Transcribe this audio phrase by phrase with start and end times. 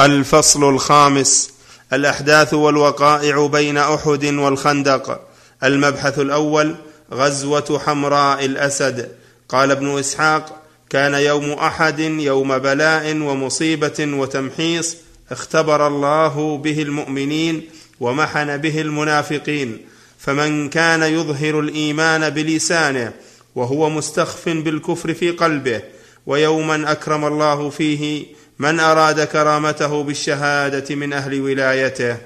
[0.00, 1.50] الفصل الخامس
[1.92, 5.20] الأحداث والوقائع بين أحد والخندق.
[5.64, 6.74] المبحث الأول
[7.12, 9.12] غزوة حمراء الأسد.
[9.48, 14.96] قال ابن إسحاق كان يوم أحد يوم بلاء ومصيبة وتمحيص
[15.30, 17.68] اختبر الله به المؤمنين
[18.00, 19.86] ومحن به المنافقين.
[20.18, 23.12] فمن كان يظهر الإيمان بلسانه
[23.54, 25.82] وهو مستخف بالكفر في قلبه
[26.26, 28.26] ويوما أكرم الله فيه
[28.58, 32.16] من أراد كرامته بالشهادة من أهل ولايته.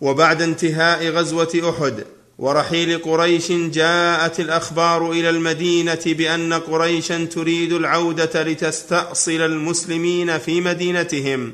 [0.00, 2.04] وبعد انتهاء غزوة أحد
[2.38, 11.52] ورحيل قريش جاءت الأخبار إلى المدينة بأن قريشا تريد العودة لتستأصل المسلمين في مدينتهم.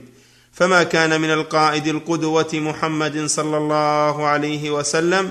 [0.52, 5.30] فما كان من القائد القدوة محمد صلى الله عليه وسلم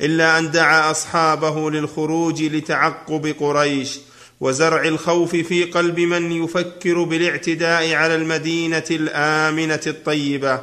[0.00, 3.98] إلا أن دعا أصحابه للخروج لتعقب قريش.
[4.40, 10.60] وزرع الخوف في قلب من يفكر بالاعتداء على المدينة الآمنة الطيبة.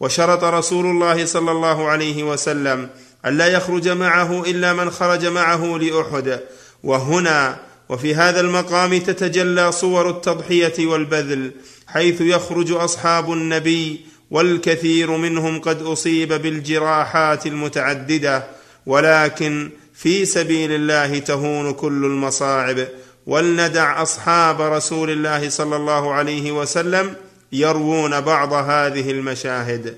[0.00, 2.88] وشرط رسول الله صلى الله عليه وسلم
[3.26, 6.40] الا يخرج معه إلا من خرج معه لأحد.
[6.82, 11.50] وهنا وفي هذا المقام تتجلى صور التضحية والبذل
[11.86, 18.44] حيث يخرج أصحاب النبي والكثير منهم قد أصيب بالجراحات المتعددة
[18.86, 22.88] ولكن في سبيل الله تهون كل المصاعب.
[23.26, 27.14] ولندع أصحاب رسول الله صلى الله عليه وسلم
[27.52, 29.96] يروون بعض هذه المشاهد.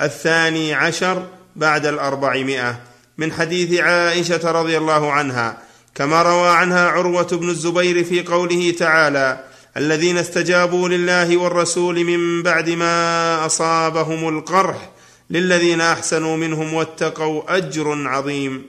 [0.00, 2.80] الثاني عشر بعد الأربعمائة.
[3.18, 5.58] من حديث عائشة رضي الله عنها
[5.94, 9.44] كما روى عنها عروة بن الزبير في قوله تعالى
[9.76, 14.90] الذين استجابوا لله والرسول من بعد ما أصابهم القرح
[15.30, 18.66] للذين أحسنوا منهم واتقوا أجر عظيم.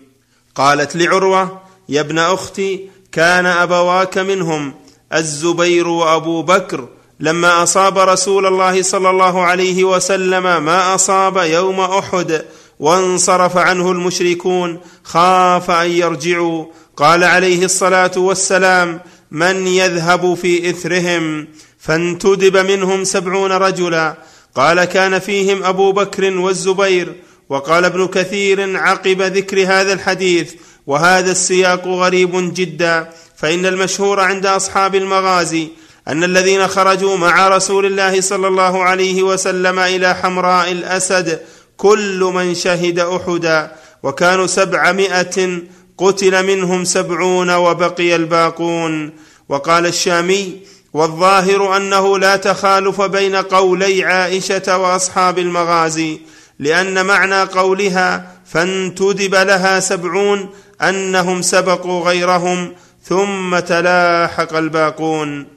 [0.55, 4.73] قالت لعروة يا ابن أختي كان أبواك منهم
[5.13, 6.87] الزبير وأبو بكر
[7.19, 12.45] لما أصاب رسول الله صلى الله عليه وسلم ما أصاب يوم أحد
[12.79, 16.65] وانصرف عنه المشركون خاف أن يرجعوا.
[16.97, 19.01] قال عليه الصلاة والسلام
[19.31, 21.47] من يذهب في إثرهم؟
[21.79, 24.17] فانتدب منهم سبعون رجلا.
[24.55, 27.13] قال كان فيهم أبو بكر والزبير.
[27.49, 30.53] وقال ابن كثير عقب ذكر هذا الحديث
[30.87, 35.67] وهذا السياق غريب جدا فإن المشهور عند أصحاب المغازي
[36.07, 41.39] أن الذين خرجوا مع رسول الله صلى الله عليه وسلم إلى حمراء الأسد
[41.77, 43.71] كل من شهد أحدا
[44.03, 45.59] وكانوا سبعمائة
[45.97, 49.11] قتل منهم سبعون وبقي الباقون.
[49.49, 50.59] وقال الشامي
[50.93, 56.19] والظاهر أنه لا تخالف بين قولي عائشة وأصحاب المغازي
[56.59, 60.49] لأن معنى قولها فانتدب لها سبعون
[60.89, 62.73] أنهم سبقوا غيرهم
[63.03, 65.47] ثم تلاحق الباقون.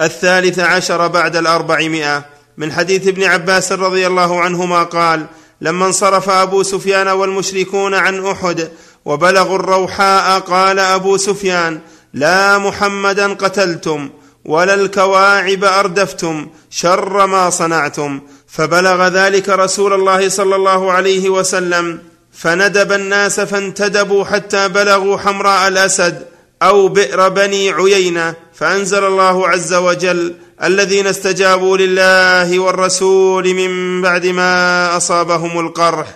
[0.00, 2.24] الثالث عشر بعد الأربعمائة.
[2.56, 5.26] من حديث ابن عباس رضي الله عنهما قال
[5.60, 8.70] لما انصرف أبو سفيان والمشركون عن أحد
[9.04, 11.80] وبلغوا الروحاء قال أبو سفيان
[12.14, 14.10] لا محمدا قتلتم
[14.44, 18.20] ولا الكواعب أردفتم شر ما صنعتم.
[18.48, 22.13] فبلغ ذلك رسول الله صلى الله عليه وسلم.
[22.36, 26.26] فندب الناس فانتدبوا حتى بلغوا حمراء الأسد
[26.62, 34.96] أو بئر بني عيينة فأنزل الله عز وجل الذين استجابوا لله والرسول من بعد ما
[34.96, 36.06] أصابهم القرح.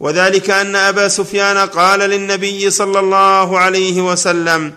[0.00, 4.72] وذلك أن أبا سفيان قال للنبي صلى الله عليه وسلم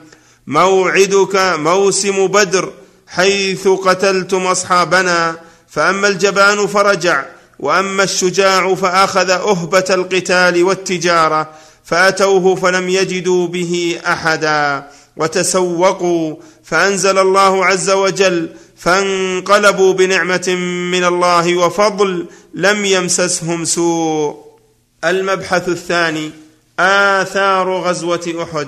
[0.48, 2.72] موعدك موسم بدر
[3.08, 5.36] حيث قتلتم أصحابنا
[5.70, 7.24] فأما الجبان فرجع.
[7.62, 11.50] وأما الشجاع فأخذ أهبة القتال والتجارة
[11.84, 20.56] فأتوه فلم يجدوا به أحدا وتسوقوا فأنزل الله عز وجل فانقلبوا بنعمة
[20.92, 24.52] من الله وفضل لم يمسسهم سوء.
[25.04, 26.32] المبحث الثاني
[26.80, 28.68] آثار غزوة أحد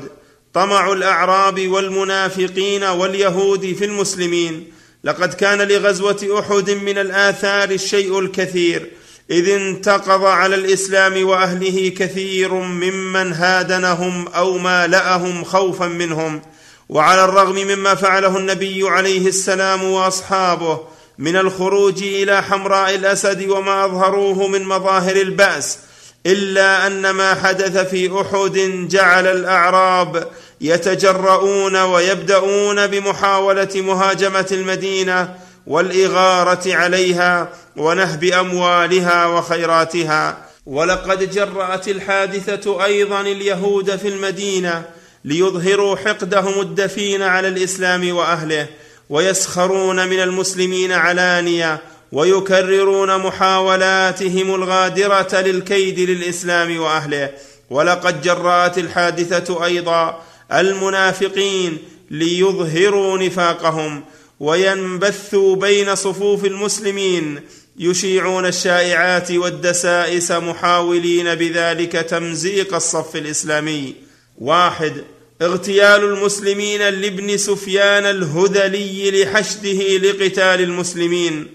[0.54, 4.72] طمع الأعراب والمنافقين واليهود في المسلمين
[5.04, 8.92] لقد كان لغزوة أحد من الآثار الشيء الكثير
[9.32, 16.42] إذ انتقض على الإسلام وأهله كثير ممن هادنهم أو مالاهم خوفا منهم.
[16.90, 20.80] وعلى الرغم مما فعله النبي عليه السلام وأصحابه
[21.18, 25.78] من الخروج إلى حمراء الأسد وما أظهروه من مظاهر البأس
[26.26, 30.28] إلا أن ما حدث في أحد جعل الأعراب
[30.64, 35.36] يتجرؤون ويبداون بمحاولة مهاجمة المدينة
[35.68, 40.38] والإغارة عليها ونهب أموالها وخيراتها.
[40.66, 44.84] ولقد جرأت الحادثة أيضا اليهود في المدينة
[45.26, 48.68] ليظهروا حقدهم الدفين على الإسلام وأهله
[49.10, 51.82] ويسخرون من المسلمين علانية
[52.12, 57.30] ويكررون محاولاتهم الغادرة للكيد للإسلام وأهله.
[57.70, 60.22] ولقد جرأت الحادثة أيضا
[60.52, 61.78] المنافقين
[62.12, 64.04] ليظهروا نفاقهم
[64.40, 67.40] وينبثوا بين صفوف المسلمين
[67.80, 73.96] يشيعون الشائعات والدسائس محاولين بذلك تمزيق الصف الإسلامي.
[74.38, 74.94] واحد
[75.42, 81.48] اغتيال المسلمين لابن سفيان الهذلي لحشده لقتال المسلمين.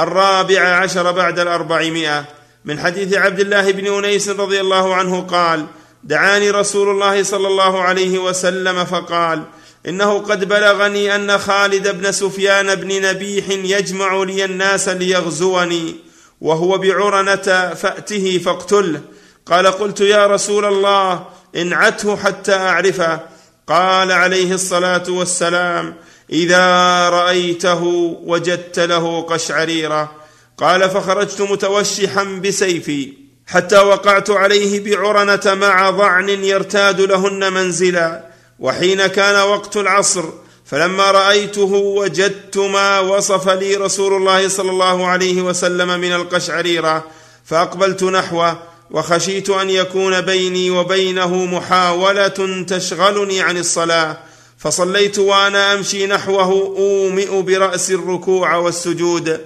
[0.00, 2.24] الرابع عشر بعد الأربعمائة
[2.64, 5.66] من حديث عبد الله بن أنيس رضي الله عنه قال
[6.04, 9.42] دعاني رسول الله صلى الله عليه وسلم فقال
[9.88, 15.96] إنه قد بلغني أن خالد بن سفيان بن نبيح يجمع لي الناس ليغزوني
[16.40, 19.00] وهو بعرنة فأته فاقتله.
[19.46, 21.26] قال قلت يا رسول الله
[21.56, 23.20] انعته حتى أعرفه.
[23.66, 25.94] قال عليه الصلاة والسلام
[26.30, 27.82] إذا رأيته
[28.24, 30.12] وجدت له قشعريرة.
[30.58, 33.25] قال فخرجت متوشحا بسيفي.
[33.46, 38.26] حتى وقعت عليه بعرنة مع ضعن يرتاد لهن منزلا
[38.58, 40.24] وحين كان وقت العصر
[40.64, 47.04] فلما رأيته وجدت ما وصف لي رسول الله صلى الله عليه وسلم من القشعريرة
[47.44, 48.58] فأقبلت نحوه
[48.90, 54.18] وخشيت أن يكون بيني وبينه محاولة تشغلني عن الصلاة
[54.58, 59.40] فصليت وأنا أمشي نحوه أومئ براسي الركوع والسجود.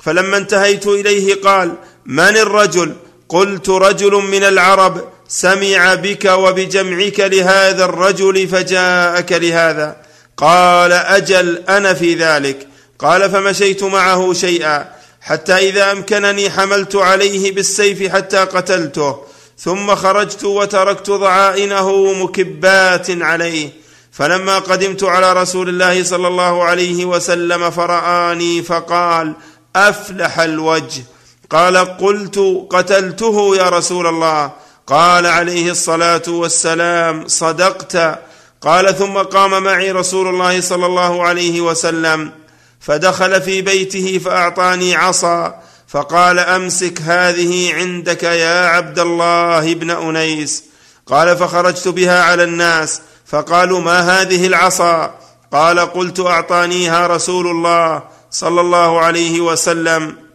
[0.00, 1.74] فلما انتهيت إليه قال
[2.06, 2.94] من الرجل؟
[3.28, 9.96] قلت رجل من العرب سمع بك وبجمعك لهذا الرجل فجاءك لهذا.
[10.36, 12.68] قال أجل أنا في ذلك.
[12.98, 14.88] قال فمشيت معه شيئا.
[15.20, 19.16] حتى إذا أمكنني حملت عليه بالسيف حتى قتلته.
[19.58, 23.70] ثم خرجت وتركت ضعائنه مكبات عليه.
[24.12, 29.34] فلما قدمت على رسول الله صلى الله عليه وسلم فرآني فقال
[29.76, 31.02] أفلح الوجه.
[31.50, 34.52] قال قلت قتلته يا رسول الله.
[34.86, 38.18] قال عليه الصلاة والسلام صدقت.
[38.60, 42.32] قال ثم قام معي رسول الله صلى الله عليه وسلم
[42.80, 45.62] فدخل في بيته فأعطاني عصا.
[45.88, 50.64] فقال أمسك هذه عندك يا عبد الله بن أنيس.
[51.06, 53.00] قال فخرجت بها على الناس.
[53.26, 55.14] فقالوا ما هذه العصا؟
[55.52, 60.27] قال قلت أعطانيها رسول الله صلى الله عليه وسلم.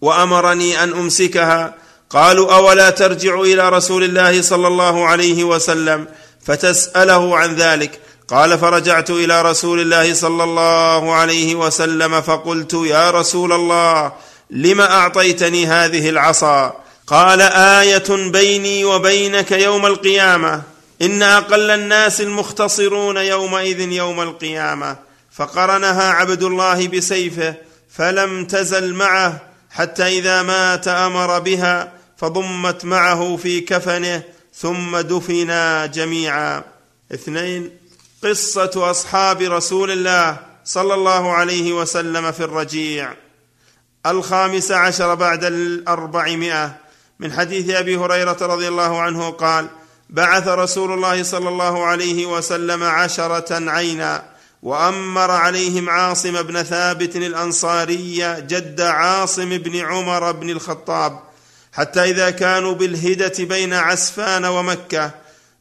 [0.00, 1.74] وأمرني أن أمسكها.
[2.10, 6.06] قالوا أولا ترجع إلى رسول الله صلى الله عليه وسلم
[6.44, 8.00] فتسأله عن ذلك.
[8.28, 14.12] قال فرجعت إلى رسول الله صلى الله عليه وسلم فقلت يا رسول الله
[14.50, 16.72] لم أعطيتني هذه العصا؟
[17.06, 20.62] قال آية بيني وبينك يوم القيامة.
[21.02, 24.96] إن أقل الناس المختصرون يومئذ يوم القيامة.
[25.32, 27.54] فقرنها عبد الله بسيفه
[27.96, 29.47] فلم تزل معه.
[29.78, 34.22] حتى إذا مات أمر بها فضمت معه في كفنه
[34.54, 36.64] ثم دفنا جميعا.
[37.14, 37.70] اثنين
[38.24, 43.14] قصة أصحاب رسول الله صلى الله عليه وسلم في الرجيع.
[44.06, 46.76] الخامس عشر بعد الأربعمائة.
[47.20, 49.66] من حديث أبي هريرة رضي الله عنه قال
[50.10, 54.37] بعث رسول الله صلى الله عليه وسلم عشرة عينا.
[54.62, 61.20] وأمر عليهم عاصم بن ثابت الانصاري جد عاصم بن عمر بن الخطاب
[61.72, 65.10] حتى إذا كانوا بالهدة بين عسفان ومكة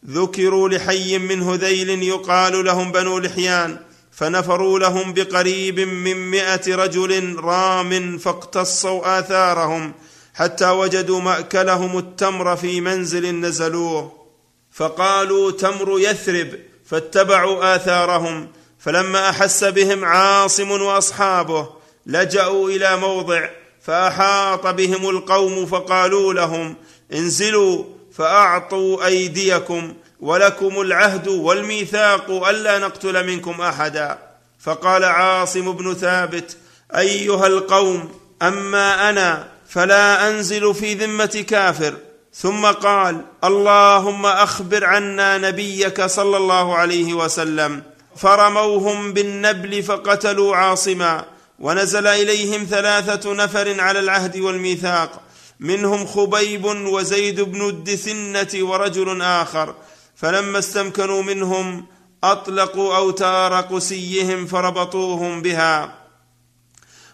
[0.09, 3.77] ذكروا لحي من هذيل يقال لهم بنو لحيان
[4.11, 9.93] فنفروا لهم بقريب من مائه رجل رام فاقتصوا آثارهم
[10.33, 14.27] حتى وجدوا مأكلهم التمر في منزل نزلوه.
[14.71, 16.47] فقالوا تمر يثرب
[16.85, 18.47] فاتبعوا آثارهم
[18.79, 21.69] فلما أحس بهم عاصم وأصحابه
[22.05, 23.49] لجأوا إلى موضع
[23.81, 26.75] فأحاط بهم القوم فقالوا لهم
[27.13, 34.19] انزلوا فأعطوا أيديكم ولكم العهد والميثاق ألا نقتل منكم أحدا.
[34.59, 36.57] فقال عاصم بن ثابت
[36.95, 41.93] أيها القوم أما أنا فلا أنزل في ذمة كافر.
[42.33, 47.83] ثم قال اللهم أخبر عنا نبيك صلى الله عليه وسلم.
[48.17, 51.25] فرموهم بالنبل فقتلوا عاصما
[51.59, 55.21] ونزل إليهم ثلاثة نفر على العهد والميثاق
[55.59, 59.75] منهم خبيب وزيد بن الدثنة ورجل آخر
[60.15, 61.85] فلما استمكنوا منهم
[62.23, 65.93] أطلقوا أوتار قسيهم فربطوهم بها.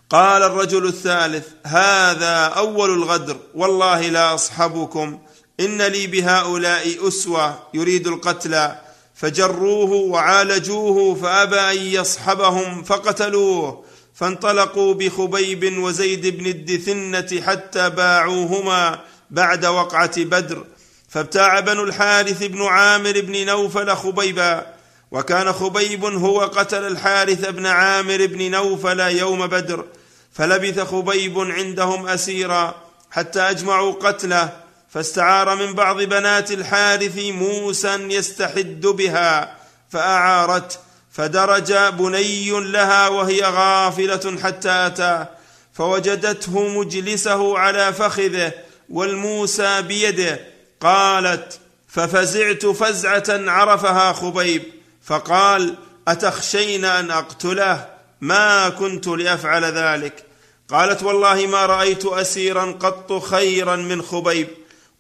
[0.10, 5.20] قال الرجل الثالث هذا أول الغدر والله لا أصحبكم
[5.60, 8.72] إن لي بهؤلاء أسوة يريد القتل.
[9.24, 13.84] فجروه وعالجوه فأبى أن يصحبهم فقتلوه
[14.16, 19.00] فانطلقوا بخبيب وزيد بن الدثنة حتى باعوهما
[19.32, 20.66] بعد وقعة بدر
[21.10, 24.74] فابتاع بنو الحارث بن عامر بن نوفل خبيبا
[25.12, 29.86] وكان خبيب هو قتل الحارث بن عامر بن نوفل يوم بدر
[30.34, 32.76] فلبث خبيب عندهم أسيرا
[33.12, 34.63] حتى أجمعوا قتله
[34.94, 39.58] فاستعار من بعض بنات الحارث موسى يستحد بها
[39.90, 40.78] فاعارته
[41.12, 45.30] فدرج بني لها وهي غافلة حتى اتاه
[45.74, 48.52] فوجدته مجلسه على فخذه
[48.90, 50.40] والموسى بيده
[50.82, 54.64] قالت ففزعت فزعة عرفها خبيب
[55.04, 55.76] فقال
[56.08, 57.90] أتخشين أن أقتله؟
[58.22, 60.26] ما كنت لأفعل ذلك.
[60.70, 64.48] قالت والله ما رأيت أسيرا قط خيرا من خبيب.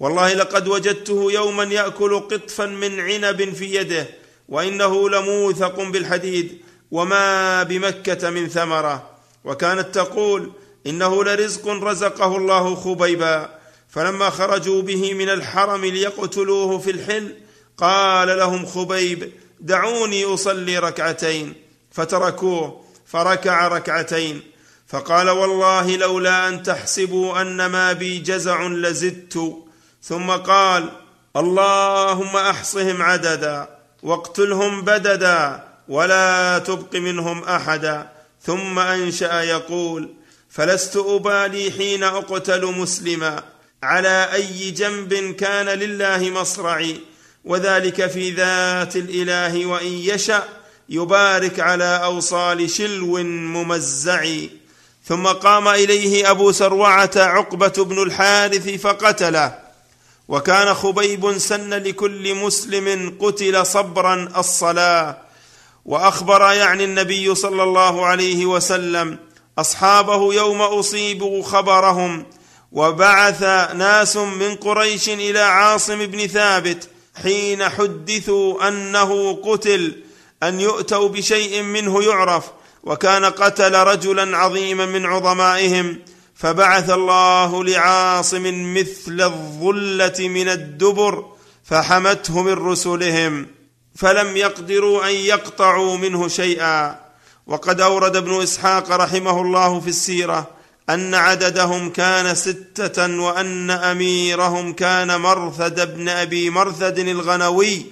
[0.03, 4.07] والله لقد وجدته يوما يأكل قطفا من عنب في يده
[4.50, 9.10] وإنه لموثق بالحديد وما بمكة من ثمرة.
[9.45, 10.51] وكانت تقول
[10.88, 13.60] إنه لرزق رزقه الله خبيبا.
[13.89, 17.36] فلما خرجوا به من الحرم ليقتلوه في الحل
[17.77, 21.53] قال لهم خبيب دعوني أصلي ركعتين.
[21.91, 24.41] فتركوه فركع ركعتين.
[24.88, 29.63] فقال والله لولا أن تحسبوا أن ما بي جزع لزدت.
[30.03, 30.89] ثم قال
[31.38, 33.69] اللهم أحصهم عددا
[34.03, 38.10] واقتلهم بددا ولا تبق منهم أحدا.
[38.41, 40.13] ثم أنشأ يقول
[40.50, 43.43] فلست أبالي حين أقتل مسلما.
[43.83, 47.00] على أي جنب كان لله مصرعي؟
[47.45, 50.43] وذلك في ذات الإله وإن يشأ
[50.89, 54.36] يبارك على أوصال شلو ممزع
[55.05, 59.62] ثم قام إليه أبو سروعة عقبة بن الحارث فقتله.
[60.27, 65.18] وكان خبيب سن لكل مسلم قتل صبرا الصلاة.
[65.86, 69.18] وأخبر يعني النبي صلى الله عليه وسلم
[69.58, 72.25] أصحابه يوم أصيبوا خبرهم
[72.72, 76.89] وبعث ناس من قريش إلى عاصم بن ثابت
[77.24, 80.03] حين حدثوا أنه قتل
[80.44, 82.44] أن يؤتوا بشيء منه يعرف.
[82.84, 86.00] وكان قتل رجلا عظيما من عظمائهم
[86.44, 91.26] فبعث الله لعاصم مثل الظلة من الدبر
[91.64, 93.48] فحمته من رسلهم
[93.96, 97.00] فلم يقدروا أن يقطعوا منه شيئا.
[97.48, 100.48] وقد أورد ابن إسحاق رحمه الله في السيرة
[100.90, 107.86] أن عددهم كان ستة وأن أميرهم كان مرثد بن أبي مرثد الغنوي.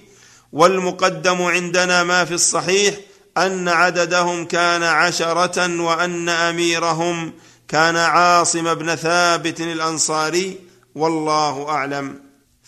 [0.54, 2.96] والمقدم عندنا ما في الصحيح
[3.38, 7.34] أن عددهم كان عشرة وأن أميرهم
[7.72, 10.60] كان عاصم بن ثابت الأنصاري
[10.96, 12.20] والله أعلم.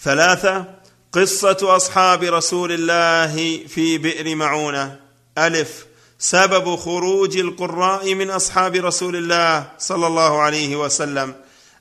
[0.03, 0.65] ثلاثة
[1.13, 4.99] قصة أصحاب رسول الله في بئر معونة.
[5.37, 5.85] ألف
[6.19, 11.35] سبب خروج القراء من أصحاب رسول الله صلى الله عليه وسلم.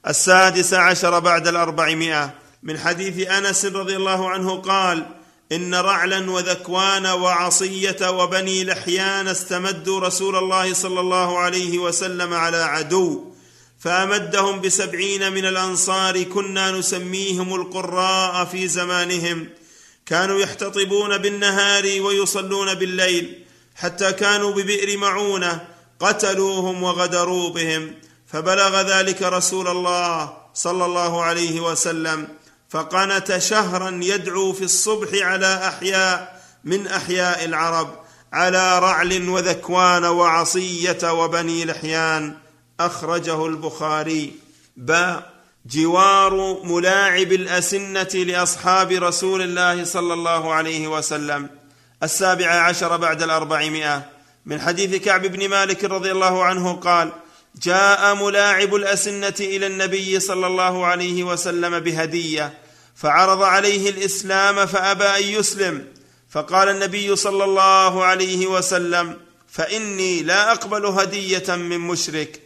[0.09, 2.35] السادس عشر بعد الأربعمائة.
[2.63, 5.07] من حديث أنس رضي الله عنه قال
[5.53, 13.33] إن رعلا وذكوان وعصية وبني لحيان استمدوا رسول الله صلى الله عليه وسلم على عدو
[13.79, 19.49] فأمدهم بسبعين من الأنصار كنا نسميهم القراء في زمانهم.
[20.07, 23.45] كانوا يحتطبون بالنهار ويصلون بالليل
[23.75, 25.69] حتى كانوا ببئر معونة
[26.01, 27.95] قتلوهم وغدروا بهم.
[28.27, 32.29] فبلغ ذلك رسول الله صلى الله عليه وسلم.
[32.73, 37.89] فقنت شهرا يدعو في الصبح على أحياء من أحياء العرب
[38.33, 42.37] على رعل وذكوان وعصية وبني لحيان.
[42.81, 44.33] أخرجه البخاري.
[44.77, 45.33] باء
[45.67, 51.51] جوار ملاعب الأسنة لأصحاب رسول الله صلى الله عليه وسلم.
[52.03, 54.03] السابع عشر بعد الأربعمائة.
[54.47, 57.13] من حديث كعب بن مالك رضي الله عنه قال
[57.63, 62.62] جاء ملاعب الأسنة إلى النبي صلى الله عليه وسلم بهدية.
[62.95, 65.87] فعرض عليه الإسلام فأبى أن يسلم.
[66.31, 69.17] فقال النبي صلى الله عليه وسلم
[69.49, 72.41] فإني لا أقبل هدية من مشرك.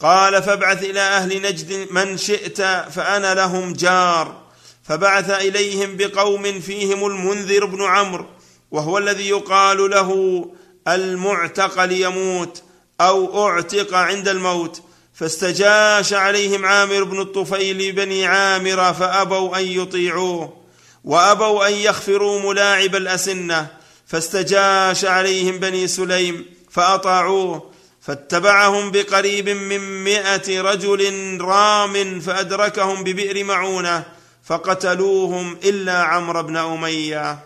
[0.00, 2.60] قال فابعث إلى أهل نجد من شئت
[2.90, 4.42] فأنا لهم جار.
[4.84, 8.26] فبعث إليهم بقوم فيهم المنذر بن عمرو
[8.70, 10.50] وهو الذي يقال له
[10.88, 12.62] المعتق ليموت
[13.00, 14.82] أو أعتق عند الموت.
[15.16, 20.56] فاستجاش عليهم عامر بن الطفيل بني عامر فأبوا أن يطيعوه
[21.04, 23.66] وأبوا أن يخفروا ملاعب الأسنة
[24.06, 27.70] فاستجاش عليهم بني سليم فأطاعوه
[28.00, 34.04] فاتبعهم بقريب من مائه رجل رام فأدركهم ببئر معونة
[34.44, 37.38] فقتلوهم إلا عمرو بن أمية.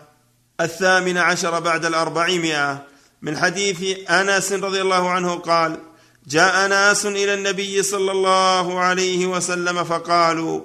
[0.61, 2.83] الثامن عشر بعد الأربعمائة.
[3.21, 5.90] من حديث أنس رضي الله عنه قال
[6.27, 10.61] جاء ناس إلى النبي صلى الله عليه وسلم فقالوا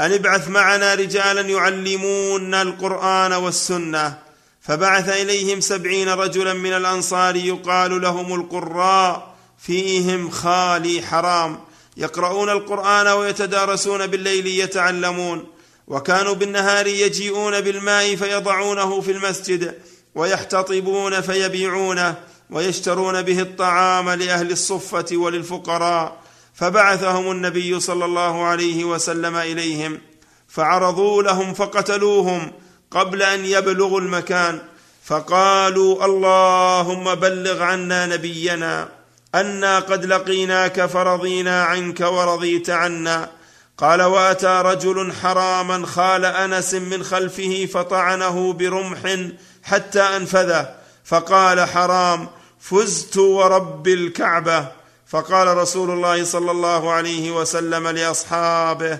[0.00, 4.18] أن ابعث معنا رجالا يعلمونا القرآن والسنة.
[4.60, 11.60] فبعث إليهم سبعين رجلا من الأنصار يقال لهم القراء فيهم خالي حرام.
[11.96, 15.46] يقرؤون القرآن ويتدارسون بالليل يتعلمون.
[15.86, 19.74] وكانوا بالنهار يجيئون بالماء فيضعونه في المسجد
[20.14, 22.14] ويحتطبون فيبيعونه.
[22.50, 26.16] ويشترون به الطعام لأهل الصفة وللفقراء
[26.54, 30.00] فبعثهم النبي صلى الله عليه وسلم إليهم
[30.48, 32.52] فعرضوا لهم فقتلوهم
[32.90, 34.58] قبل أن يبلغوا المكان
[35.04, 38.88] فقالوا اللهم بلغ عنا نبينا
[39.34, 43.30] أنا قد لقيناك فرضينا عنك ورضيت عنا.
[43.78, 49.16] قال وأتى رجل حراما خال أنس من خلفه فطعنه برمح
[49.62, 50.74] حتى أنفذه
[51.04, 52.28] فقال حرام
[52.70, 54.68] فزت ورب الكعبة.
[55.06, 58.98] فقال رسول الله صلى الله عليه وسلم لأصحابه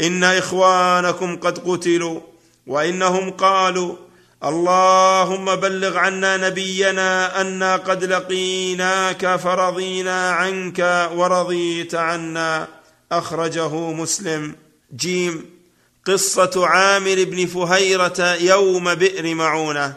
[0.00, 2.20] إن إخوانكم قد قتلوا
[2.66, 3.96] وإنهم قالوا
[4.44, 12.68] اللهم بلغ عنا نبينا أنا قد لقيناك فرضينا عنك ورضيت عنا.
[13.12, 14.56] أخرجه مسلم.
[14.96, 15.50] جيم.
[16.06, 19.94] قصة عامر بن فهيرة يوم بئر معونة.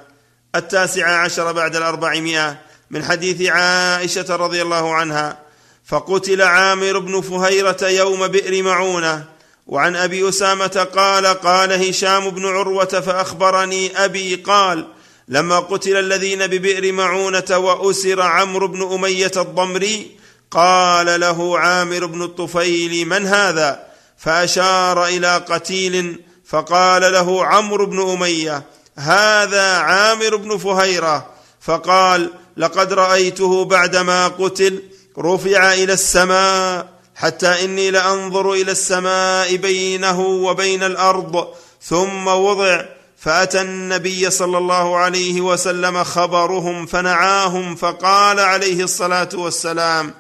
[0.56, 2.65] التاسعة عشر بعد الأربعمائة.
[2.90, 5.40] من حديث عائشة رضي الله عنها
[5.86, 9.26] فقتل عامر بن فهيرة يوم بئر معونة
[9.68, 14.88] وعن أبي أسامة قال قال هشام بن عروة فأخبرني أبي قال
[15.28, 20.12] لما قتل الذين ببئر معونة وأسر عمرو بن أمية الضمري
[20.52, 23.84] قال له عامر بن الطفيل من هذا؟
[24.18, 28.64] فأشار إلى قتيل فقال له عمرو بن أمية
[28.98, 31.30] هذا عامر بن فهيرة.
[31.62, 34.84] فقال لقد رأيته بعدما قتل
[35.20, 41.48] رفع إلى السماء حتى إني لأنظر إلى السماء بينه وبين الأرض
[41.82, 42.86] ثم وضع
[43.20, 50.14] فأتى النبي صلى الله عليه وسلم خبرهم فنعاهم فقال عليه الصلاة والسلام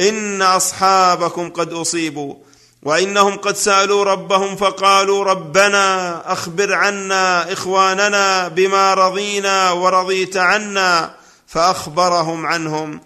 [0.00, 2.34] إن أصحابكم قد أصيبوا
[2.82, 11.19] وإنهم قد سألوا ربهم فقالوا ربنا أخبر عنا إخواننا بما رضينا ورضيت عنا.
[11.50, 13.00] فأخبرهم عنهم.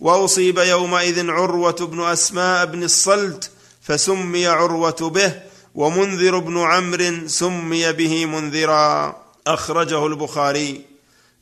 [0.00, 3.50] وأصيب يومئذ عروة بن أسماء بن الصلت
[3.82, 5.32] فسمي عروة به
[5.74, 9.16] ومنذر بن عمرو سمي به منذرا.
[9.46, 10.84] أخرجه البخاري.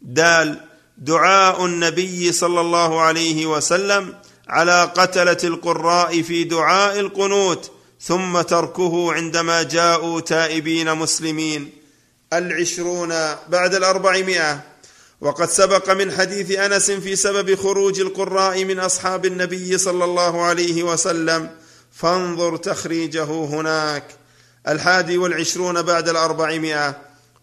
[0.03, 0.61] دال
[0.99, 4.15] دعاء النبي صلى الله عليه وسلم
[4.49, 11.71] على قتلة القراء في دعاء القنوت ثم تركه عندما جاءوا تائبين مسلمين.
[12.33, 13.09] العشرون
[13.49, 14.78] بعد الأربعمائة.
[15.21, 20.83] وقد سبق من حديث أنس في سبب خروج القراء من أصحاب النبي صلى الله عليه
[20.83, 21.51] وسلم.
[21.93, 24.05] فانظر تخريجه هناك.
[24.69, 26.97] الحادي والعشرون بعد الأربعمائة.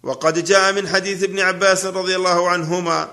[0.04, 3.08] وقد جاء من حديث ابن عباس رضي الله عنهما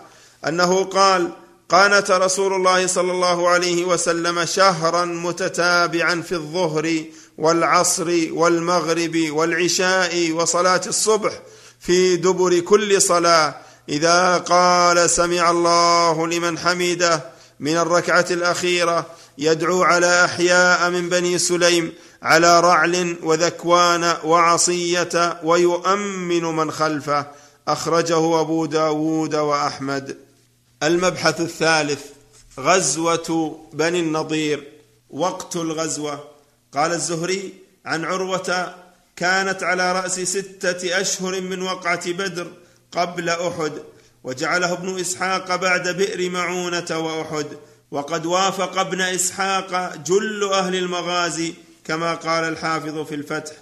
[0.49, 1.33] أنه قال
[1.69, 7.05] قانت رسول الله صلى الله عليه وسلم شهرا متتابعا في الظهر
[7.39, 11.33] والعصر والمغرب والعشاء وصلاة الصبح
[11.81, 13.55] في دبر كل صلاة
[13.89, 17.23] إذا قال سمع الله لمن حمده
[17.61, 19.07] من الركعة الأخيرة
[19.39, 21.93] يدعو على أحياء من بني سليم
[22.23, 27.27] على رعل وذكوان وعصية ويؤمن من خلفه.
[27.69, 30.17] أخرجه أبو داود وأحمد.
[30.83, 32.01] المبحث الثالث
[32.61, 34.73] غزوة بني النضير.
[35.11, 36.25] وقت الغزوة.
[36.75, 37.53] قال الزهري
[37.87, 38.75] عن عروة
[39.17, 42.47] كانت على رأس ستة أشهر من وقعة بدر.
[42.97, 43.73] قبل أحد
[44.25, 47.47] وجعله ابن إسحاق بعد بئر معونة وأحد
[47.91, 53.53] وقد وافق ابن إسحاق جل أهل المغازي كما قال الحافظ في الفتح.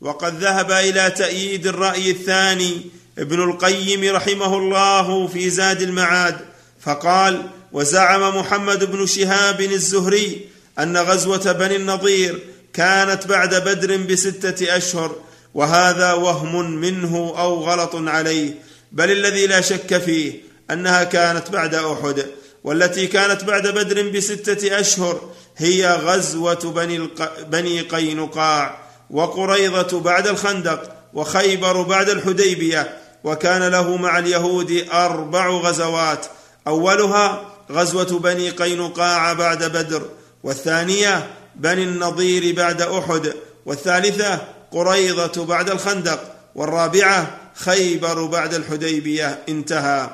[0.00, 6.36] وقد ذهب إلى تأييد الرأي الثاني ابن القيم رحمه الله في زاد المعاد
[6.80, 12.38] فقال وزعم محمد بن شهاب الزهري أن غزوة بني النضير
[12.72, 15.16] كانت بعد بدر بستة أشهر
[15.54, 18.65] وهذا وهم منه أو غلط عليه.
[18.96, 22.26] بل الذي لا شك فيه أنها كانت بعد أحد
[22.64, 27.08] والتي كانت بعد بدر بستة أشهر هي غزوة بني.
[27.48, 28.78] بني قينقاع
[29.10, 36.26] وقريضة بعد الخندق وخيبر بعد الحديبية وكان له مع اليهود أربع غزوات
[36.66, 40.02] أولها غزوة بني قينقاع بعد بدر
[40.42, 43.32] والثانية بني النضير بعد أحد
[43.66, 44.38] والثالثة
[44.70, 46.20] قريضة بعد الخندق
[46.54, 50.10] والرابعة خيبر بعد الحديبية انتهى.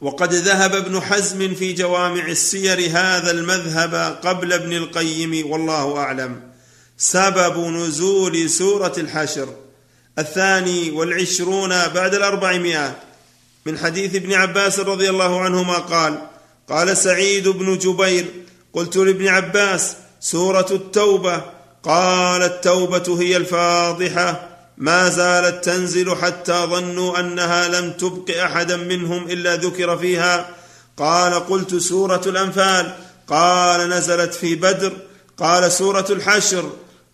[0.00, 6.40] وقد ذهب ابن حزم في جوامع السير هذا المذهب قبل ابن القيم والله أعلم.
[6.98, 9.48] سبب نزول سورة الحشر.
[10.18, 12.96] الثاني والعشرون بعد الأربعمائة.
[13.66, 16.18] من حديث ابن عباس رضي الله عنهما قال
[16.68, 18.26] قال سعيد بن جبير
[18.72, 21.42] قلت لابن عباس سورة التوبة.
[21.82, 24.51] قال التوبة هي الفاضحة.
[24.76, 30.56] ما زالت تنزل حتى ظنوا أنها لم تبق أحدا منهم إلا ذكر فيها.
[30.96, 32.94] قال قلت سورة الأنفال.
[33.28, 34.92] قال نزلت في بدر.
[35.38, 36.70] قال سورة الحشر.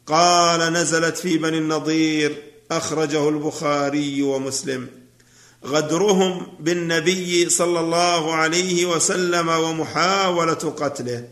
[0.07, 2.43] قال نزلت في بني النضير.
[2.71, 4.89] أخرجه البخاري ومسلم.
[5.67, 11.29] غدرهم بالنبي صلى الله عليه وسلم ومحاولة قتله.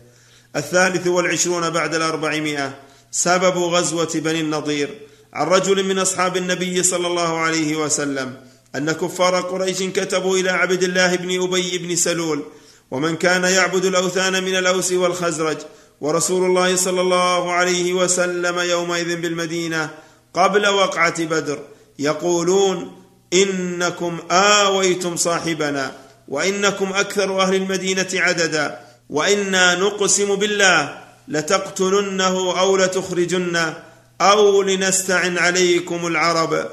[0.55, 2.79] الثالث والعشرون بعد الأربعمائة.
[3.11, 5.01] سبب غزوة بني النضير.
[5.37, 8.35] عن رجل من أصحاب النبي صلى الله عليه وسلم
[8.75, 12.43] أن كفار قريش كتبوا إلى عبد الله بن أبي بن سلول
[12.91, 15.57] ومن كان يعبد الأوثان من الأوس والخزرج
[16.01, 19.89] ورسول الله صلى الله عليه وسلم يومئذ بالمدينة
[20.33, 21.59] قبل وقعة بدر
[21.99, 23.01] يقولون
[23.33, 25.91] إنكم آويتم صاحبنا
[26.27, 33.86] وإنكم أكثر أهل المدينة عددا وإنا نقسم بالله لتقتلنه أو لتخرجنه
[34.21, 36.69] أو لنستعن عليكم العرب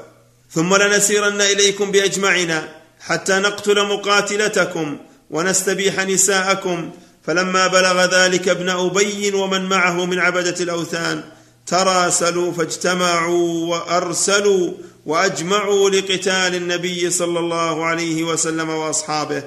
[0.51, 4.97] ثم لنسيرن إليكم باجمعنا حتى نقتل مقاتلتكم
[5.29, 6.91] ونستبيح نساءكم.
[7.23, 11.23] فلما بلغ ذلك ابن أبي ومن معه من عبدة الأوثان
[11.67, 14.71] تراسلوا فاجتمعوا وأرسلوا
[15.05, 19.43] وأجمعوا لقتال النبي صلى الله عليه وسلم وأصحابه.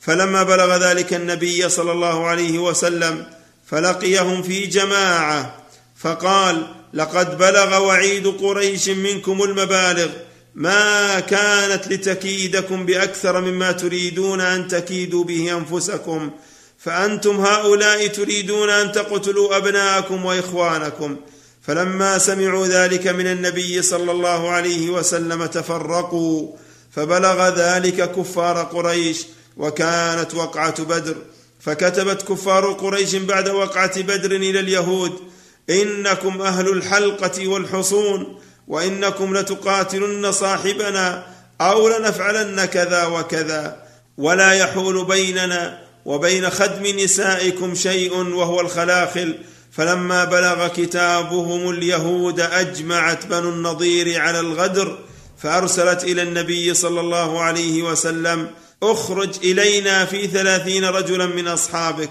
[0.00, 3.26] فلما بلغ ذلك النبي صلى الله عليه وسلم
[3.66, 5.56] فلقيهم في جماعة.
[5.96, 10.08] فقال لقد بلغ وعيد قريش منكم المبالغ.
[10.54, 16.30] ما كانت لتكيدكم بأكثر مما تريدون أن تكيدوا به أنفسكم.
[16.78, 21.16] فأنتم هؤلاء تريدون أن تقتلوا أبناءكم وإخوانكم.
[21.62, 26.52] فلما سمعوا ذلك من النبي صلى الله عليه وسلم تفرقوا.
[26.90, 29.26] فبلغ ذلك كفار قريش
[29.56, 31.16] وكانت وقعة بدر.
[31.60, 35.31] فكتبت كفار قريش بعد وقعة بدر إلى اليهود.
[35.70, 41.26] إنكم أهل الحلقة والحصون وإنكم لتقاتلن صاحبنا
[41.60, 43.82] أو لنفعلن كذا وكذا
[44.18, 49.38] ولا يحول بيننا وبين خدم نسائكم شيء وهو الخلاخل
[49.72, 54.98] فلما بلغ كتابهم اليهود أجمعت بنو النضير على الغدر
[55.38, 58.50] فأرسلت إلى النبي صلى الله عليه وسلم
[58.82, 62.10] اخرج إلينا في ثلاثين رجلا من أصحابك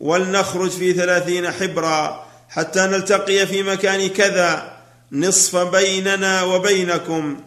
[0.00, 4.76] ولنخرج في ثلاثين حبرا حتى نلتقي في مكان كذا
[5.12, 7.40] نصف بيننا وبينكم.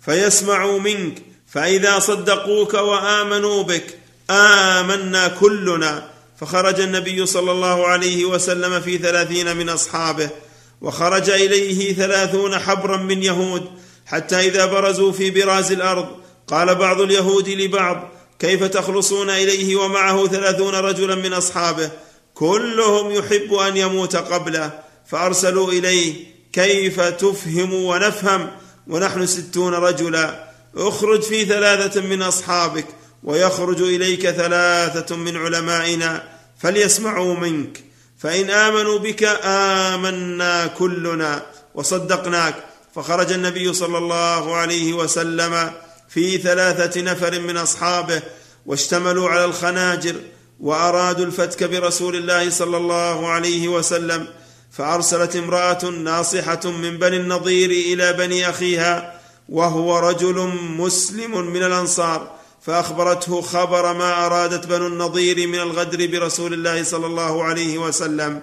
[0.00, 3.98] فيسمعوا منك فإذا صدقوك وآمنوا بك
[4.30, 6.08] آمنا كلنا.
[6.40, 10.30] فخرج النبي صلى الله عليه وسلم في ثلاثين من أصحابه
[10.80, 13.66] وخرج إليه ثلاثون حبرا من يهود.
[14.06, 16.08] حتى إذا برزوا في براز الأرض
[16.46, 21.90] قال بعض اليهود لبعض كيف تخلصون إليه ومعه ثلاثون رجلا من أصحابه؟
[22.38, 26.14] كلهم يحب أن يموت قبله فأرسلوا إليه
[26.52, 28.50] كيف تفهم ونفهم؟
[28.86, 32.86] ونحن ستون رجلا اخرج في ثلاثة من أصحابك
[33.22, 37.84] ويخرج إليك ثلاثة من علمائنا فليسمعوا منك.
[38.18, 42.54] فإن آمنوا بك آمنا كلنا وصدقناك.
[42.94, 45.70] فخرج النبي صلى الله عليه وسلم
[46.08, 48.22] في ثلاثة نفر من أصحابه
[48.66, 50.14] واشتملوا على الخناجر
[50.60, 54.26] وأرادوا الفتك برسول الله صلى الله عليه وسلم
[54.72, 63.40] فأرسلت امرأة ناصحة من بني النضير إلى بني أخيها وهو رجل مسلم من الأنصار فأخبرته
[63.40, 68.40] خبر ما أرادت بنو النضير من الغدر برسول الله صلى الله عليه وسلم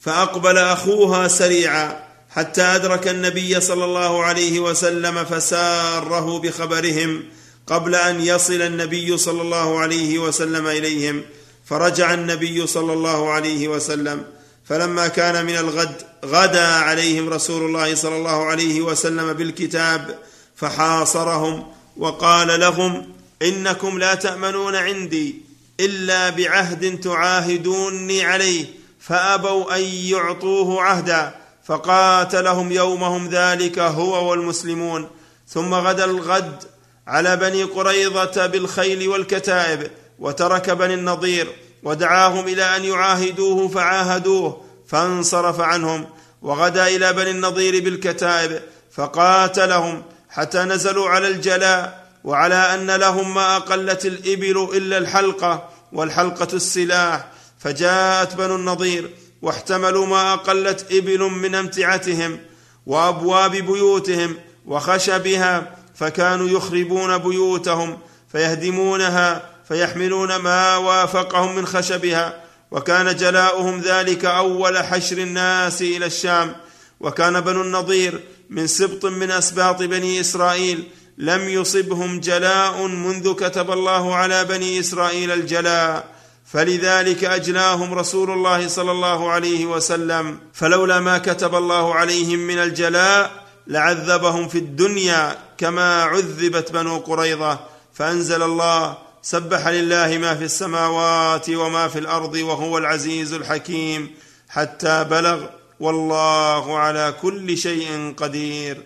[0.00, 7.24] فأقبل أخوها سريعا حتى أدرك النبي صلى الله عليه وسلم فساره بخبرهم
[7.66, 11.22] قبل أن يصل النبي صلى الله عليه وسلم إليهم.
[11.66, 14.24] فرجع النبي صلى الله عليه وسلم
[14.64, 20.18] فلما كان من الغد غدا عليهم رسول الله صلى الله عليه وسلم بالكتاب
[20.56, 23.08] فحاصرهم وقال لهم
[23.42, 25.34] إنكم لا تأمنون عندي
[25.80, 28.64] إلا بعهد تعاهدوني عليه
[29.00, 31.34] فأبوا أن يعطوه عهدا
[31.66, 35.08] فقاتلهم يومهم ذلك هو والمسلمون.
[35.48, 36.64] ثم غدا الغد
[37.06, 41.46] على بني قريظة بالخيل والكتائب وترك بني النضير
[41.82, 46.06] ودعاهم إلى أن يعاهدوه فعاهدوه فانصرف عنهم
[46.42, 48.60] وغدا إلى بني النضير بالكتائب
[48.92, 57.28] فقاتلهم حتى نزلوا على الجلاء وعلى أن لهم ما أقلت الإبل إلا الحلقة والحلقة السلاح.
[57.58, 59.10] فجاءت بنو النضير
[59.42, 62.38] واحتملوا ما أقلت إبل من أمتعتهم
[62.86, 67.98] وأبواب بيوتهم وخشبها فكانوا يخربون بيوتهم
[68.32, 76.56] فيهدمونها فيحملون ما وافقهم من خشبها وكان جلاؤهم ذلك أول حشر الناس إلى الشام.
[77.00, 84.14] وكان بنو النضير من سبط من أسباط بني إسرائيل لم يصبهم جلاء منذ كتب الله
[84.14, 86.08] على بني إسرائيل الجلاء.
[86.52, 90.38] فلذلك أجلاهم رسول الله صلى الله عليه وسلم.
[90.52, 93.30] فلولا ما كتب الله عليهم من الجلاء
[93.66, 97.60] لعذبهم في الدنيا كما عذبت بنو قريظة.
[97.94, 104.14] فأنزل الله سبح لله ما في السماوات وما في الأرض وهو العزيز الحكيم
[104.48, 105.46] حتى بلغ
[105.80, 108.82] والله على كل شيء قدير.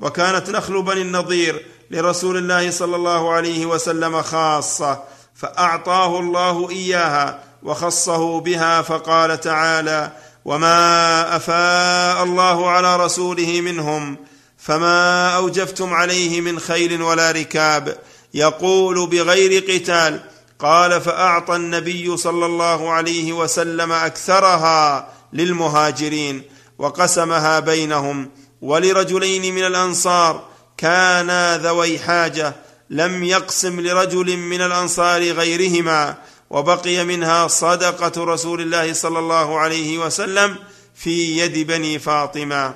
[0.00, 5.02] وكانت نخل بني النضير لرسول الله صلى الله عليه وسلم خاصة
[5.34, 10.12] فأعطاه الله إياها وخصه بها فقال تعالى
[10.44, 14.16] وما أفاء الله على رسوله منهم
[14.58, 17.98] فما أوجفتم عليه من خيل ولا ركاب
[18.34, 20.20] يقول بغير قتال
[20.58, 26.42] قال فأعطى النبي صلى الله عليه وسلم أكثرها للمهاجرين
[26.78, 28.30] وقسمها بينهم
[28.62, 32.54] ولرجلين من الأنصار كانا ذوي حاجة
[32.90, 36.16] لم يقسم لرجل من الأنصار غيرهما
[36.50, 40.56] وبقي منها صدقة رسول الله صلى الله عليه وسلم
[40.94, 42.74] في يد بني فاطمة.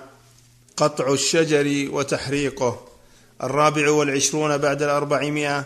[0.77, 2.88] قطع الشجر وتحريقه.
[3.43, 5.65] الرابع والعشرون بعد الأربعمائة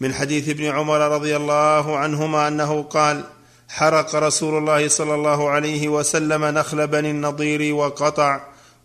[0.00, 3.24] من حديث ابن عمر رضي الله عنهما أنه قال
[3.68, 8.40] حرق رسول الله صلى الله عليه وسلم نخل بني النضير وقطع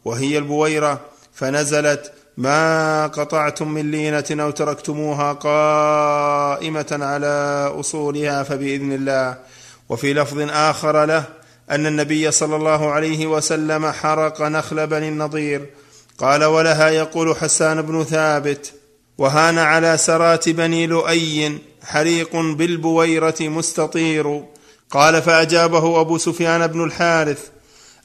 [0.05, 0.99] وهي البويرة
[1.33, 9.37] فنزلت ما قطعتم من لينة أو تركتموها قائمة على أصولها فبإذن الله.
[9.89, 11.23] وفي لفظ آخر له
[11.71, 15.65] أن النبي صلى الله عليه وسلم حرق نخل بني النضير
[16.17, 18.73] قال ولها يقول حسان بن ثابت
[19.17, 24.43] وهان على سرات بني لؤي حريق بالبويرة مستطير.
[24.91, 27.39] قال فأجابه أبو سفيان بن الحارث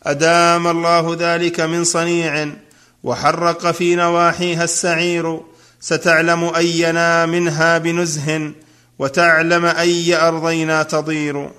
[0.03, 2.48] أدام الله ذلك من صنيع
[3.03, 5.40] وحرق في نواحيها السعير
[5.81, 8.53] ستعلم أينا منها بنزه
[8.98, 11.51] وتعلم أي أرضينا تضير.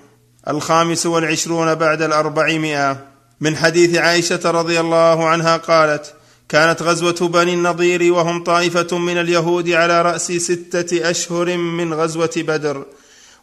[0.48, 2.98] الخامس والعشرون بعد الأربعمائة.
[3.42, 6.14] من حديث عائشة رضي الله عنها قالت
[6.54, 12.86] كانت غزوة بني النضير وهم طائفة من اليهود على رأس ستة أشهر من غزوة بدر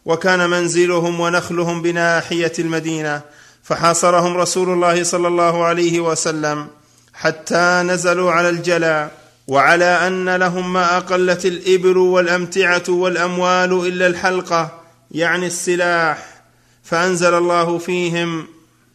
[0.05, 3.21] وكان منزلهم ونخلهم بناحية المدينة
[3.63, 6.67] فحاصرهم رسول الله صلى الله عليه وسلم
[7.13, 9.11] حتى نزلوا على الجلا
[9.47, 16.43] وعلى أن لهم ما أقلت الإبل والأمتعة والأموال إلا الحلقة يعني السلاح
[16.83, 18.45] فأنزل الله فيهم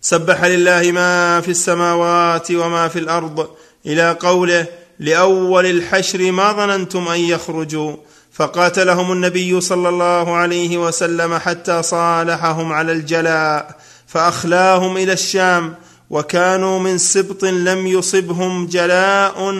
[0.00, 3.48] سبح لله ما في السماوات وما في الأرض
[3.86, 4.66] إلى قوله
[4.98, 7.96] لأول الحشر ما ظننتم أن يخرجوا
[8.32, 15.74] فقاتلهم النبي صلى الله عليه وسلم حتى صالحهم على الجلاء فأخلاهم إلى الشام
[16.10, 19.54] وكانوا من سبط لم يصبهم جلاء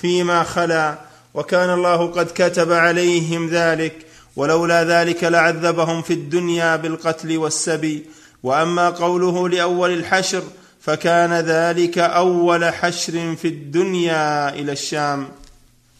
[0.00, 0.98] فيما خلا
[1.34, 3.94] وكان الله قد كتب عليهم ذلك
[4.36, 8.04] ولولا ذلك لعذبهم في الدنيا بالقتل والسبي.
[8.42, 10.42] وأما قوله لأول الحشر
[10.80, 15.28] فكان ذلك أول حشر في الدنيا إلى الشام.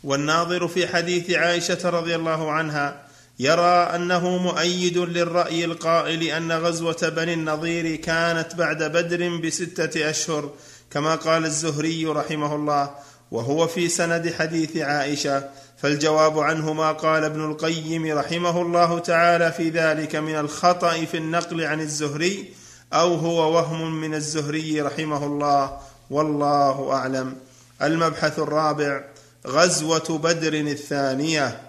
[0.04, 3.02] والناظر في حديث عائشة رضي الله عنها
[3.38, 10.50] يرى أنه مؤيد للرأي القائل أن غزوة بني النضير كانت بعد بدر بستة أشهر
[10.90, 12.90] كما قال الزهري رحمه الله
[13.30, 15.48] وهو في سند حديث عائشة.
[15.82, 21.60] فالجواب عنه ما قال ابن القيم رحمه الله تعالى في ذلك من الخطأ في النقل
[21.60, 22.59] عن الزهري
[22.92, 25.78] أو هو وهم من الزهري رحمه الله
[26.10, 27.36] والله أعلم.
[27.82, 29.04] المبحث الرابع
[29.46, 31.60] غزوة بدر الثانية.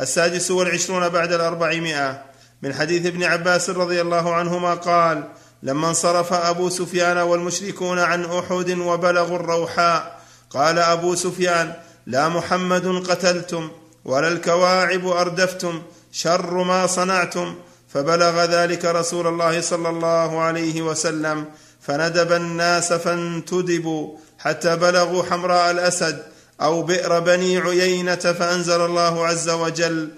[0.00, 2.22] السادس والعشرون بعد الأربعمائة.
[2.62, 5.24] من حديث ابن عباس رضي الله عنهما قال
[5.62, 11.72] لما انصرف أبو سفيان والمشركون عن أحد وبلغوا الروحاء قال أبو سفيان
[12.06, 13.70] لا محمد قتلتم
[14.04, 15.82] ولا الكواعب أردفتم
[16.12, 17.54] شر ما صنعتم
[17.94, 21.44] فبلغ ذلك رسول الله صلى الله عليه وسلم
[21.80, 26.22] فندب الناس فانتدبوا حتى بلغوا حمراء الأسد
[26.62, 30.10] أو بئر بني عيينة فأنزل الله عز وجل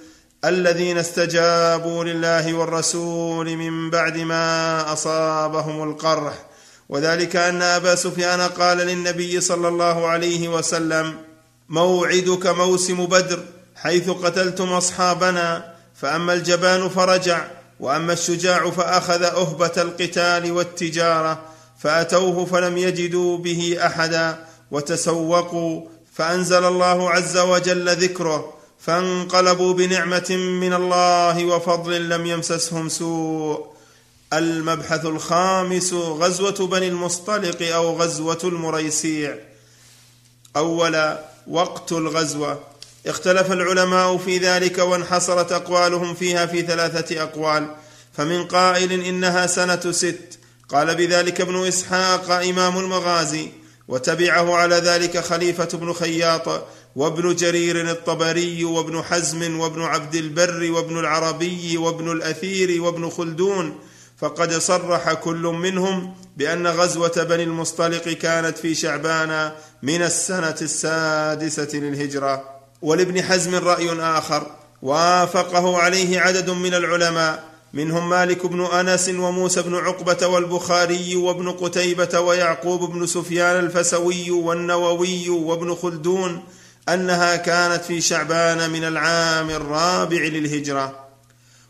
[0.45, 6.35] الذين استجابوا لله والرسول من بعد ما أصابهم القرح.
[6.89, 11.15] وذلك أن أبا سفيان قال للنبي صلى الله عليه وسلم
[11.69, 13.45] موعدك موسم بدر
[13.77, 17.56] حيث قتلتم أصحابنا فأما الجبان فرجع.
[17.81, 21.43] وأما الشجاع فأخذ أهبة القتال والتجارة
[21.79, 25.83] فأتوه فلم يجدوا به أحدا وتسوقوا
[26.15, 33.67] فأنزل الله عز وجل ذكره فانقلبوا بنعمة من الله وفضل لم يمسسهم سوء.
[34.33, 39.37] المبحث الخامس غزوة بني المصطلق أو غزوة المريسيع.
[40.57, 42.61] أولا وقت الغزوة.
[43.07, 47.75] اختلف العلماء في ذلك وانحصرت أقوالهم فيها في ثلاثة أقوال.
[48.12, 50.38] فمن قائل إنها سنة ست
[50.69, 53.49] قال بذلك ابن إسحاق إمام المغازي
[53.88, 56.66] وتبعه على ذلك خليفة بن خياط
[56.97, 63.79] وابن جرير الطبري وابن حزم وابن عبد البر وابن العربي وابن الأثير وابن خلدون.
[64.19, 72.56] فقد صرح كل منهم بأن غزوة بني المصطلق كانت في شعبان من السنة السادسة للهجرة.
[72.83, 74.47] ولابن حزم رأي آخر.
[74.83, 82.21] وافقه عليه عدد من العلماء منهم مالك بن أنس وموسى بن عقبة والبخاري وابن قتيبة
[82.21, 86.45] ويعقوب بن سفيان الفسوي والنووي وابن خلدون
[86.89, 91.07] أنها كانت في شعبان من العام الرابع للهجرة.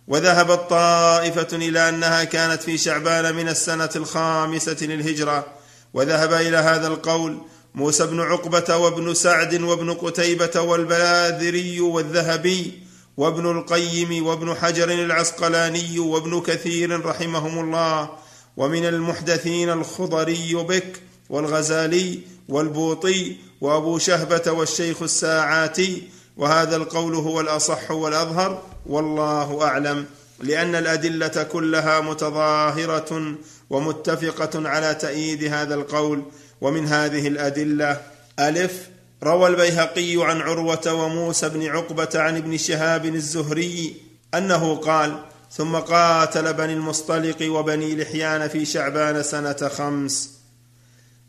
[0.08, 5.46] وذهبت طائفه إلى أنها كانت في شعبان من السنة الخامسة للهجرة.
[5.94, 7.38] وذهب إلى هذا القول
[7.76, 12.72] موسى بن عقبة وابن سعد وابن قتيبة والبلاذري والذهبي
[13.16, 18.10] وابن القيم وابن حجر العسقلاني وابن كثير رحمهم الله
[18.56, 26.02] ومن المحدثين الخضري بك والغزالي والبوطي وأبو شهبة والشيخ الساعاتي
[26.36, 30.06] وهذا القول هو الأصح والأظهر والله أعلم
[30.40, 33.34] لأن الأدلة كلها متظاهرة
[33.70, 36.22] ومتفقة على تأييد هذا القول
[36.60, 38.00] ومن هذه الأدلة
[38.38, 38.88] ألف
[39.22, 43.96] روى البيهقي عن عروة وموسى بن عقبة عن ابن شهاب الزهري
[44.34, 45.18] أنه قال
[45.52, 50.30] ثم قاتل بني المصطلق وبني لحيان في شعبان سنة خمس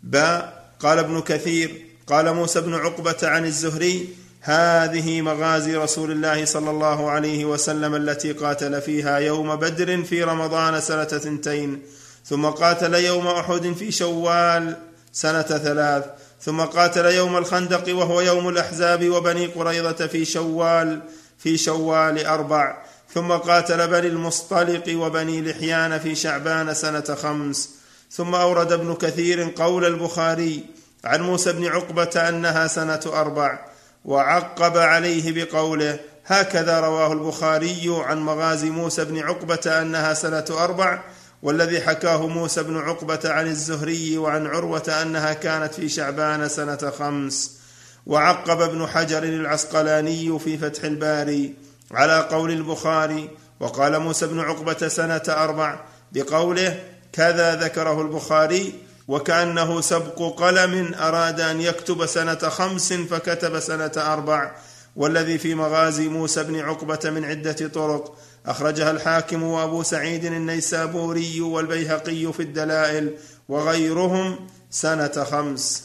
[0.03, 4.09] باء قال ابن كثير قال موسى بن عقبة عن الزهري
[4.41, 10.81] هذه مغازي رسول الله صلى الله عليه وسلم التي قاتل فيها يوم بدر في رمضان
[10.81, 11.81] سنة ثنتين
[12.25, 14.75] ثم قاتل يوم أحد في شوال
[15.17, 16.03] سنة ثلاث
[16.41, 21.01] ثم قاتل يوم الخندق وهو يوم الأحزاب وبني قريظة في شوال
[21.37, 22.77] في شوال أربع.
[23.13, 27.69] ثم قاتل بني المصطلق وبني لحيان في شعبان سنة خمس.
[28.11, 30.65] ثم أورد ابن كثير قول البخاري
[31.03, 33.59] عن موسى بن عقبة أنها سنة أربع
[34.05, 41.03] وعقب عليه بقوله هكذا رواه البخاري عن مغازي موسى بن عقبة أنها سنة أربع
[41.41, 47.57] والذي حكاه موسى بن عقبة عن الزهري وعن عروة أنها كانت في شعبان سنة خمس
[48.05, 51.53] وعقب ابن حجر العسقلاني في فتح الباري
[51.91, 55.79] على قول البخاري وقال موسى بن عقبة سنة أربع
[56.11, 58.73] بقوله كذا ذكره البخاري
[59.07, 64.51] وكأنه سبق قلم أراد أن يكتب سنة خمس فكتب سنة أربع
[64.95, 68.17] والذي في مغازي موسى بن عقبة من عدة طرق
[68.47, 73.13] أخرجها الحاكم وأبو سعيد النيسابوري والبيهقي في الدلائل
[73.49, 75.83] وغيرهم سنة خمس.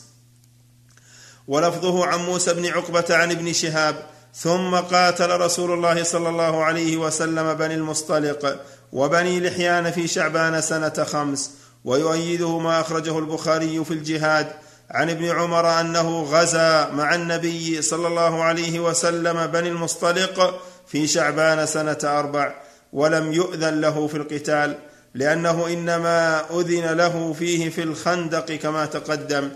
[1.49, 6.97] ولفظه عن موسى بن عقبة عن ابن شهاب ثم قاتل رسول الله صلى الله عليه
[6.97, 8.61] وسلم بني المصطلق
[8.93, 11.51] وبني لحيان في شعبان سنة خمس.
[11.85, 14.53] ويؤيده ما أخرجه البخاري في الجهاد
[14.91, 20.61] عن ابن عمر أنه غزا مع النبي صلى الله عليه وسلم بني المصطلق
[20.93, 22.55] في شعبان سنة أربع
[22.93, 24.79] ولم يؤذن له في القتال
[25.15, 29.51] لأنه إنما أذن له فيه في الخندق كما تقدم.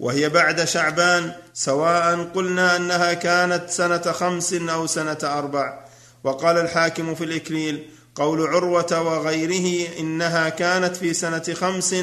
[0.00, 5.84] وهي بعد شعبان سواء قلنا أنها كانت سنة خمس أو سنة أربع.
[6.24, 11.94] وقال الحاكم في الإكليل قول عروة وغيره إنها كانت في سنة خمس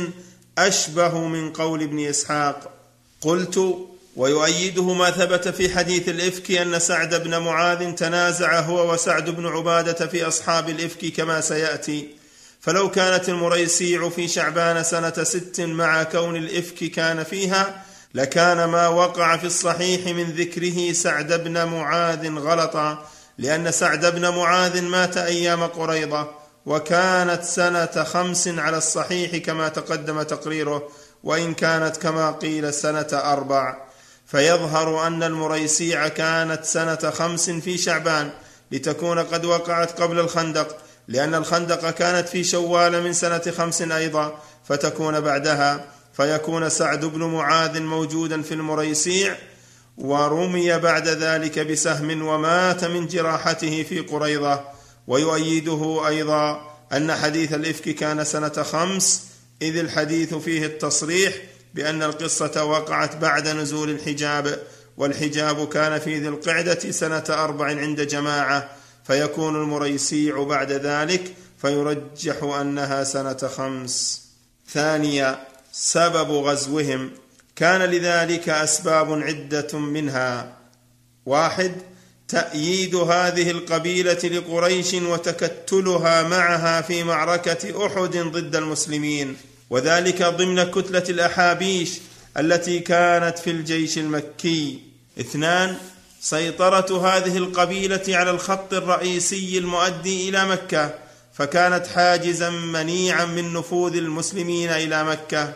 [0.58, 2.72] أشبه من قول ابن إسحاق.
[3.22, 9.48] قلت ويؤيده ما ثبت في حديث الإفك أن سعد بن معاذ تنازع هو وسعد بن
[9.48, 12.10] عبادة في أصحاب الإفك كما سيأتي.
[12.62, 17.84] فلو كانت المريسيع في شعبان سنة ست مع كون الإفك كان فيها
[18.14, 23.06] لكان ما وقع في الصحيح من ذكره سعد بن معاذ غلطا
[23.38, 26.28] لأن سعد بن معاذ مات أيام قريضة
[26.66, 30.90] وكانت سنة خمس على الصحيح كما تقدم تقريره
[31.24, 33.91] وإن كانت كما قيل سنة أربع.
[34.32, 38.30] فيظهر أن المريسيع كانت سنة خمس في شعبان
[38.72, 40.78] لتكون قد وقعت قبل الخندق
[41.08, 45.86] لأن الخندق كانت في شوال من سنة خمس أيضا فتكون بعدها.
[46.14, 49.38] فيكون سعد بن معاذ موجودا في المريسيع
[49.98, 54.60] ورمي بعد ذلك بسهم ومات من جراحته في قريضه
[55.08, 59.24] ويؤيده أيضا أن حديث الإفك كان سنة خمس
[59.62, 61.34] إذ الحديث فيه التصريح
[61.74, 64.60] بأن القصة وقعت بعد نزول الحجاب
[64.98, 68.70] والحجاب كان في ذي القعدة سنة أربع عند جماعة
[69.08, 74.22] فيكون المريسيع بعد ذلك فيرجح أنها سنة خمس.
[74.70, 77.12] ثانيا سبب غزوهم.
[77.56, 80.58] كان لذلك أسباب عدة منها.
[81.26, 81.72] واحد
[82.28, 89.38] تأييد هذه القبيلة لقريش وتكتلها معها في معركة أحد ضد المسلمين.
[89.72, 91.92] وذلك ضمن كتلة الأحابيش
[92.38, 94.80] التي كانت في الجيش المكي.
[95.20, 95.76] اثنان
[96.22, 100.94] سيطرة هذه القبيلة على الخط الرئيسي المؤدي إلى مكة
[101.34, 105.54] فكانت حاجزا منيعا من نفوذ المسلمين إلى مكة.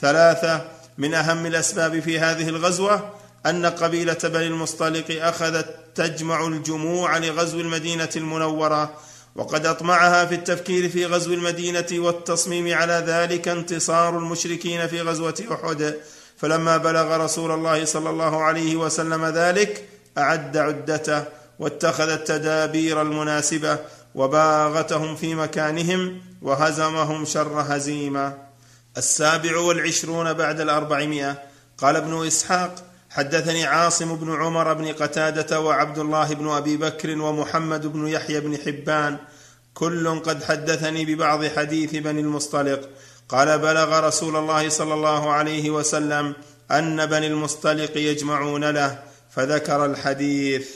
[0.00, 3.14] ثلاثة من أهم الأسباب في هذه الغزوة
[3.46, 8.94] أن قبيلة بني المصطلق أخذت تجمع الجموع لغزو المدينة المنورة
[9.36, 15.94] وقد أطمعها في التفكير في غزو المدينة والتصميم على ذلك انتصار المشركين في غزوة أحد.
[16.36, 21.24] فلما بلغ رسول الله صلى الله عليه وسلم ذلك أعد عدته
[21.58, 23.78] واتخذ التدابير المناسبة
[24.14, 28.34] وباغتهم في مكانهم وهزمهم شر هزيمة.
[28.96, 31.42] السابع والعشرون بعد الأربعمائة
[31.78, 32.74] قال ابن إسحاق
[33.16, 38.58] حدثني عاصم بن عمر بن قتادة وعبد الله بن أبي بكر ومحمد بن يحيى بن
[38.66, 39.16] حبان
[39.74, 42.88] كل قد حدثني ببعض حديث بني المصطلق.
[43.28, 46.34] قال بلغ رسول الله صلى الله عليه وسلم
[46.70, 48.98] أن بني المصطلق يجمعون له
[49.30, 50.68] فذكر الحديث.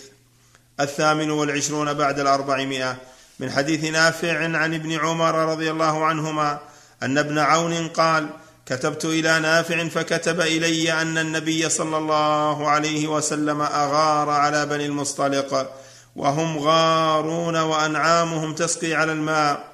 [0.80, 2.96] الثامن والعشرون بعد الأربعمائة.
[3.40, 6.58] من حديث نافع عن ابن عمر رضي الله عنهما
[7.02, 8.28] أن ابن عون قال
[8.70, 15.72] كتبت إلى نافع فكتب إلي أن النبي صلى الله عليه وسلم أغار على بني المصطلق
[16.16, 19.72] وهم غارون وأنعامهم تسقي على الماء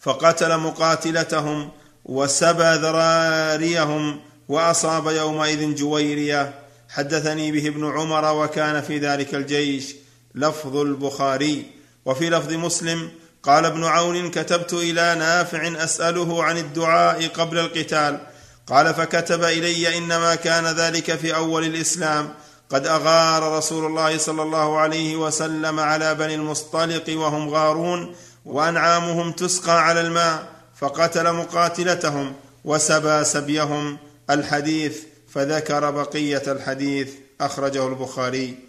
[0.00, 1.70] فقتل مقاتلتهم
[2.04, 6.54] وسبى ذراريهم وأصاب يومئذ جويرية.
[6.88, 9.94] حدثني به ابن عمر وكان في ذلك الجيش.
[10.34, 11.70] لفظ البخاري.
[12.04, 13.10] وفي لفظ مسلم
[13.42, 18.20] قال ابن عون كتبت إلى نافع أسأله عن الدعاء قبل القتال.
[18.66, 22.34] قال فكتب إلي إنما كان ذلك في أول الإسلام.
[22.70, 28.14] قد أغار رسول الله صلى الله عليه وسلم على بني المصطلق وهم غارون
[28.44, 30.48] وأنعامهم تسقى على الماء
[30.80, 32.34] فقتل مقاتلتهم
[32.64, 33.98] وسبى سبيهم
[34.30, 34.98] الحديث
[35.34, 37.08] فذكر بقية الحديث
[37.40, 38.67] أخرجه البخاري.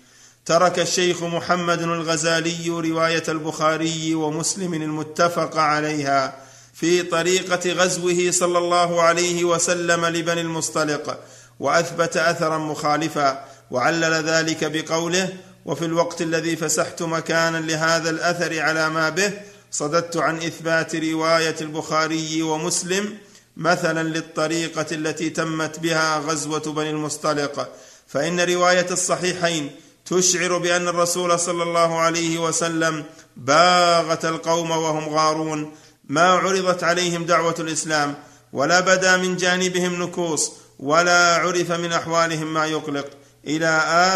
[0.50, 6.36] ترك الشيخ محمد الغزالي رواية البخاري ومسلم المتفق عليها
[6.74, 11.20] في طريقة غزوه صلى الله عليه وسلم لبني المصطلق
[11.60, 15.30] وأثبت أثرا مخالفا وعلل ذلك بقوله
[15.66, 19.32] وفي الوقت الذي فسحت مكانا لهذا الأثر على ما به
[19.72, 23.18] صددت عن إثبات رواية البخاري ومسلم
[23.58, 27.70] مثلا للطريقة التي تمت بها غزوة بني المصطلق
[28.08, 29.72] فإن رواية الصحيحين
[30.10, 33.03] تشعر بأن الرسول صلى الله عليه وسلم
[33.38, 35.72] باغت القوم وهم غارون.
[36.10, 38.16] ما عرضت عليهم دعوة الإسلام
[38.53, 43.07] ولا بدا من جانبهم نكوص ولا عرف من أحوالهم ما يقلق
[43.47, 43.68] إلى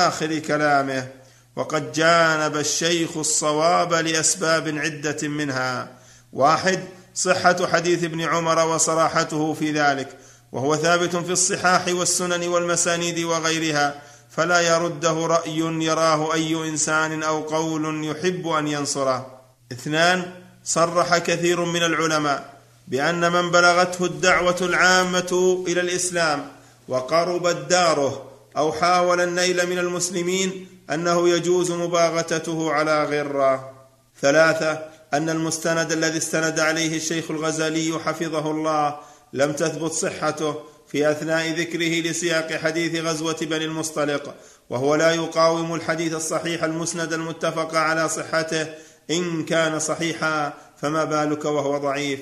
[0.08, 1.08] آخر كلامه.
[1.56, 5.92] وقد جانب الشيخ الصواب لأسباب عدة منها.
[6.34, 6.84] واحد
[7.16, 10.18] صحة حديث ابن عمر وصراحته في ذلك
[10.52, 14.02] وهو ثابت في الصحاح والسنن والمسانيد وغيرها.
[14.36, 19.40] فلا يرده رأي يراه أي إنسان أو قول يحب أن ينصره.
[19.72, 20.32] اثنان
[20.64, 22.54] صرح كثير من العلماء
[22.88, 26.48] بأن من بلغته الدعوة العامة إلى الإسلام
[26.88, 33.74] وقربت داره أو حاول النيل من المسلمين أنه يجوز مباغتته على غره.
[34.22, 34.80] ثلاثة
[35.14, 39.00] أن المستند الذي استند عليه الشيخ الغزالي حفظه الله
[39.34, 40.56] لم تثبت صحته
[40.94, 44.36] في أثناء ذكره لسياق حديث غزوة بني المصطلق
[44.70, 48.68] وهو لا يقاوم الحديث الصحيح المسند المتفق على صحته.
[49.12, 52.20] إن كان صحيحا فما بالك وهو ضعيف.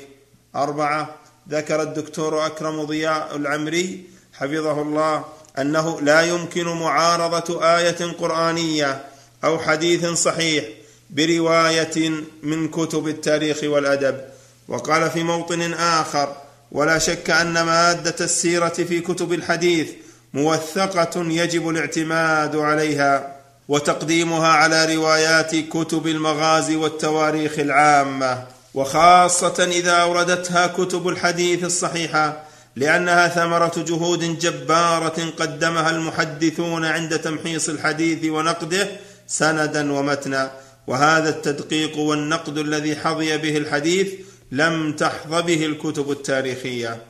[0.56, 1.16] أربعة
[1.50, 4.04] ذكر الدكتور أكرم ضياء العمري
[4.34, 5.26] حفظه الله
[5.60, 9.04] أنه لا يمكن معارضة آية قرآنية
[9.44, 10.66] أو حديث صحيح
[11.10, 12.12] برواية
[12.44, 14.22] من كتب التاريخ والأدب.
[14.68, 16.36] وقال في موطن آخر
[16.72, 19.90] ولا شك أن مادة السيرة في كتب الحديث
[20.34, 23.36] موثقة يجب الاعتماد عليها
[23.68, 28.44] وتقديمها على روايات كتب المغازي والتواريخ العامة
[28.74, 32.44] وخاصة إذا أوردتها كتب الحديث الصحيحة
[32.76, 38.88] لأنها ثمرة جهود جبارة قدمها المحدثون عند تمحيص الحديث ونقده
[39.28, 40.52] سندا ومتنا
[40.88, 44.08] وهذا التدقيق والنقد الذي حظي به الحديث
[44.52, 47.02] لم تحظ به الكتب التاريخية.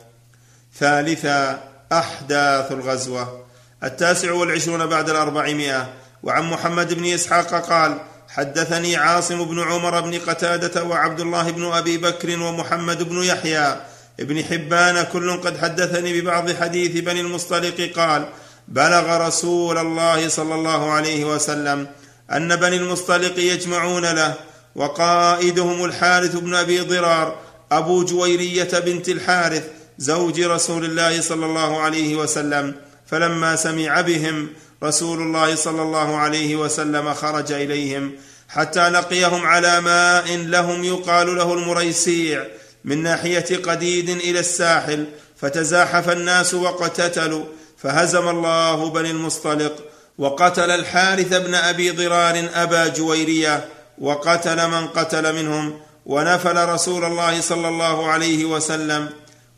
[0.78, 1.60] ثالثا
[1.92, 3.44] أحداث الغزوة.
[3.84, 5.92] التاسع والعشرون بعد الأربعمائة.
[6.22, 11.98] وعن محمد بن إسحاق قال حدثني عاصم بن عمر بن قتادة وعبد الله بن أبي
[11.98, 13.76] بكر ومحمد بن يحيى.
[14.20, 18.28] ابن حبان كل قد حدثني ببعض حديث بني المصطلق قال
[18.68, 21.86] بلغ رسول الله صلى الله عليه وسلم
[22.32, 24.34] أن بني المصطلق يجمعون له.
[24.74, 27.38] وقائدهم الحارث بن أبي ضرار
[27.72, 29.62] أبو جويرية بنت الحارث
[29.98, 32.74] زوج رسول الله صلى الله عليه وسلم.
[33.06, 34.48] فلما سمع بهم
[34.82, 38.12] رسول الله صلى الله عليه وسلم خرج إليهم.
[38.48, 42.46] حتى لقيهم على ماء لهم يقال له المريسيع
[42.84, 45.06] من ناحية قديد إلى الساحل.
[45.36, 47.44] فتزاحف الناس واقتتلوا
[47.78, 49.84] فهزم الله بني المصطلق.
[50.18, 53.68] وقتل الحارث بن أبي ضرار أبا جويرية.
[54.02, 59.10] وقتل من قتل منهم ونفل رسول الله صلى الله عليه وسلم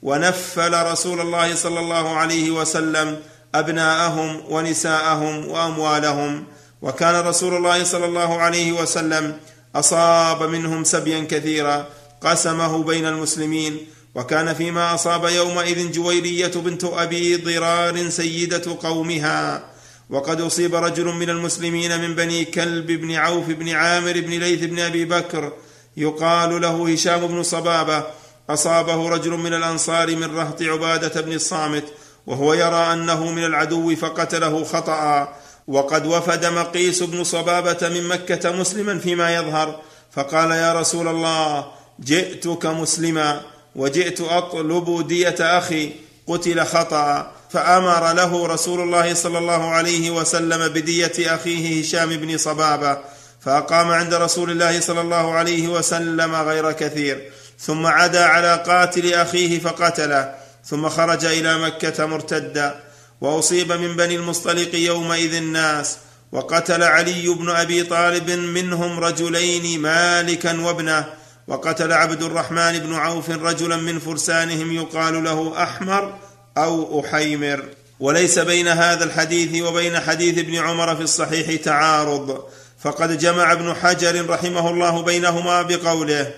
[0.02, 3.20] ونفل رسول الله صلى الله عليه وسلم
[3.54, 6.44] أبناءهم ونساءهم وأموالهم.
[6.82, 9.36] وكان رسول الله صلى الله عليه وسلم
[9.74, 11.86] أصاب منهم سبيا كثيرا
[12.20, 13.86] قسمه بين المسلمين.
[14.14, 19.73] وكان فيما أصاب يومئذ جويرية بنت أبي ضرار سيدة قومها.
[20.10, 24.78] وقد أصيب رجل من المسلمين من بني كلب بن عوف بن عامر بن ليث بن
[24.78, 25.52] أبي بكر
[25.96, 28.04] يقال له هشام بن صبابة
[28.50, 31.84] أصابه رجل من الأنصار من رهط عبادة بن الصامت
[32.26, 35.34] وهو يرى أنه من العدو فقتله خطأ.
[35.68, 39.80] وقد وفد مقيس بن صبابة من مكة مسلما فيما يظهر
[40.12, 41.66] فقال يا رسول الله
[42.00, 43.40] جئتك مسلما
[43.76, 45.92] وجئت أطلب دية أخي
[46.26, 47.32] قتل خطأ.
[47.50, 52.98] فأمر له رسول الله صلى الله عليه وسلم بدية أخيه هشام بن صبابة
[53.40, 59.60] فأقام عند رسول الله صلى الله عليه وسلم غير كثير ثم عدا على قاتل أخيه
[59.60, 60.34] فقتله
[60.64, 62.80] ثم خرج إلى مكة مرتدا
[63.20, 65.96] وأصيب من بني المصطلق يومئذ الناس
[66.32, 71.04] وقتل علي بن أبي طالب منهم رجلين مالكا وابنه
[71.48, 76.18] وقتل عبد الرحمن بن عوف رجلا من فرسانهم يقال له أحمر
[76.58, 77.64] أو أحيمر.
[78.00, 82.44] وليس بين هذا الحديث وبين حديث ابن عمر في الصحيح تعارض.
[82.80, 86.34] فقد جمع ابن حجر رحمه الله بينهما بقوله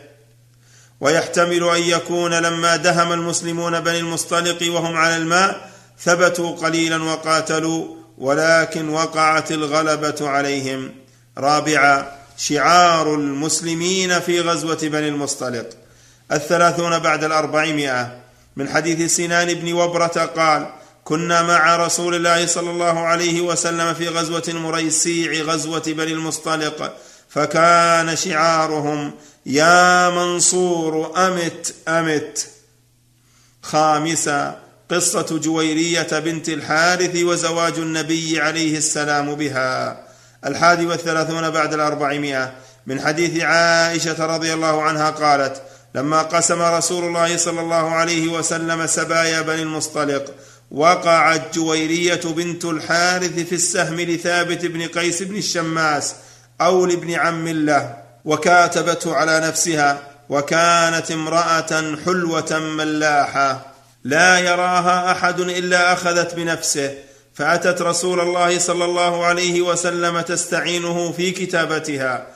[1.00, 8.88] ويحتمل أن يكون لما دهم المسلمون بني المصطلق وهم على الماء ثبتوا قليلا وقاتلوا ولكن
[8.88, 10.94] وقعت الغلبة عليهم.
[11.38, 15.68] رابعا شعار المسلمين في غزوة بني المصطلق.
[16.32, 18.25] الثلاثون بعد الأربعمائة.
[18.56, 20.72] من حديث سنان بن وبرة قال
[21.04, 26.96] كنا مع رسول الله صلى الله عليه وسلم في غزوة المريسيع غزوة بني المصطلق
[27.28, 29.12] فكان شعارهم
[29.46, 32.48] يا منصور أمت أمت.
[33.62, 40.00] خامسا قصة جويرية بنت الحارث وزواج النبي عليه السلام بها.
[40.46, 42.54] الحادي والثلاثون بعد الأربعمائة.
[42.86, 45.62] من حديث عائشة رضي الله عنها قالت
[45.96, 50.34] لما قسم رسول الله صلى الله عليه وسلم سبايا بني المصطلق
[50.70, 56.14] وقعت جويرية بنت الحارث في السهم لثابت بن قيس بن الشماس
[56.60, 63.66] أو لابن عم له وكاتبته على نفسها وكانت امرأة حلوة ملاحة
[64.04, 66.94] لا يراها أحد إلا أخذت بنفسه
[67.34, 72.26] فأتت رسول الله صلى الله عليه وسلم تستعينه في كتابتها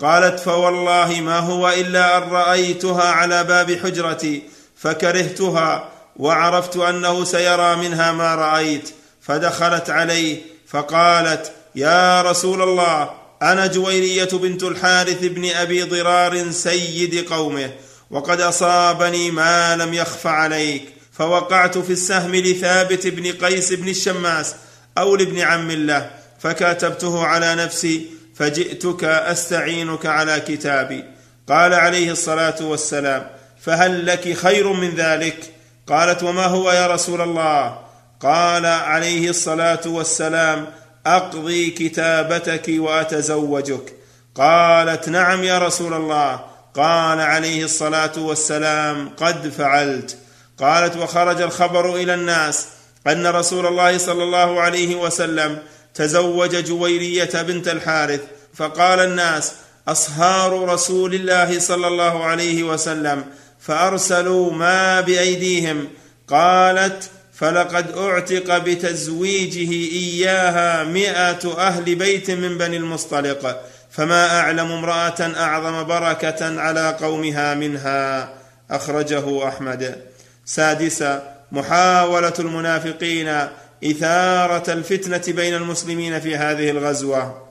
[0.00, 4.42] قالت فوالله ما هو إلا أن رأيتها على باب حجرتي
[4.76, 8.90] فكرهتها وعرفت أنه سيرى منها ما رأيت
[9.22, 10.38] فدخلت عليه
[10.68, 13.10] فقالت يا رسول الله
[13.42, 17.70] أنا جويرية بنت الحارث بن أبي ضرار سيد قومه
[18.10, 20.82] وقد أصابني ما لم يخف عليك
[21.12, 24.54] فوقعت في السهم لثابت بن قيس بن الشماس
[24.98, 31.04] أو لابن عم الله فكاتبته على نفسي فجئتك أستعينك على كتابي.
[31.48, 33.26] قال عليه الصلاة والسلام
[33.60, 35.52] فهل لك خير من ذلك؟
[35.86, 37.78] قالت وما هو يا رسول الله؟
[38.20, 40.66] قال عليه الصلاة والسلام
[41.06, 43.92] أقضي كتابتك وأتزوجك.
[44.34, 46.40] قالت نعم يا رسول الله.
[46.74, 50.18] قال عليه الصلاة والسلام قد فعلت.
[50.58, 52.66] قالت وخرج الخبر إلى الناس
[53.06, 55.58] أن رسول الله صلى الله عليه وسلم
[55.98, 58.20] تزوج جويرية بنت الحارث
[58.54, 59.52] فقال الناس
[59.88, 63.24] أصهار رسول الله صلى الله عليه وسلم
[63.60, 65.88] فأرسلوا ما بأيديهم.
[66.28, 75.84] قالت فلقد أعتق بتزويجه إياها مائه أهل بيت من بني المصطلق فما أعلم امرأة أعظم
[75.84, 78.32] بركة على قومها منها.
[78.70, 80.02] أخرجه أحمد.
[80.44, 83.48] سادسا محاولة المنافقين
[83.84, 87.48] إثارة الفتنة بين المسلمين في هذه الغزوة.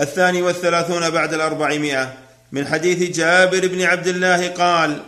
[0.00, 2.14] الثاني والثلاثون بعد الأربعمائة.
[2.52, 5.02] من حديث جابر بن عبد الله قال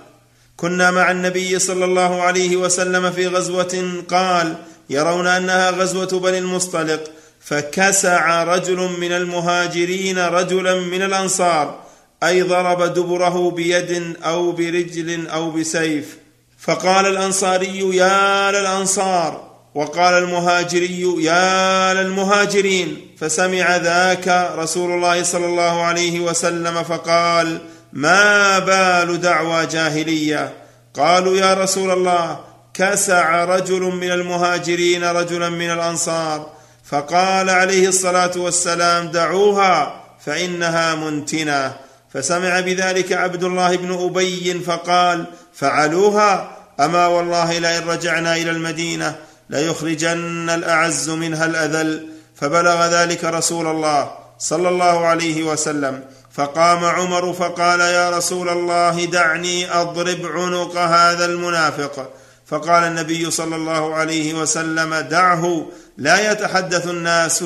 [0.57, 4.55] كنا مع النبي صلى الله عليه وسلم في غزوة قال
[4.91, 11.81] يرون أنها غزوة بني المصطلق فكسع رجل من المهاجرين رجلا من الأنصار
[12.23, 16.19] أي ضرب دبره بيد أو برجل أو بسيف.
[16.59, 23.17] فقال الأنصاري يا للأنصار وقال المهاجري يا للمهاجرين.
[23.19, 27.59] فسمع ذاك رسول الله صلى الله عليه وسلم فقال
[27.93, 30.53] ما بال دعوى جاهلية؟
[30.95, 32.41] قالوا يا رسول الله
[32.75, 36.51] كسع رجل من المهاجرين رجلا من الأنصار.
[36.85, 41.77] فقال عليه الصلاة والسلام دعوها فإنها منتنة.
[42.15, 49.17] فسمع بذلك عبد الله بن أبي فقال فعلوها أما والله لئن رجعنا إلى المدينة؟
[49.51, 56.05] ليخرجن الأعز منها الأذل فبلغ ذلك رسول الله صلى الله عليه وسلم.
[56.33, 62.11] فقام عمر فقال يا رسول الله دعني أضرب عنق هذا المنافق.
[62.47, 65.67] فقال النبي صلى الله عليه وسلم دعه
[65.99, 67.45] لا يتحدث الناس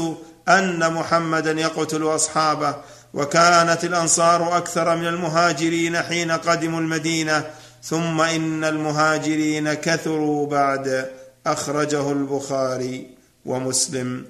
[0.49, 2.75] أن محمدا يقتل أصحابه.
[3.15, 7.45] وكانت الأنصار أكثر من المهاجرين حين قدموا المدينة.
[7.83, 11.11] ثم إن المهاجرين كثروا بعد.
[11.53, 13.07] أخرجه البخاري
[13.45, 14.25] ومسلم.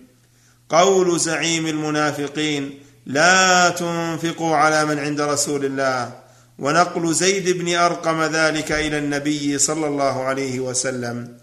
[0.68, 6.12] قول زعيم المنافقين لا تنفقوا على من عند رسول الله.
[6.58, 11.38] ونقل زيد بن أرقم ذلك إلى النبي صلى الله عليه وسلم.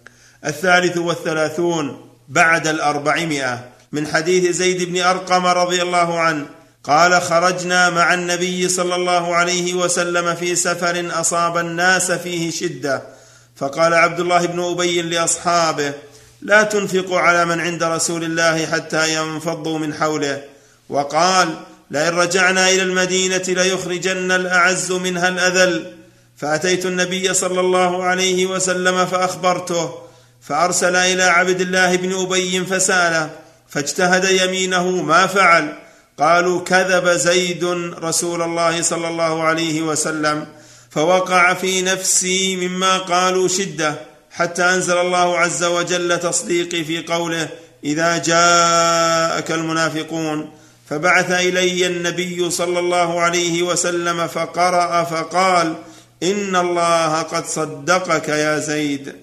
[0.46, 3.70] الثالث والثلاثون بعد الأربعمائة.
[3.92, 6.46] من حديث زيد بن أرقم رضي الله عنه
[6.84, 13.13] قال خرجنا مع النبي صلى الله عليه وسلم في سفر أصاب الناس فيه شدة.
[13.56, 15.94] فقال عبد الله بن أبي لأصحابه
[16.42, 20.42] لا تنفقوا على من عند رسول الله حتى ينفضوا من حوله.
[20.90, 21.50] وقال
[21.92, 25.94] لئن رجعنا إلى المدينة ليخرجن الأعز منها الأذل.
[26.38, 29.94] فأتيت النبي صلى الله عليه وسلم فأخبرته
[30.42, 33.30] فأرسل إلى عبد الله بن أبي فسأله
[33.70, 35.74] فاجتهد يمينه ما فعل.
[36.20, 37.64] قالوا كذب زيد
[38.04, 40.48] رسول الله صلى الله عليه وسلم.
[40.96, 43.96] فوقع في نفسي مما قالوا شدة
[44.32, 47.50] حتى أنزل الله عز وجل تصديقي في قوله
[47.84, 50.52] إذا جاءك المنافقون.
[50.90, 55.76] فبعث إلي النبي صلى الله عليه وسلم فقرأ فقال
[56.24, 59.16] إن الله قد صدقك يا زيد.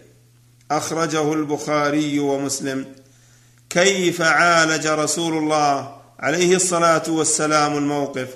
[0.71, 2.85] أخرجه البخاري ومسلم.
[3.71, 8.29] كيف عالج رسول الله عليه الصلاة والسلام الموقف؟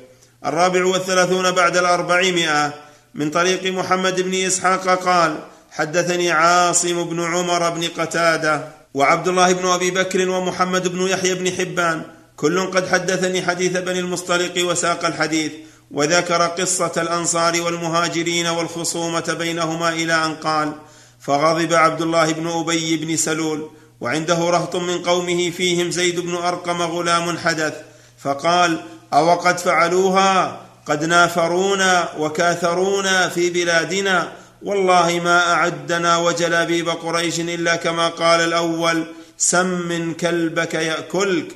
[0.47, 2.84] الرابع والثلاثون بعد الأربعمائة.
[3.15, 5.39] من طريق محمد بن إسحاق قال
[5.71, 11.51] حدثني عاصم بن عمر بن قتادة وعبد الله بن أبي بكر ومحمد بن يحيى بن
[11.51, 12.03] حبان.
[12.37, 15.53] كل قد حدثني حديث بني المصطلق وساق الحديث
[15.91, 20.73] وذكر قصة الأنصار والمهاجرين والخصومة بينهما إلى أن قال
[21.21, 26.83] فغضب عبد الله بن أبي بن سلول وعنده رهط من قومه فيهم زيد بن أرقم
[26.83, 27.75] غلام حدث
[28.19, 28.81] فقال
[29.13, 34.33] أو قد فعلوها؟ قد نافرونا وكاثرونا في بلادنا
[34.63, 39.07] والله ما أعدنا وجلابيب قريش إلا كما قال الأول
[39.39, 41.47] سم كلبك يأكلك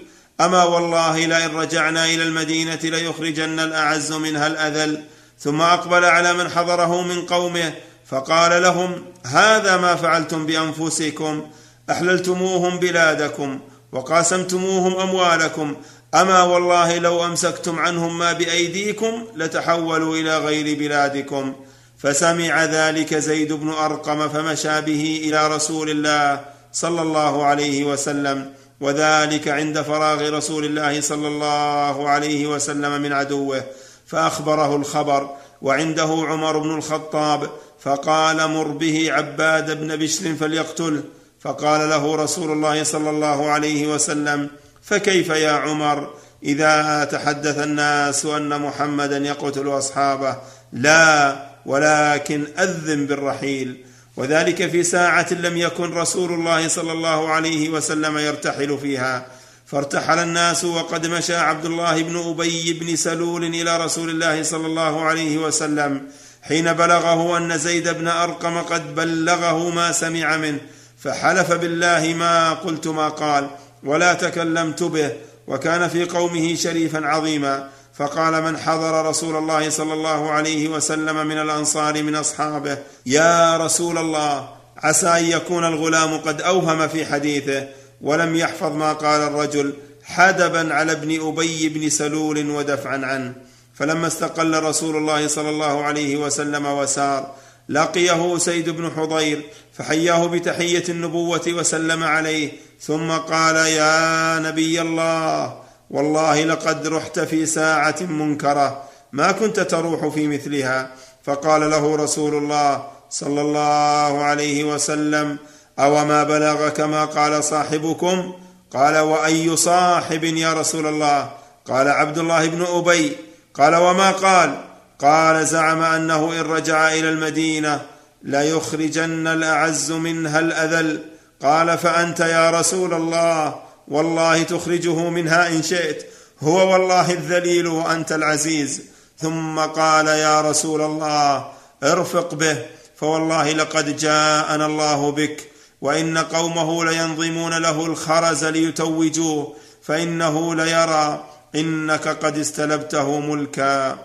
[0.40, 5.04] أما والله لئن رجعنا إلى المدينة ليخرجن الأعز منها الأذل.
[5.40, 7.72] ثم أقبل على من حضره من قومه
[8.06, 11.50] فقال لهم هذا ما فعلتم بأنفسكم
[11.90, 13.60] أحللتموهم بلادكم
[13.92, 15.76] وقاسمتموهم أموالكم
[16.14, 21.52] أما والله لو أمسكتم عنهم ما بأيديكم لتحولوا إلى غير بلادكم.
[21.98, 26.40] فسمع ذلك زيد بن أرقم فمشى به إلى رسول الله
[26.72, 33.62] صلى الله عليه وسلم وذلك عند فراغ رسول الله صلى الله عليه وسلم من عدوه.
[34.06, 35.30] فأخبره الخبر
[35.62, 37.50] وعنده عمر بن الخطاب
[37.80, 41.02] فقال مر به عباد بن بشر فليقتله
[41.40, 44.50] فقال له رسول الله صلى الله عليه وسلم
[44.88, 46.14] فكيف يا عمر؟
[46.44, 50.36] إذا تحدث الناس أن محمدا يقتل أصحابه
[50.72, 51.36] لا
[51.66, 53.84] ولكن أذن بالرحيل.
[54.16, 59.26] وذلك في ساعة لم يكن رسول الله صلى الله عليه وسلم يرتحل فيها.
[59.66, 65.02] فارتحل الناس وقد مشى عبد الله بن أبي بن سلول إلى رسول الله صلى الله
[65.02, 66.02] عليه وسلم
[66.42, 70.58] حين بلغه أن زيد بن أرقم قد بلغه ما سمع منه.
[70.98, 73.50] فحلف بالله ما قلت ما قال.
[73.84, 75.12] ولا تكلمت به
[75.46, 77.68] وكان في قومه شريفا عظيما.
[77.98, 83.98] فقال من حضر رسول الله صلى الله عليه وسلم من الأنصار من أصحابه يا رسول
[83.98, 87.68] الله عسى أن يكون الغلام قد أوهم في حديثه
[88.00, 89.72] ولم يحفظ ما قال الرجل
[90.04, 93.34] حدبا على ابن أبي بن سلول ودفعا عنه.
[93.74, 97.34] فلما استقل رسول الله صلى الله عليه وسلم وسار
[97.68, 106.44] لقيه سيد بن حضير فحياه بتحية النبوة وسلم عليه ثم قال يا نبي الله والله
[106.44, 110.90] لقد رحت في ساعة منكرة ما كنت تروح في مثلها؟
[111.24, 115.38] فقال له رسول الله صلى الله عليه وسلم
[115.78, 118.32] أو ما بلغك ما قال صاحبكم؟
[118.72, 121.30] قال وأي صاحب يا رسول الله؟
[121.64, 123.16] قال عبد الله بن أبي.
[123.54, 124.64] قال وما قال؟
[124.98, 127.80] قال زعم أنه إن رجع إلى المدينة
[128.22, 131.00] ليخرجن الأعز منها الأذل.
[131.42, 133.54] قال فأنت يا رسول الله
[133.88, 136.06] والله تخرجه منها إن شئت.
[136.40, 138.82] هو والله الذليل وأنت العزيز.
[139.18, 141.46] ثم قال يا رسول الله
[141.82, 142.56] ارفق به
[142.96, 145.50] فوالله لقد جاءنا الله بك.
[145.80, 151.24] وإن قومه لينظمون له الخرز ليتوجوه فإنه ليرى
[151.54, 153.98] إنك قد استلبته ملكا.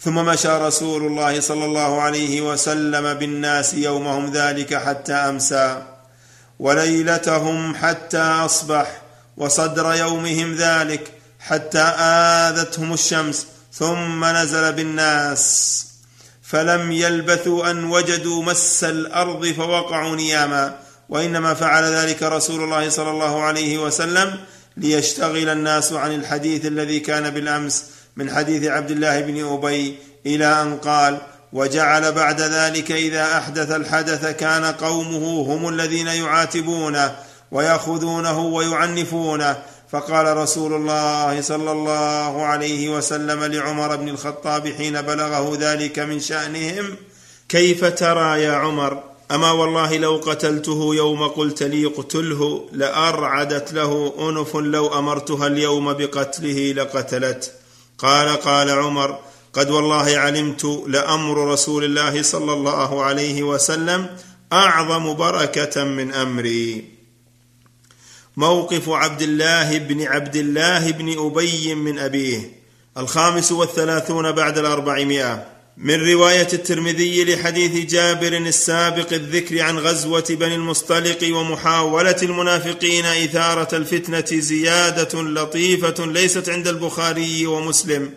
[0.00, 5.95] ثم مشى رسول الله صلى الله عليه وسلم بالناس يومهم ذلك حتى أمسى.
[6.58, 9.02] وليلتهم حتى أصبح
[9.36, 15.86] وصدر يومهم ذلك حتى آذتهم الشمس ثم نزل بالناس.
[16.42, 20.78] فلم يلبثوا أن وجدوا مس الأرض فوقعوا نياما
[21.08, 24.38] وإنما فعل ذلك رسول الله صلى الله عليه وسلم
[24.76, 27.84] ليشتغل الناس عن الحديث الذي كان بالأمس
[28.16, 31.18] من حديث عبد الله بن أبي إلى أن قال
[31.56, 37.16] وجعل بعد ذلك إذا أحدث الحدث كان قومه هم الذين يعاتبونه
[37.50, 39.56] ويأخذونه ويعنفونه.
[39.92, 46.96] فقال رسول الله صلى الله عليه وسلم لعمر بن الخطاب حين بلغه ذلك من شأنهم
[47.48, 54.56] كيف ترى يا عمر؟ أما والله لو قتلته يوم قلت لي اقتله لأرعدت له أنف
[54.56, 57.52] لو أمرتها اليوم بقتله لقتلت
[57.98, 59.18] قال قال عمر
[59.56, 64.06] قد والله علمت لأمر رسول الله صلى الله عليه وسلم
[64.52, 66.84] أعظم بركة من أمري.
[68.36, 72.50] موقف عبد الله بن عبد الله بن أبي من أبيه
[72.98, 75.46] الخامس والثلاثون بعد الأربعمائة
[75.76, 84.40] من رواية الترمذي لحديث جابر السابق الذكر عن غزوة بني المصطلق ومحاولة المنافقين إثارة الفتنة
[84.40, 88.10] زيادة لطيفة ليست عند البخاري ومسلم.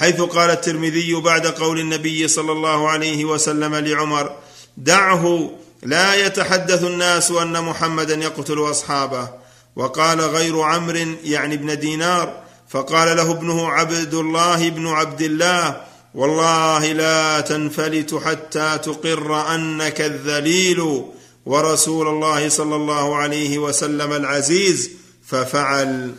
[0.00, 4.36] حيث قال الترمذي بعد قول النبي صلى الله عليه وسلم لعمر
[4.76, 5.50] دعه
[5.82, 9.28] لا يتحدث الناس أن محمدا يقتل أصحابه.
[9.76, 12.42] وقال غير عمرو يعني ابن دينار.
[12.68, 15.80] فقال له ابنه عبد الله بن عبد الله
[16.14, 21.04] والله لا تنفلت حتى تقر أنك الذليل
[21.46, 24.90] ورسول الله صلى الله عليه وسلم العزيز
[25.26, 26.14] ففعل.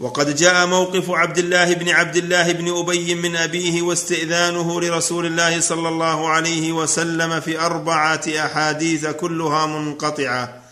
[0.00, 5.60] وقد جاء موقف عبد الله بن عبد الله بن أبي من أبيه واستئذانه لرسول الله
[5.60, 10.62] صلى الله عليه وسلم في أربعة أحاديث كلها منقطعة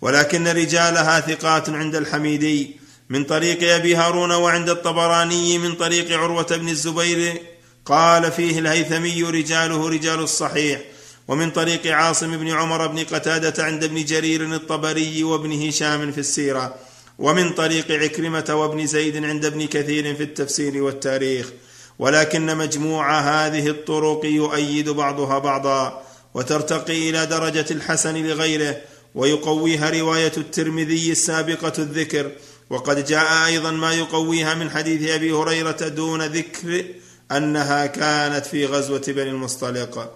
[0.00, 2.76] ولكن رجالها ثقات عند الحميدي
[3.08, 7.42] من طريق أبي هارون وعند الطبراني من طريق عروة بن الزبير.
[7.86, 10.80] قال فيه الهيثمي رجاله رجال الصحيح
[11.28, 16.87] ومن طريق عاصم بن عمر بن قتادة عند ابن جرير الطبري وابن هشام في السيرة.
[17.18, 21.50] ومن طريق عكرمة وابن زيد عند ابن كثير في التفسير والتاريخ.
[21.98, 26.02] ولكن مجموع هذه الطرق يؤيد بعضها بعضا
[26.34, 28.76] وترتقي إلى درجة الحسن لغيره
[29.14, 32.30] ويقويها رواية الترمذي السابقة الذكر.
[32.70, 36.84] وقد جاء أيضا ما يقويها من حديث أبي هريرة دون ذكر
[37.32, 40.14] أنها كانت في غزوة بني المصطلق.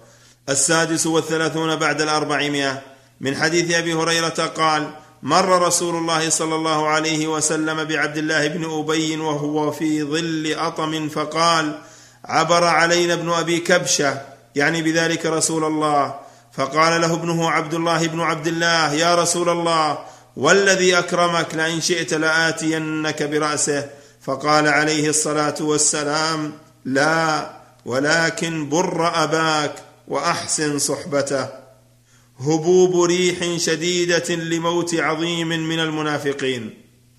[0.49, 2.81] السادس والثلاثون بعد الأربعمائة.
[3.21, 4.93] من حديث أبي هريرة قال
[5.23, 11.09] مر رسول الله صلى الله عليه وسلم بعبد الله بن أبي وهو في ظل أطم
[11.09, 11.79] فقال
[12.25, 14.21] عبر علينا ابن أبي كبشة.
[14.55, 16.15] يعني بذلك رسول الله.
[16.53, 19.97] فقال له ابنه عبد الله بن عبد الله يا رسول الله
[20.37, 23.89] والذي أكرمك لئن شئت لآتينك برأسه.
[24.21, 26.51] فقال عليه الصلاة والسلام
[26.85, 27.49] لا
[27.85, 29.75] ولكن بر أباك
[30.07, 31.62] وأحسن صحبته.
[32.39, 36.73] هبوب ريح شديدة لموت عظيم من المنافقين.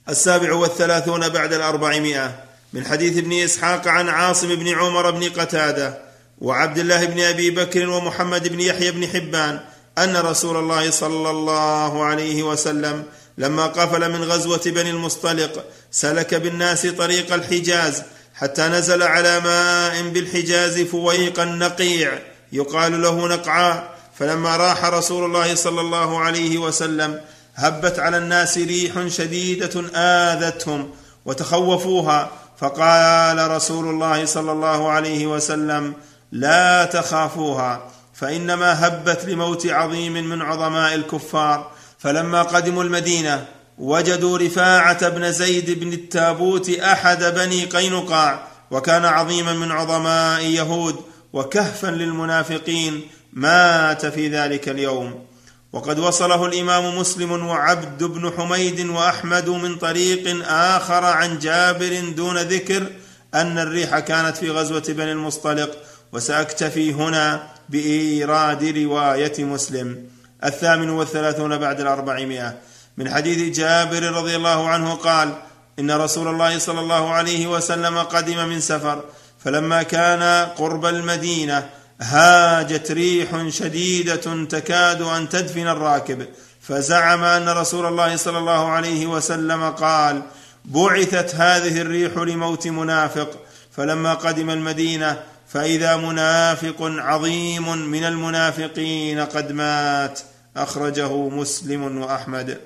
[0.09, 2.45] السابع والثلاثون بعد الأربعمائة.
[2.73, 5.99] من حديث ابن إسحاق عن عاصم بن عمر بن قتادة
[6.39, 9.61] وعبد الله بن أبي بكر ومحمد بن يحيى بن حبان
[9.99, 13.05] أن رسول الله صلى الله عليه وسلم
[13.39, 18.03] لما قفل من غزوة بني المصطلق سلك بالناس طريق الحجاز
[18.35, 22.19] حتى نزل على ماء بالحجاز فويق النقيع.
[22.53, 27.21] يقال له نقعاء فلما راح رسول الله صلى الله عليه وسلم
[27.55, 30.91] هبت على الناس ريح شديدة آذتهم
[31.25, 35.95] وتخوفوها فقال رسول الله صلى الله عليه وسلم
[36.33, 41.71] لا تخافوها فإنما هبت لموت عظيم من عظماء الكفار.
[41.99, 43.47] فلما قدموا المدينة
[43.79, 50.97] وجدوا رفاعة بن زيد بن التابوت أحد بني قينقاع وكان عظيما من عظماء يهود
[51.33, 53.01] وكهفا للمنافقين
[53.35, 55.27] مات في ذلك اليوم.
[55.73, 62.87] وقد وصله الإمام مسلم وعبد بن حميد وأحمد من طريق آخر عن جابر دون ذكر
[63.35, 65.71] أن الريح كانت في غزوة بني المصطلق
[66.13, 70.07] وساكتفي هنا بإيراد رواية مسلم.
[70.45, 72.59] الثامن والثلاثون بعد الأربعمائة.
[72.97, 75.35] من حديث جابر رضي الله عنه قال
[75.79, 79.05] إن رسول الله صلى الله عليه وسلم قدم من سفر
[79.45, 81.71] فلما كان قرب المدينة
[82.01, 86.27] هاجت ريح شديدة تكاد أن تدفن الراكب.
[86.61, 90.23] فزعم أن رسول الله صلى الله عليه وسلم قال
[90.65, 93.31] بعثت هذه الريح لموت منافق.
[93.73, 100.21] فلما قدم المدينة فإذا منافق عظيم من المنافقين قد مات.
[100.57, 102.59] أخرجه مسلم وأحمد.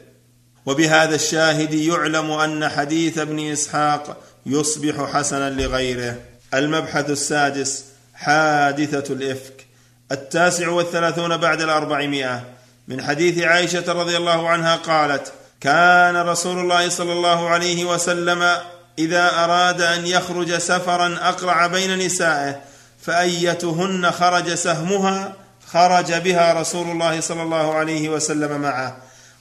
[0.67, 4.17] وبهذا الشاهد يعلم أن حديث ابن إسحاق
[4.47, 6.17] يصبح حسنا لغيره.
[6.55, 7.85] المبحث السادس
[8.19, 9.67] حادثة الإفك.
[10.13, 12.45] التاسع والثلاثون بعد الأربعمائة.
[12.89, 18.57] من حديث عائشة رضي الله عنها قالت كان رسول الله صلى الله عليه وسلم
[18.99, 22.61] إذا أراد أن يخرج سفرا أقرع بين نسائه
[23.03, 25.33] فأيتهن خرج سهمها
[25.73, 28.97] خرج بها رسول الله صلى الله عليه وسلم معه.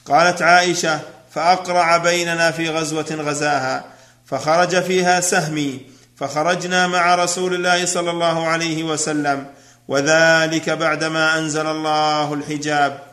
[0.06, 1.00] قالت عائشة
[1.36, 3.86] فأقرع بيننا في غزوة غزاها
[4.26, 5.82] فخرج فيها سهمي
[6.18, 9.46] فخرجنا مع رسول الله صلى الله عليه وسلم
[9.88, 13.04] وذلك بعدما أنزل الله الحجاب.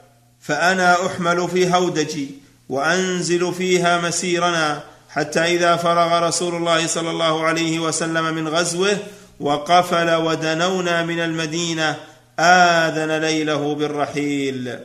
[0.41, 2.31] فأنا أحمل في هودجي
[2.69, 8.97] وأنزل فيها مسيرنا حتى إذا فرغ رسول الله صلى الله عليه وسلم من غزوه
[9.41, 11.97] وقفل ودنونا من المدينة
[12.39, 14.79] آذن ليله بالرحيل.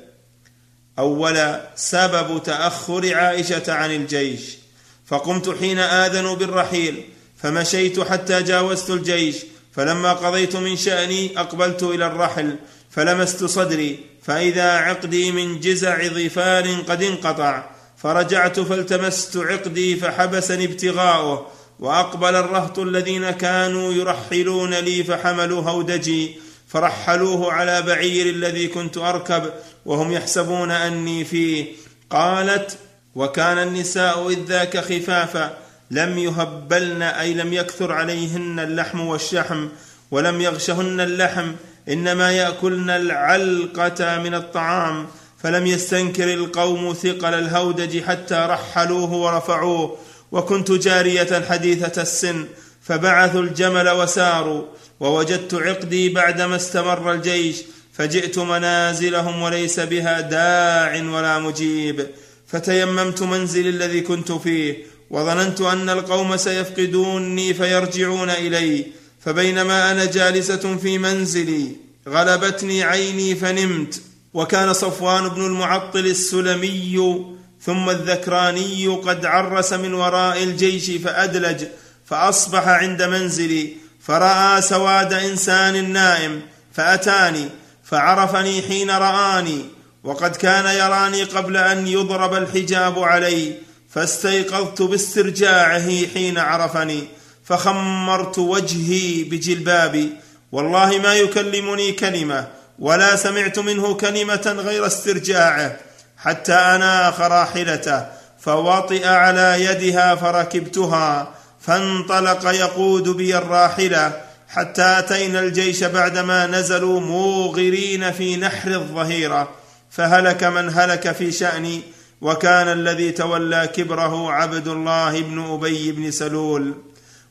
[0.99, 4.57] اولا سبب تأخر عائشة عن الجيش.
[5.05, 7.03] فقمت حين آذنوا بالرحيل
[7.43, 9.35] فمشيت حتى جاوزت الجيش
[9.75, 12.55] فلما قضيت من شأني أقبلت إلى الرحل
[12.91, 21.47] فلمست صدري فإذا عقدي من جزع ظفار قد انقطع فرجعت فالتمست عقدي فحبسني ابتغاؤه
[21.79, 26.35] وأقبل الرهط الذين كانوا يرحلون لي فحملوا هودجي
[26.67, 29.53] فرحلوه على بعير الذي كنت أركب
[29.85, 31.65] وهم يحسبون أني فيه
[32.09, 32.77] قالت
[33.15, 35.57] وكان النساء إذ ذاك خفافا
[35.91, 39.67] لم يهبلن أي لم يكثر عليهن اللحم والشحم
[40.11, 41.51] ولم يغشهن اللحم
[41.89, 45.07] إنما يأكلن العلقة من الطعام
[45.43, 49.97] فلم يستنكر القوم ثقل الهودج حتى رحلوه ورفعوه.
[50.31, 52.45] وكنت جارية حديثة السن
[52.81, 54.63] فبعثوا الجمل وساروا
[54.99, 57.55] ووجدت عقدي بعدما استمر الجيش
[57.93, 62.07] فجئت منازلهم وليس بها داع ولا مجيب.
[62.47, 64.77] فتيممت منزلي الذي كنت فيه
[65.09, 68.85] وظننت أن القوم سيفقدوني فيرجعون إلي
[69.25, 71.75] فبينما أنا جالسة في منزلي
[72.09, 74.01] غلبتني عيني فنمت
[74.33, 77.25] وكان صفوان بن المعطل السلمي
[77.61, 81.63] ثم الذكراني قد عرس من وراء الجيش فأدلج
[82.05, 86.41] فأصبح عند منزلي فرأى سواد إنسان نائم
[86.73, 87.49] فأتاني
[87.83, 89.65] فعرفني حين رآني
[90.03, 93.53] وقد كان يراني قبل أن يضرب الحجاب علي
[93.89, 97.07] فاستيقظت باسترجاعه حين عرفني
[97.43, 100.09] فخمرت وجهي بجلبابي
[100.51, 102.47] والله ما يكلمني كلمة
[102.79, 105.77] ولا سمعت منه كلمة غير استرجاعه
[106.17, 108.05] حتى أناخ راحلته
[108.39, 118.35] فوطئ على يدها فركبتها فانطلق يقود بي الراحلة حتى أتينا الجيش بعدما نزلوا موغرين في
[118.35, 119.49] نحر الظهيرة.
[119.91, 121.81] فهلك من هلك في شأني
[122.21, 126.73] وكان الذي تولى كبره عبد الله بن أبي بن سلول.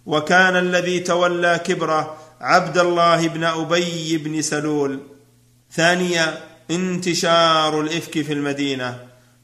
[0.07, 5.01] وكان الذي تولى كبره عبد الله بن أبي بن سلول.
[5.73, 6.39] ثانيا
[6.71, 8.99] انتشار الإفك في المدينة.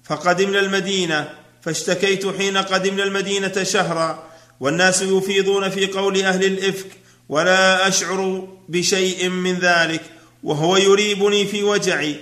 [0.05, 1.29] فقدمنا المدينة
[1.63, 4.23] فاشتكيت حين قدمنا المدينة شهرا
[4.61, 6.87] والناس يفيضون في قول أهل الإفك
[7.29, 10.03] ولا أشعر بشيء من ذلك
[10.43, 12.17] وهو يريبني في وجعي.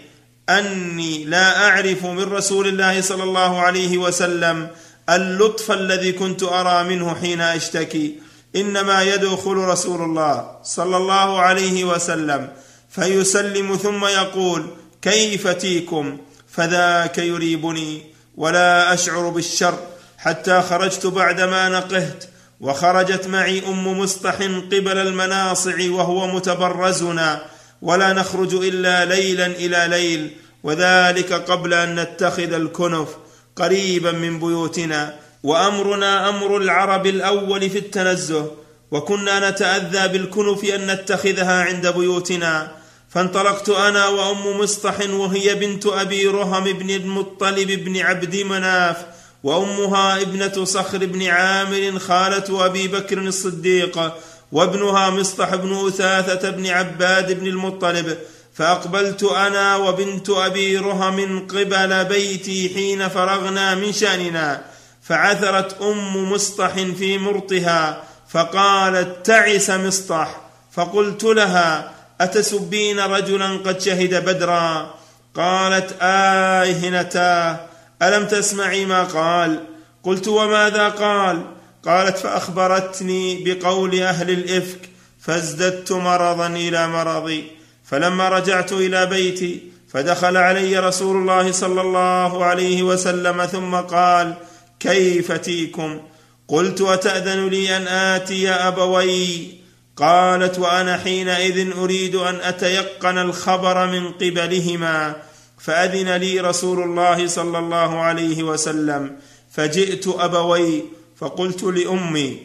[0.59, 4.69] أني لا أعرف من رسول الله صلى الله عليه وسلم
[5.11, 8.15] اللطف الذي كنت أرى منه حين أشتكي.
[8.57, 12.49] إنما يدخل رسول الله صلى الله عليه وسلم
[12.91, 14.67] فيسلم ثم يقول
[15.03, 16.19] كيف تيكم؟
[16.53, 18.03] فذاك يريبني
[18.37, 19.79] ولا أشعر بالشر
[20.19, 22.25] حتى خرجت بعدما نقهت
[22.61, 24.35] وخرجت معي أم مصطح
[24.73, 27.43] قبل المناصع وهو متبرزنا
[27.83, 33.09] ولا نخرج إلا ليلا إلى ليل وذلك قبل أن نتخذ الكنف
[33.57, 38.51] قريبا من بيوتنا وأمرنا أمر العرب الأول في التنزه
[38.91, 42.83] وكنا نتأذى بالكنف أن نتخذها عند بيوتنا.
[43.11, 48.97] فانطلقت أنا وأم مصطح وهي بنت أبي رهم بن المطلب بن عبد مناف
[49.45, 54.13] وأمها ابنة صخر بن عامر خالة أبي بكر الصديق
[54.53, 58.19] وابنها مصطح بن أثاثة بن عباد بن المطلب.
[58.55, 64.63] فأقبلت أنا وبنت أبي رهم قبل بيتي حين فرغنا من شأننا
[65.03, 70.41] فعثرت أم مصطح في مرطها فقالت تعس مصطح.
[70.73, 74.95] فقلت لها أتسبين رجلا قد شهد بدرا؟
[75.35, 77.61] قالت آهنتاه
[78.03, 79.65] ألم تسمعي ما قال؟
[80.03, 81.43] قلت وماذا قال؟
[81.85, 84.79] قالت فأخبرتني بقول أهل الإفك
[85.21, 87.62] فازددت مرضا إلى مرضي.
[87.93, 94.35] فلما رجعت إلى بيتي فدخل علي رسول الله صلى الله عليه وسلم ثم قال
[94.81, 96.01] كيف تيكم؟
[96.49, 99.49] قلت وتاذن لي أن آتي أبوي؟
[99.97, 105.17] قالت وأنا حينئذ أريد أن أتيقن الخبر من قبلهما.
[105.59, 109.17] فأذن لي رسول الله صلى الله عليه وسلم.
[109.51, 110.85] فجئت أبوي
[111.17, 112.37] فقلت لأمي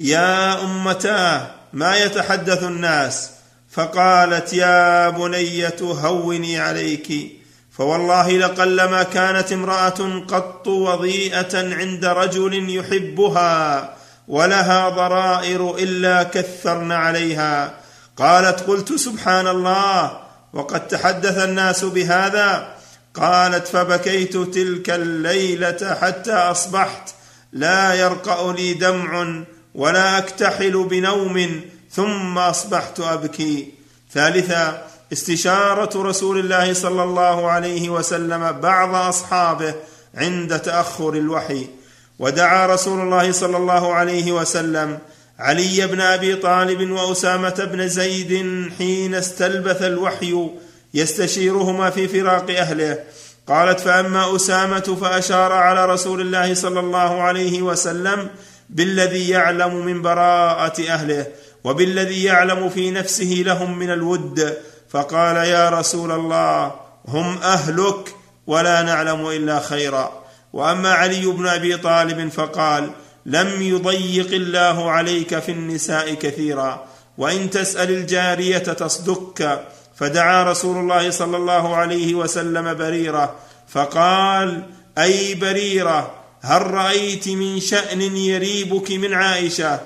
[0.00, 3.41] يا أمتاه ما يتحدث الناس؟
[3.72, 7.12] فقالت يا بنيه هوني عليك.
[7.78, 13.94] فوالله لقلما كانت امرأة قط وضيئة عند رجل يحبها
[14.28, 17.74] ولها ضرائر إلا كثرن عليها.
[18.16, 20.20] قالت قلت سبحان الله
[20.52, 22.74] وقد تحدث الناس بهذا.
[23.14, 27.14] قالت فبكيت تلك الليلة حتى أصبحت
[27.52, 29.42] لا يرقأ لي دمع
[29.74, 31.60] ولا أكتحل بنوم
[31.94, 33.74] ثم أصبحت أبكي.
[34.14, 39.74] ثالثا استشارة رسول الله صلى الله عليه وسلم بعض أصحابه
[40.14, 41.66] عند تأخر الوحي.
[42.18, 44.98] ودعا رسول الله صلى الله عليه وسلم
[45.38, 48.44] علي بن أبي طالب وأسامة بن زيد
[48.78, 50.50] حين استلبث الوحي
[50.94, 52.98] يستشيرهما في فراق أهله.
[53.48, 58.28] قالت فأما أسامة فأشار على رسول الله صلى الله عليه وسلم
[58.70, 61.26] بالذي يعلم من براءة أهله.
[61.64, 64.56] وبالذي يعلم في نفسه لهم من الود
[64.90, 66.74] فقال يا رسول الله
[67.08, 68.14] هم أهلك
[68.46, 70.22] ولا نعلم إلا خيرا.
[70.52, 72.90] وأما علي بن أبي طالب فقال
[73.26, 76.84] لم يضيق الله عليك في النساء كثيرا
[77.18, 79.62] وإن تسأل الجارية تصدك.
[79.96, 83.34] فدعا رسول الله صلى الله عليه وسلم بريرة
[83.68, 84.62] فقال
[84.98, 89.80] أي بريرة هل رأيت من شأن يريبك من عائشة؟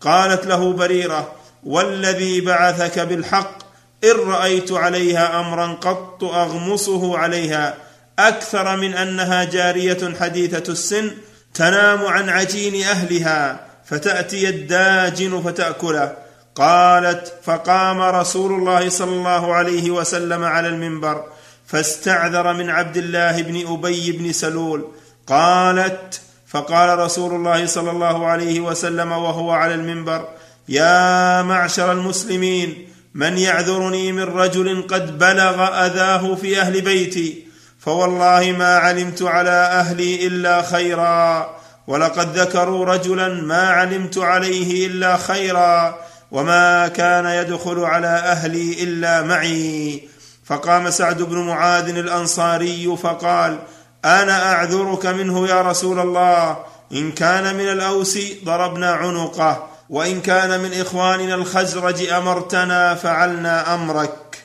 [0.00, 1.32] قالت له بريرة
[1.64, 3.58] والذي بعثك بالحق
[4.04, 7.74] إن رأيت عليها امرا قط أغمصه عليها.
[8.18, 11.10] أكثر من أنها جارية حديثة السن
[11.54, 16.12] تنام عن عجين أهلها فتأتي الداجن فتأكله.
[16.54, 21.24] قالت فقام رسول الله صلى الله عليه وسلم على المنبر
[21.66, 24.88] فاستعذر من عبد الله بن أبي بن سلول.
[25.26, 26.20] قالت
[26.50, 30.28] فقال رسول الله صلى الله عليه وسلم وهو على المنبر
[30.68, 37.46] يا معشر المسلمين من يعذرني من رجل قد بلغ أذاه في أهل بيتي
[37.78, 41.50] فوالله ما علمت على أهلي إلا خيرا
[41.86, 45.98] ولقد ذكروا رجلا ما علمت عليه إلا خيرا
[46.30, 50.02] وما كان يدخل على أهلي إلا معي.
[50.44, 53.58] فقام سعد بن معاذ الأنصاري فقال
[54.04, 56.64] أنا أعذرك منه يا رسول الله.
[56.92, 64.42] إن كان من الأوس ضربنا عنقه وإن كان من إخواننا الخزرج أمرتنا فعلنا أمرك.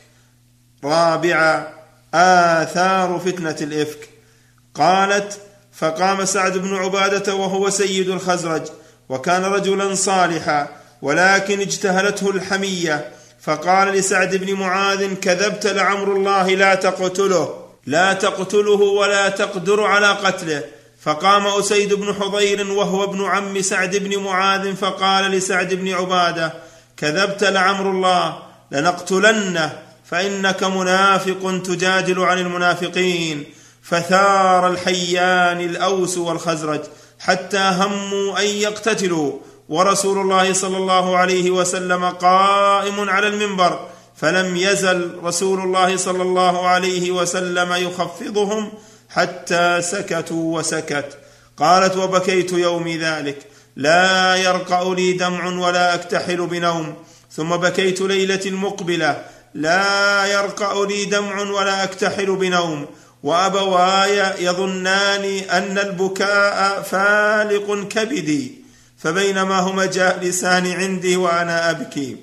[0.84, 1.68] رابعا
[2.14, 4.10] آثار فتنة الإفك.
[4.76, 5.39] قالت
[5.74, 8.64] فقام سعد بن عبادة وهو سيد الخزرج
[9.10, 10.68] وكان رجلا صالحا
[11.01, 13.12] ولكن اجتهلته الحمية.
[13.41, 17.64] فقال لسعد بن معاذ كذبت لعمر الله لا تقتله.
[17.86, 20.64] لا تقتله ولا تقدر على قتله.
[21.02, 26.54] فقام أسيد بن حضير وهو ابن عم سعد بن معاذ فقال لسعد بن عبادة
[26.98, 28.38] كذبت لعمر الله
[28.72, 33.44] لنقتلنه فإنك منافق تجادل عن المنافقين.
[33.84, 36.82] فثار الحيان الأوس والخزرج
[37.20, 39.32] حتى هموا أن يقتتلوا.
[39.70, 43.88] ورسول الله صلى الله عليه وسلم قائم على المنبر.
[44.18, 48.74] فلم يزل رسول الله صلى الله عليه وسلم يخفضهم
[49.09, 51.18] حتى سكتوا وسكت.
[51.57, 53.38] قالت وبكيت يومي ذلك.
[53.76, 56.95] لا يرقأ لي دمع ولا أكتحل بنوم.
[57.32, 62.86] ثم بكيت ليلة المقبله لا يرقأ لي دمع ولا أكتحل بنوم.
[63.24, 68.66] وأبواي يظنان أن البكاء فالق كبدي.
[68.97, 72.18] فبينما هما جالسان عندي وأنا أبكي.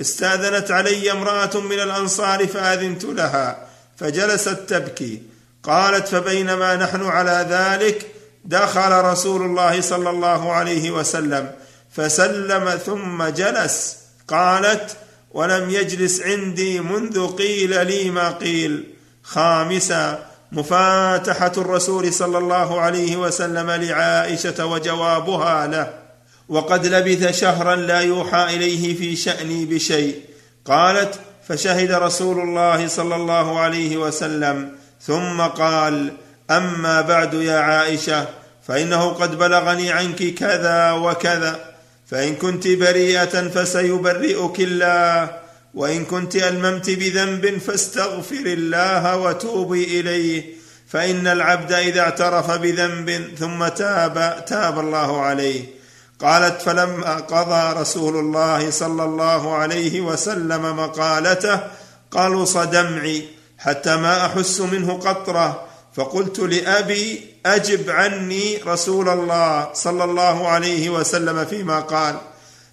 [0.00, 3.66] استأذنت علي امرأة من الأنصار فآذنت لها
[3.96, 5.22] فجلست تبكي
[5.62, 8.06] قالت فبينما نحن على ذلك
[8.44, 11.50] دخل رسول الله صلى الله عليه وسلم
[11.96, 13.96] فسلم ثم جلس.
[14.28, 14.96] قالت
[15.30, 18.94] ولم يجلس عندي منذ قيل لي ما قيل.
[19.22, 26.01] خامسا مفاتحة الرسول صلى الله عليه وسلم لعائشة وجوابها له.
[26.48, 30.20] وقد لبث شهرا لا يوحى إليه في شأني بشيء.
[30.64, 34.72] قالت فشهد رسول الله صلى الله عليه وسلم.
[35.00, 36.12] ثم قال
[36.50, 38.26] أما بعد يا عائشة
[38.68, 41.60] فإنه قد بلغني عنك كذا وكذا.
[42.06, 45.30] فإن كنت بريئة فسيبرئك الله
[45.74, 50.44] وإن كنت ألممت بذنب فاستغفر الله وتوبي إليه.
[50.88, 55.81] فإن العبد إذا اعترف بذنب ثم تاب تاب الله عليه.
[56.22, 61.60] قالت فلما قضى رسول الله صلى الله عليه وسلم مقالته
[62.10, 65.64] قلص دمعي حتى ما أحس منه قطرة.
[65.96, 72.16] فقلت لأبي أجب عني رسول الله صلى الله عليه وسلم فيما قال.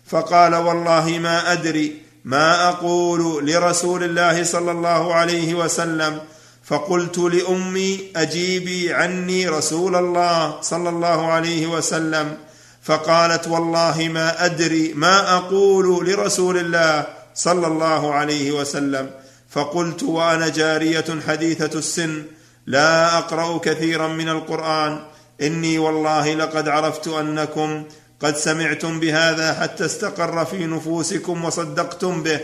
[0.08, 6.20] فقال والله ما أدري ما أقول لرسول الله صلى الله عليه وسلم.
[6.64, 12.38] فقلت لأمي أجيبي عني رسول الله صلى الله عليه وسلم.
[12.84, 19.10] فقالت والله ما أدري ما أقول لرسول الله صلى الله عليه وسلم.
[19.50, 22.24] فقلت وأنا جارية حديثة السن
[22.66, 25.00] لا أقرأ كثيرا من القرآن.
[25.42, 27.84] إني والله لقد عرفت أنكم
[28.20, 32.40] قد سمعتم بهذا حتى استقر في نفوسكم وصدقتم به.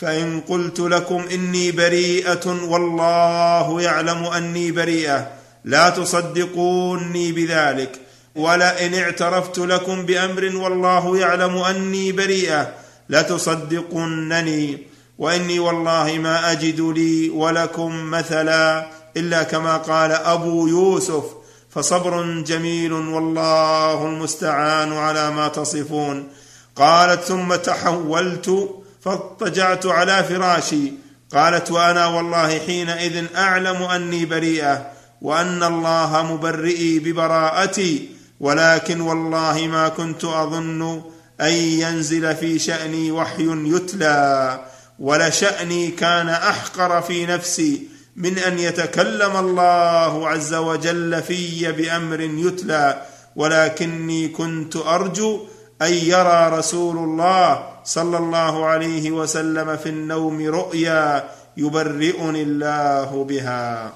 [0.00, 5.30] فإن قلت لكم إني بريئة والله يعلم أني بريئة.
[5.64, 8.00] لا تصدقوني بذلك.
[8.34, 12.74] ولئن اعترفت لكم بأمر والله يعلم أني بريئة
[13.08, 14.78] لتصدقنني
[15.18, 21.24] وإني والله ما أجد لي ولكم مثلا إلا كما قال أبو يوسف
[21.70, 26.28] فصبر جميل والله المستعان على ما تصفون
[26.76, 28.70] قالت ثم تحولت
[29.02, 30.92] فاضطجعت على فراشي
[31.32, 34.86] قالت وأنا والله حينئذ أعلم أني بريئة
[35.22, 41.02] وأن الله مبرئي ببراءتي ولكن والله ما كنت أظن
[41.40, 44.60] أن ينزل في شأني وحي يتلى
[44.98, 53.02] ولشاني كان أحقر في نفسي من أن يتكلم الله عز وجل في بأمر يتلى
[53.36, 55.46] ولكني كنت أرجو
[55.82, 63.92] أن يرى رسول الله صلى الله عليه وسلم في النوم رؤيا يبرئني الله بها.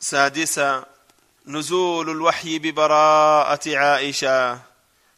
[0.00, 0.84] سادسا
[1.46, 4.58] نزول الوحي ببراءة عائشة.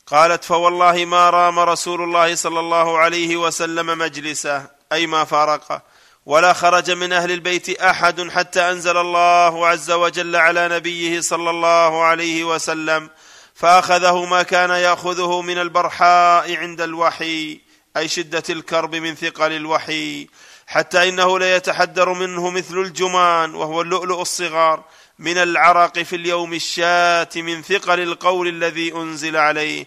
[0.06, 5.82] قالت فوالله ما رام رسول الله صلى الله عليه وسلم مجلسه أي ما فارقه
[6.26, 12.04] ولا خرج من أهل البيت أحد حتى أنزل الله عز وجل على نبيه صلى الله
[12.04, 13.10] عليه وسلم
[13.54, 17.60] فأخذه ما كان يأخذه من البرحاء عند الوحي
[17.96, 20.28] أي شدة الكرب من ثقل الوحي.
[20.66, 24.84] حتى إنه ليتحدر منه مثل الجمان وهو اللؤلؤ الصغار.
[25.18, 29.86] من العرق في اليوم الشات من ثقل القول الذي أنزل عليه.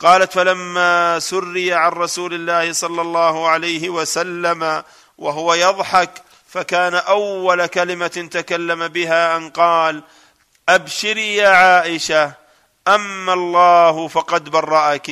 [0.00, 4.82] قالت فلما سري عن رسول الله صلى الله عليه وسلم
[5.18, 10.02] وهو يضحك فكان أول كلمة تكلم بها أن قال
[10.68, 12.32] أبشري يا عائشة
[12.88, 15.10] أما الله فقد برأك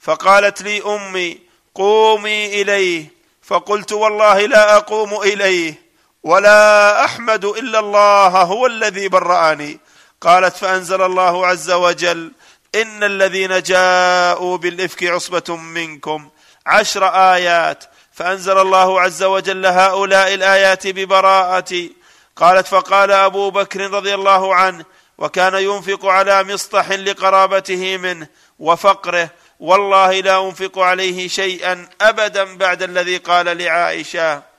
[0.00, 1.38] فقالت لي أمي
[1.74, 3.10] قومي إليه
[3.42, 5.85] فقلت والله لا أقوم إليه
[6.26, 9.80] ولا أحمد إلا الله هو الذي برأني.
[10.20, 12.32] قالت فأنزل الله عز وجل
[12.74, 16.28] إن الذين جاءوا بالإفك عصبة منكم.
[16.66, 17.04] عشر
[17.34, 21.92] آيات فأنزل الله عز وجل هؤلاء الآيات ببراءتي
[22.36, 24.84] قالت فقال أبو بكر رضي الله عنه
[25.18, 28.26] وكان ينفق على مصطح لقرابته منه
[28.58, 29.30] وفقره
[29.60, 34.55] والله لا أنفق عليه شيئا أبدا بعد الذي قال لعائشة.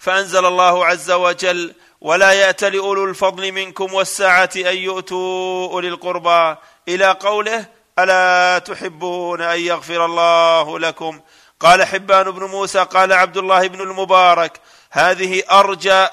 [0.00, 6.56] فأنزل الله عز وجل ولا يأت لأولو الفضل منكم والسعه أن يؤتوا أولي القربى
[6.88, 7.66] إلى قوله
[7.98, 11.20] ألا تحبون أن يغفر الله لكم؟
[11.60, 14.60] قال حبان بن موسى قال عبد الله بن المبارك
[14.90, 16.06] هذه أرجى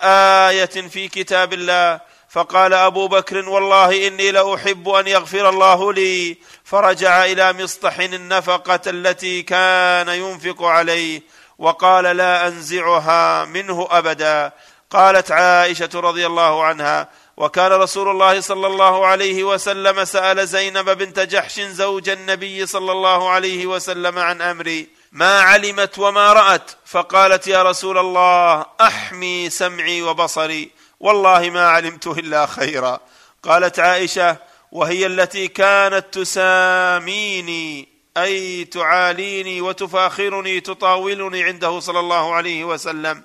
[0.49, 1.99] آية في كتاب الله.
[2.29, 6.37] فقال أبو بكر والله إني لأحب أن يغفر الله لي.
[6.63, 11.21] فرجع إلى مصطح النفقة التي كان ينفق عليه.
[11.59, 14.51] وقال لا أنزعها منه أبدا.
[14.91, 21.19] قالت عائشة رضي الله عنها وكان رسول الله صلى الله عليه وسلم سأل زينب بنت
[21.19, 27.63] جحش زوج النبي صلى الله عليه وسلم عن أمري ما علمت وما رأت؟ فقالت يا
[27.63, 32.99] رسول الله أحمي سمعي وبصري والله ما علمت إلا خيرا.
[33.43, 34.37] قالت عائشة
[34.71, 37.96] وهي التي كانت تساميني.
[38.23, 43.23] أي تعاليني وتفاخرني تطاولني عنده صلى الله عليه وسلم.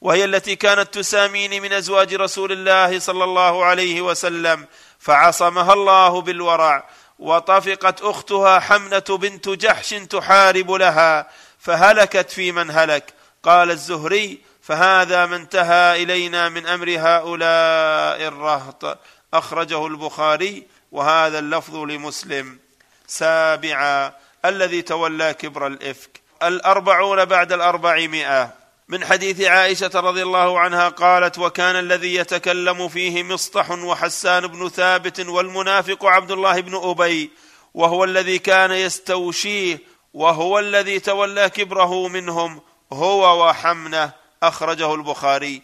[0.00, 4.66] وهي التي كانت تساميني من أزواج رسول الله صلى الله عليه وسلم.
[4.98, 6.88] فعصمها الله بالورع
[7.18, 11.30] وطفقت أختها حمنة بنت جحش تحارب لها.
[11.58, 13.14] فهلكت في من هلك.
[13.42, 18.98] قال الزهري فهذا ما انتهى إلينا من أمر هؤلاء الرهط.
[19.34, 22.58] أخرجه البخاري وهذا اللفظ لمسلم.
[23.06, 24.12] سابعا
[24.44, 26.20] الذي تولى كبر الإفك.
[26.42, 28.64] الأربعون بعد الأربعمائة.
[28.88, 35.20] من حديث عائشة رضي الله عنها قالت وكان الذي يتكلم فيه مصطح وحسان بن ثابت
[35.20, 37.30] والمنافق عبد الله بن أبي
[37.74, 39.78] وهو الذي كان يستوشيه
[40.14, 42.60] وهو الذي تولى كبره منهم
[42.92, 44.12] هو وحمنة.
[44.42, 45.62] أخرجه البخاري.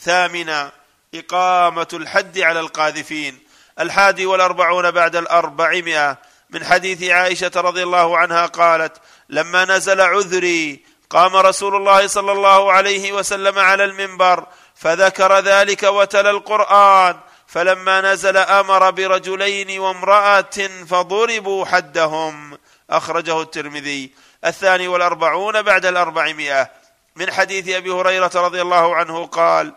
[0.00, 0.72] ثامنا
[1.14, 3.38] إقامة الحد على القاذفين.
[3.80, 6.18] الحادي والأربعون بعد الأربعمائة.
[6.52, 8.96] من حديث عائشة رضي الله عنها قالت
[9.28, 16.30] لما نزل عذري قام رسول الله صلى الله عليه وسلم على المنبر فذكر ذلك وتلا
[16.30, 17.16] القرآن
[17.46, 22.58] فلما نزل أمر برجلين وامرأة فضربوا حدهم.
[22.90, 24.10] أخرجه الترمذي.
[24.44, 26.70] الثاني والأربعون بعد الأربعمائة.
[27.16, 29.72] من حديث أبي هريرة رضي الله عنه قال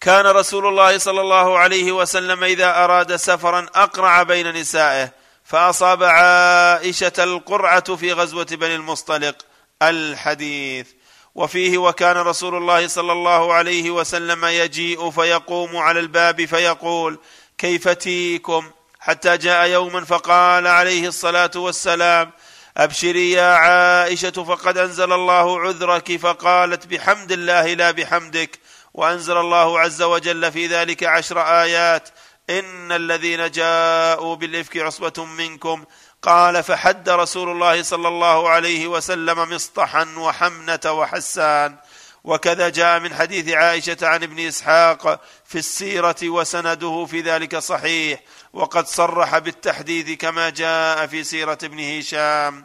[0.00, 5.17] كان رسول الله صلى الله عليه وسلم إذا أراد سفرا أقرع بين نسائه
[5.48, 9.36] فأصاب عائشة القرعة في غزوة بني المصطلق
[9.82, 10.86] الحديث.
[11.34, 17.18] وفيه وكان رسول الله صلى الله عليه وسلم يجيء فيقوم على الباب فيقول
[17.58, 18.70] كيف تيكم؟
[19.00, 22.30] حتى جاء يوما فقال عليه الصلاة والسلام
[22.76, 28.58] أبشري يا عائشة فقد أنزل الله عذرك فقالت بحمد الله لا بحمدك
[28.94, 32.08] وأنزل الله عز وجل في ذلك عشر آيات
[32.50, 35.84] إن الذين جاءوا بالإفك عصبة منكم
[36.22, 41.76] قال فحد رسول الله صلى الله عليه وسلم مصطحا وحمنة وحسان.
[42.24, 48.20] وكذا جاء من حديث عائشة عن ابن إسحاق في السيرة وسنده في ذلك صحيح
[48.52, 52.64] وقد صرح بالتحديد كما جاء في سيرة ابن هشام.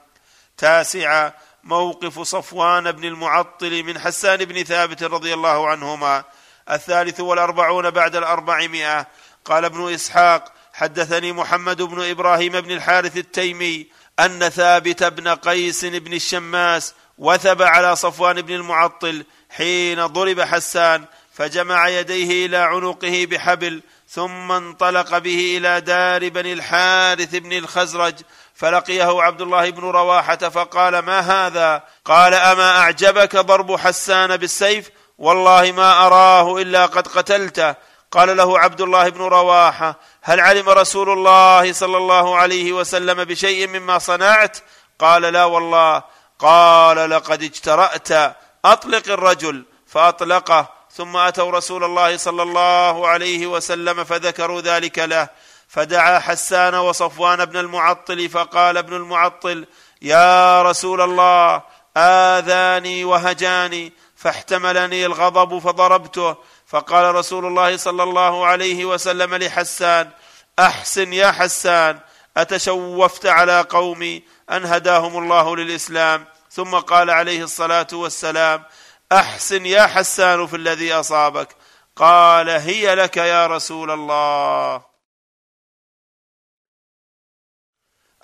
[0.58, 1.34] تاسعا
[1.64, 6.24] موقف صفوان بن المعطل من حسان بن ثابت رضي الله عنهما.
[6.72, 9.08] الثالث والأربعون بعد الأربعمائة
[9.46, 13.88] قال ابن إسحاق حدثني محمد بن إبراهيم بن الحارث التيمي
[14.20, 21.90] أن ثابت بن قيس بن الشماس وثب على صفوان بن المعطل حين ضرب حسان فجمع
[21.90, 28.16] يديه إلى عنقه بحبل ثم انطلق به إلى دار بني الحارث بن الخزرج
[28.56, 35.72] فلقيه عبد الله بن رواحة فقال ما هذا؟ قال أما أعجبك ضرب حسان بالسيف؟ والله
[35.72, 37.76] ما أراه إلا قد قتلته.
[38.14, 43.68] قال له عبد الله بن رواحة هل علم رسول الله صلى الله عليه وسلم بشيء
[43.68, 44.58] مما صنعت؟
[45.00, 46.04] قال لا والله.
[46.40, 48.36] قال لقد اجترأت
[48.66, 55.28] أطلق الرجل فأطلقه ثم أتوا رسول الله صلى الله عليه وسلم فذكروا ذلك له.
[55.68, 59.66] فدعا حسان وصفوان بن المعطل فقال ابن المعطل
[60.02, 61.62] يا رسول الله
[61.98, 66.36] آذاني وهجاني فاحتملني الغضب فضربته.
[66.74, 70.12] فقال رسول الله صلى الله عليه وسلم لحسان
[70.60, 72.00] أحسن يا حسان
[72.38, 78.64] أتشوفت على قومي أن هداهم الله للإسلام؟ ثم قال عليه الصلاة والسلام
[79.12, 81.56] أحسن يا حسان في الذي أصابك.
[81.96, 84.84] قال هي لك يا رسول الله.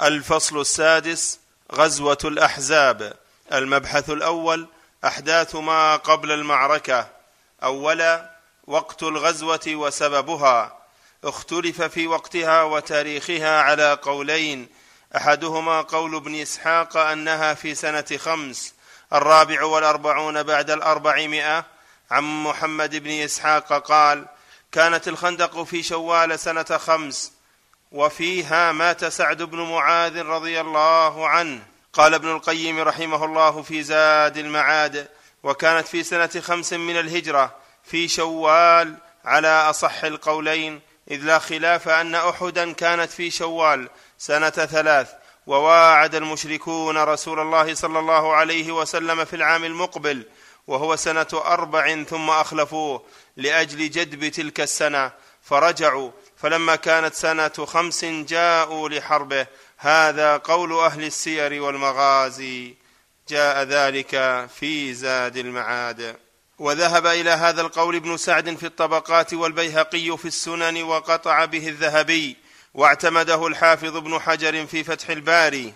[0.02, 1.40] الفصل السادس
[1.72, 3.14] غزوة الأحزاب.
[3.54, 4.68] المبحث الأول
[5.06, 7.10] أحداث ما قبل المعركة.
[7.64, 8.39] أولا
[8.70, 10.78] وقت الغزوة وسببها.
[11.24, 14.68] اختلف في وقتها وتاريخها على قولين.
[15.16, 18.74] أحدهما قول ابن إسحاق أنها في سنة خمس
[19.14, 21.66] الرابع والأربعون بعد الأربعمائة.
[22.12, 24.26] عن محمد بن إسحاق قال
[24.72, 27.32] كانت الخندق في شوال سنة خمس
[27.92, 31.62] وفيها مات سعد بن معاذ رضي الله عنه.
[31.94, 35.08] قال ابن القيم رحمه الله في زاد المعاد
[35.44, 37.59] وكانت في سنة خمس من الهجرة.
[37.90, 38.96] في شوال
[39.26, 45.10] على أصح القولين إذ لا خلاف أن أحدا كانت في شوال سنة ثلاث
[45.48, 50.26] وواعد المشركون رسول الله صلى الله عليه وسلم في العام المقبل
[50.68, 53.06] وهو سنة أربع ثم أخلفوه
[53.38, 55.12] لأجل جدب تلك السنة
[55.44, 59.48] فرجعوا فلما كانت سنة خمس جاءوا لحربه
[59.78, 62.76] هذا قول أهل السير والمغازي
[63.30, 66.29] جاء ذلك في زاد المعاد.
[66.60, 72.36] وذهب إلى هذا القول ابن سعد في الطبقات والبيهقي في السنن وقطع به الذهبي
[72.74, 75.74] واعتمده الحافظ ابن حجر في فتح الباري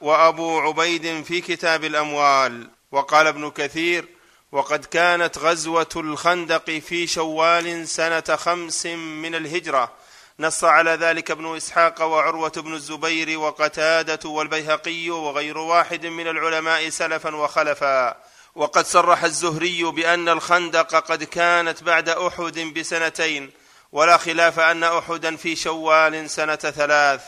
[0.00, 2.68] وأبو عبيد في كتاب الأموال.
[2.92, 4.04] وقال ابن كثير
[4.52, 9.92] وقد كانت غزوة الخندق في شوال سنة خمس من الهجرة
[10.40, 17.36] نص على ذلك ابن إسحاق وعروة بن الزبير وقتادة والبيهقي وغير واحد من العلماء سلفا
[17.36, 18.16] وخلفا.
[18.56, 23.50] وقد صرح الزهري بأن الخندق قد كانت بعد أحد بسنتين
[23.92, 27.22] ولا خلاف أن أحدا في شوال سنة ثلاث.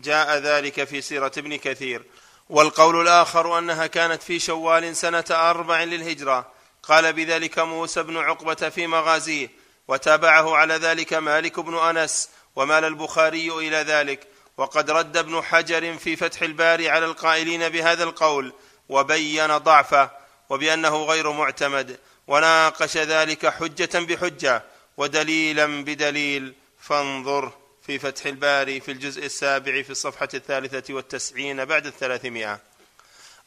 [0.00, 2.02] جاء ذلك في سيرة ابن كثير.
[2.48, 6.52] والقول الآخر أنها كانت في شوال سنة أربع للهجرة.
[6.82, 9.50] قال بذلك موسى بن عقبة في مغازيه
[9.88, 14.26] وتابعه على ذلك مالك بن أنس ومال البخاري إلى ذلك.
[14.56, 18.52] وقد رد ابن حجر في فتح الباري على القائلين بهذا القول
[18.88, 20.21] وبين ضعفه.
[20.52, 24.62] وبأنه غير معتمد وناقش ذلك حجة بحجة
[24.96, 27.52] ودليلا بدليل فانظر
[27.86, 32.60] في فتح الباري في الجزء السابع في الصفحة الثالثة والتسعين بعد الثلاثمائة.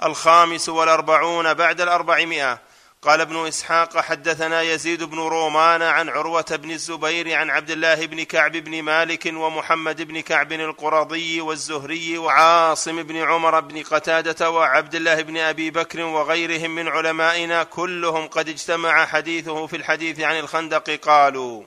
[0.03, 2.59] الخامس والأربعون بعد الأربعمائة.
[3.05, 8.23] قال ابن إسحاق حدثنا يزيد بن رومان عن عروة بن الزبير عن عبد الله بن
[8.23, 15.21] كعب بن مالك ومحمد بن كعب القرظي والزهري وعاصم بن عمر بن قتادة وعبد الله
[15.21, 21.63] بن أبي بكر وغيرهم من علمائنا كلهم قد اجتمع حديثه في الحديث عن الخندق قالوا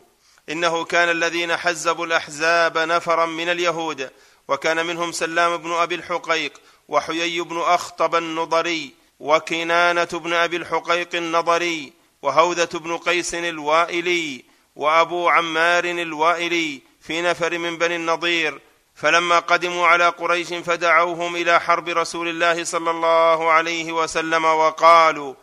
[0.48, 4.10] إنه كان الذين حزبوا الأحزاب نفرا من اليهود
[4.48, 11.92] وكان منهم سلام بن أبي الحقيق وحيي بن أخطب النضري وكنانة بن أبي الحقيق النضري
[12.22, 14.44] وهوذه بن قيس الوائلي
[14.76, 18.60] وأبو عمار الوائلي في نفر من بني النضير.
[18.94, 25.34] فلما قدموا على قريش فدعوهم إلى حرب رسول الله صلى الله عليه وسلم وقالوا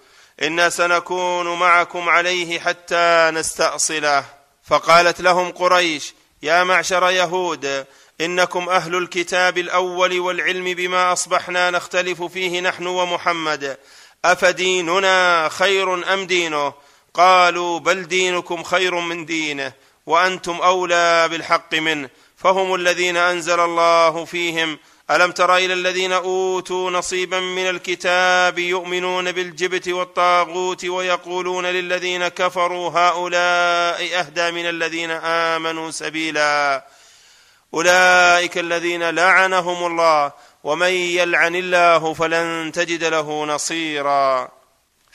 [0.41, 4.25] أنا سنكون معكم عليه حتى نستأصله.
[4.63, 7.85] فقالت لهم قريش يا معشر يهود
[8.21, 13.77] إنكم أهل الكتاب الأول والعلم بما أصبحنا نختلف فيه نحن ومحمد.
[14.25, 16.73] أفديننا خير أم دينه؟
[17.13, 19.73] قالوا بل دينكم خير من دينه
[20.05, 24.77] وأنتم أولى بالحق منه فهم الذين أنزل الله فيهم.
[25.11, 34.19] ألم تر إلى الذين أوتوا نصيبا من الكتاب يؤمنون بالجبت والطاغوت ويقولون للذين كفروا هؤلاء
[34.19, 36.85] أهدى من الذين آمنوا سبيلا؟
[37.73, 40.31] أولئك الذين لعنهم الله
[40.63, 44.49] ومن يلعن الله فلن تجد له نصيرا.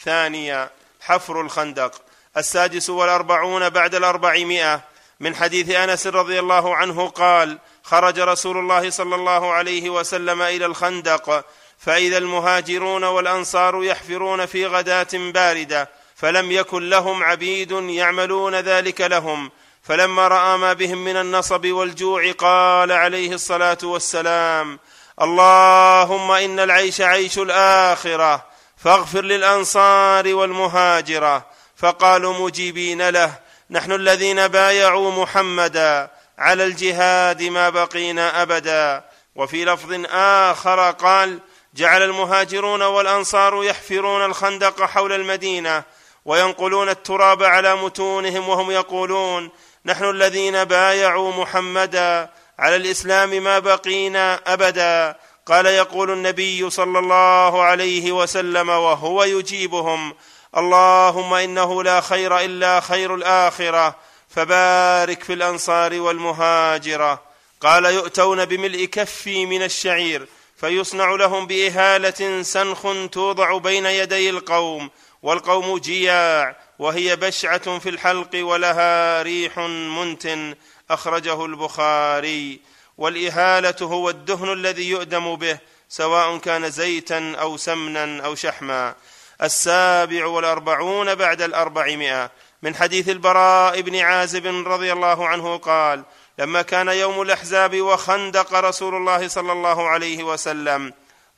[0.04, 0.70] ثانيا
[1.00, 2.02] حفر الخندق.
[2.36, 4.80] السادس والأربعون بعد الأربعمائة.
[5.20, 10.66] من حديث أنس رضي الله عنه قال خرج رسول الله صلى الله عليه وسلم إلى
[10.66, 11.44] الخندق
[11.78, 19.50] فإذا المهاجرون والأنصار يحفرون في غداة باردة فلم يكن لهم عبيد يعملون ذلك لهم.
[19.82, 24.78] فلما رأى ما بهم من النصب والجوع قال عليه الصلاة والسلام
[25.22, 28.46] اللهم إن العيش عيش الآخرة
[28.76, 31.46] فاغفر للأنصار والمهاجرة.
[31.76, 33.38] فقالوا مجيبين له
[33.70, 39.04] نحن الذين بايعوا محمدا على الجهاد ما بقينا أبدا.
[39.36, 41.38] وفي لفظ آخر قال
[41.74, 45.82] جعل المهاجرون والأنصار يحفرون الخندق حول المدينة
[46.24, 49.50] وينقلون التراب على متونهم وهم يقولون
[49.86, 55.16] نحن الذين بايعوا محمدا على الإسلام ما بقينا أبدا.
[55.46, 60.14] قال يقول النبي صلى الله عليه وسلم وهو يجيبهم
[60.56, 63.96] اللهم إنه لا خير إلا خير الآخرة
[64.28, 67.22] فبارك في الأنصار والمهاجرة.
[67.60, 74.90] قال يؤتون بملء كفي من الشعير فيصنع لهم بإهالة سنخ توضع بين يدي القوم
[75.22, 76.56] والقوم جياع.
[76.80, 79.58] وهي بشعة في الحلق ولها ريح
[79.98, 80.54] منتن
[80.90, 82.60] أخرجه البخاري.
[82.98, 85.58] والإهالة هو الدهن الذي يؤدم به
[85.88, 88.94] سواء كان زيتا أو سمنا أو شحما.
[89.42, 92.30] السابع والأربعون بعد الأربعمائة.
[92.62, 96.04] من حديث البراء بن عازب رضي الله عنه قال
[96.38, 100.92] لما كان يوم الأحزاب وخندق رسول الله صلى الله عليه وسلم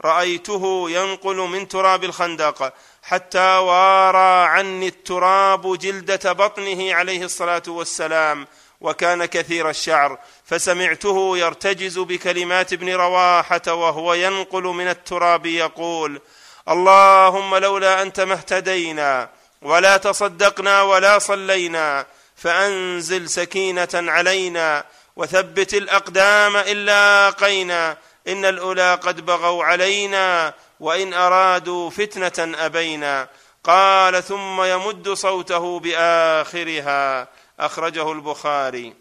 [0.05, 8.47] رأيته ينقل من تراب الخندق حتى وارى عني التراب جلدة بطنه عليه الصلاة والسلام
[8.81, 16.20] وكان كثير الشعر فسمعته يرتجز بكلمات ابن رواحة وهو ينقل من التراب يقول
[16.69, 19.29] اللهم لولا أنت ما اهتدينا
[19.62, 22.07] ولا تصدقنا ولا صلينا
[22.37, 24.85] فأنزل سكينة علينا
[25.16, 27.97] وثبت الأقدام ان لاقينا
[28.29, 33.29] إن الأولى قد بغوا علينا وإن أرادوا فتنة أبينا.
[33.65, 37.29] قال ثم يمد صوته بآخرها.
[37.61, 38.95] أخرجه البخاري.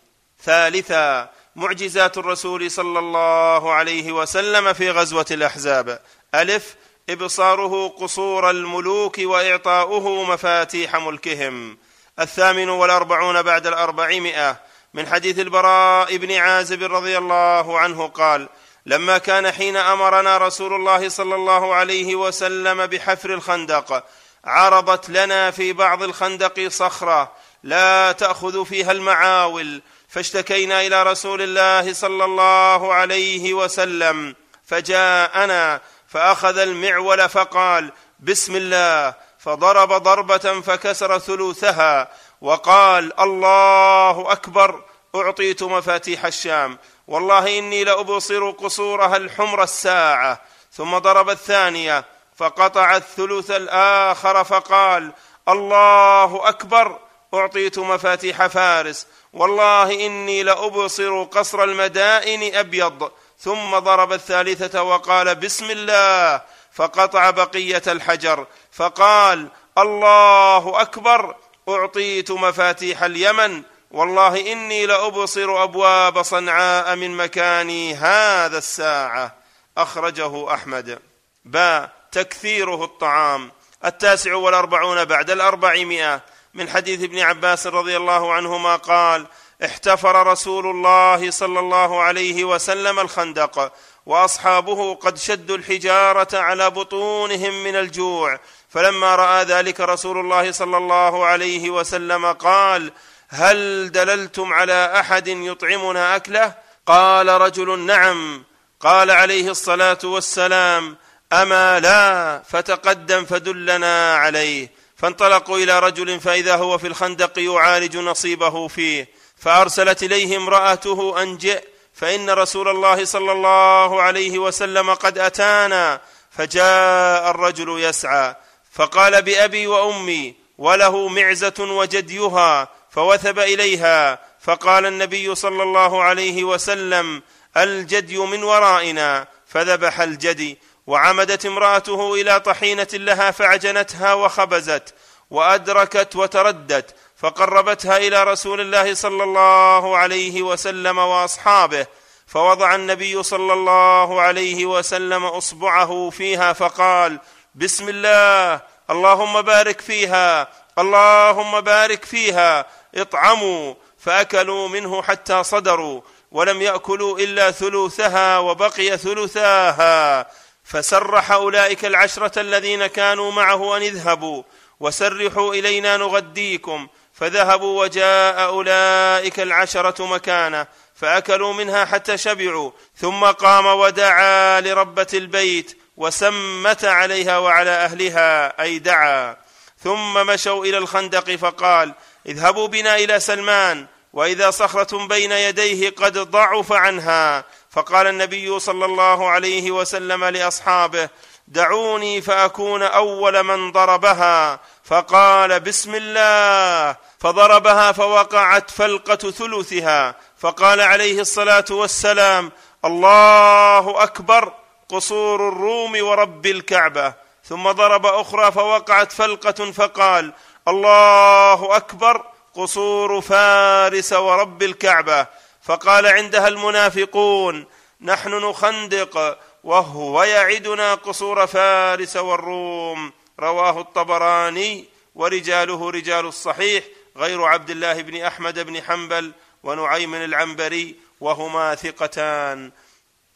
[0.43, 5.99] ثالثا معجزات الرسول صلى الله عليه وسلم في غزوة الأحزاب.
[6.35, 6.75] ألف
[7.09, 11.77] إبصاره قصور الملوك وإعطاؤه مفاتيح ملكهم.
[12.19, 14.59] الثامن والأربعون بعد الأربعمائة.
[14.93, 18.49] من حديث البراء بن عازب رضي الله عنه قال
[18.85, 24.03] لما كان حين أمرنا رسول الله صلى الله عليه وسلم بحفر الخندق
[24.45, 27.31] عرضت لنا في بعض الخندق صخرة
[27.63, 34.35] لا تأخذ فيها المعاول فاشتكينا إلى رسول الله صلى الله عليه وسلم
[34.65, 39.13] فجاءنا فأخذ المعول فقال بسم الله.
[39.39, 44.83] فضرب ضربة فكسر ثلثها وقال الله أكبر
[45.15, 46.77] أعطيت مفاتيح الشام.
[47.11, 52.05] والله إني لأبصر قصورها الحمر الساعة ثم ضرب الثانية
[52.35, 55.11] فقطع الثلث الآخر فقال
[55.49, 56.99] الله أكبر
[57.33, 66.41] أعطيت مفاتيح فارس والله إني لأبصر قصر المدائن أبيض ثم ضرب الثالثة وقال بسم الله
[66.73, 69.47] فقطع بقية الحجر فقال
[69.77, 71.35] الله أكبر
[71.69, 79.35] أعطيت مفاتيح اليمن والله إني لأبصر أبواب صنعاء من مكاني هذا الساعة.
[79.77, 80.99] أخرجه أحمد.
[81.45, 83.51] با تكثيره الطعام.
[83.85, 86.21] التاسع والأربعون بعد الأربعمائة.
[86.53, 89.25] من حديث ابن عباس رضي الله عنهما قال
[89.65, 93.73] احتفر رسول الله صلى الله عليه وسلم الخندق
[94.05, 98.39] وأصحابه قد شدوا الحجارة على بطونهم من الجوع.
[98.69, 102.91] فلما رأى ذلك رسول الله صلى الله عليه وسلم قال
[103.33, 106.53] هل دللتم على أحد يطعمنا أكله؟
[106.85, 108.43] قال رجل نعم.
[108.79, 110.97] قال عليه الصلاة والسلام
[111.33, 114.71] أما لا فتقدم فدلنا عليه.
[114.95, 119.09] فانطلقوا إلى رجل فإذا هو في الخندق يعالج نصيبه فيه.
[119.37, 121.63] فأرسلت إليه امرأته ان جئ
[121.93, 126.01] فإن رسول الله صلى الله عليه وسلم قد أتانا.
[126.31, 128.35] فجاء الرجل يسعى
[128.71, 132.80] فقال بأبي وأمي وله معزة وجديها.
[132.91, 137.21] فوثب إليها فقال النبي صلى الله عليه وسلم
[137.57, 139.27] الجدي من ورائنا.
[139.47, 140.57] فذبح الجدي
[140.87, 144.93] وعمدت امرأته إلى طحينة لها فعجنتها وخبزت
[145.29, 151.85] وأدركت وتردت فقربتها إلى رسول الله صلى الله عليه وسلم وأصحابه.
[152.27, 157.19] فوضع النبي صلى الله عليه وسلم أصبعه فيها فقال
[157.55, 160.47] بسم الله اللهم بارك فيها
[160.79, 162.65] اللهم بارك فيها.
[162.95, 166.01] اطعموا فاكلوا منه حتى صدروا
[166.31, 170.27] ولم ياكلوا الا ثلثها وبقي ثلثاها
[170.63, 174.43] فسرح اولئك العشره الذين كانوا معه ان اذهبوا
[174.79, 184.61] وسرحوا الينا نغديكم فذهبوا وجاء اولئك العشره مكانه فاكلوا منها حتى شبعوا ثم قام ودعا
[184.61, 189.37] لربة البيت وسمت عليها وعلى اهلها اي دعا
[189.83, 191.93] ثم مشوا إلى الخندق فقال
[192.25, 197.45] اذهبوا بنا إلى سلمان وإذا صخرة بين يديه قد ضعف عنها.
[197.71, 201.09] فقال النبي صلى الله عليه وسلم لأصحابه
[201.47, 204.59] دعوني فأكون أول من ضربها.
[204.83, 206.95] فقال بسم الله.
[207.19, 210.15] فضربها فوقعت فلقة ثلثها.
[210.37, 212.51] فقال عليه الصلاة والسلام
[212.85, 214.53] الله أكبر
[214.89, 217.13] قصور الروم ورب الكعبة.
[217.45, 220.33] ثم ضرب أخرى فوقعت فلقة فقال
[220.67, 222.25] الله أكبر
[222.55, 225.27] قصور فارس ورب الكعبة.
[225.63, 227.65] فقال عندها المنافقون
[228.01, 233.11] نحن نخندق وهو يعدنا قصور فارس والروم.
[233.39, 234.85] رواه الطبراني
[235.15, 236.83] ورجاله رجال الصحيح
[237.17, 239.31] غير عبد الله بن أحمد بن حنبل
[239.63, 242.71] ونعيم العنبري وهما ثقتان.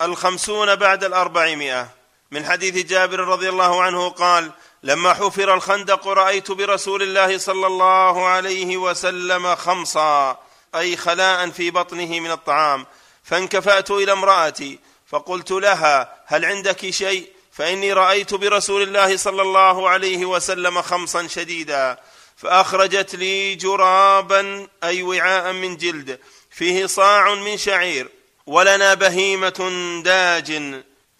[0.01, 1.87] الخمسون بعد الأربعمائة.
[2.31, 4.51] من حديث جابر رضي الله عنه قال
[4.85, 10.39] لما حفر الخندق رأيت برسول الله صلى الله عليه وسلم خمصا
[10.75, 12.85] أي خلاء في بطنه من الطعام.
[13.23, 20.25] فانكفأت إلى امرأتي فقلت لها هل عندك شيء؟ فإني رأيت برسول الله صلى الله عليه
[20.25, 21.97] وسلم خمصا شديدا.
[22.37, 26.19] فأخرجت لي جرابا أي وعاء من جلد
[26.51, 28.09] فيه صاع من شعير
[28.45, 29.71] ولنا بهيمة
[30.03, 30.51] داج.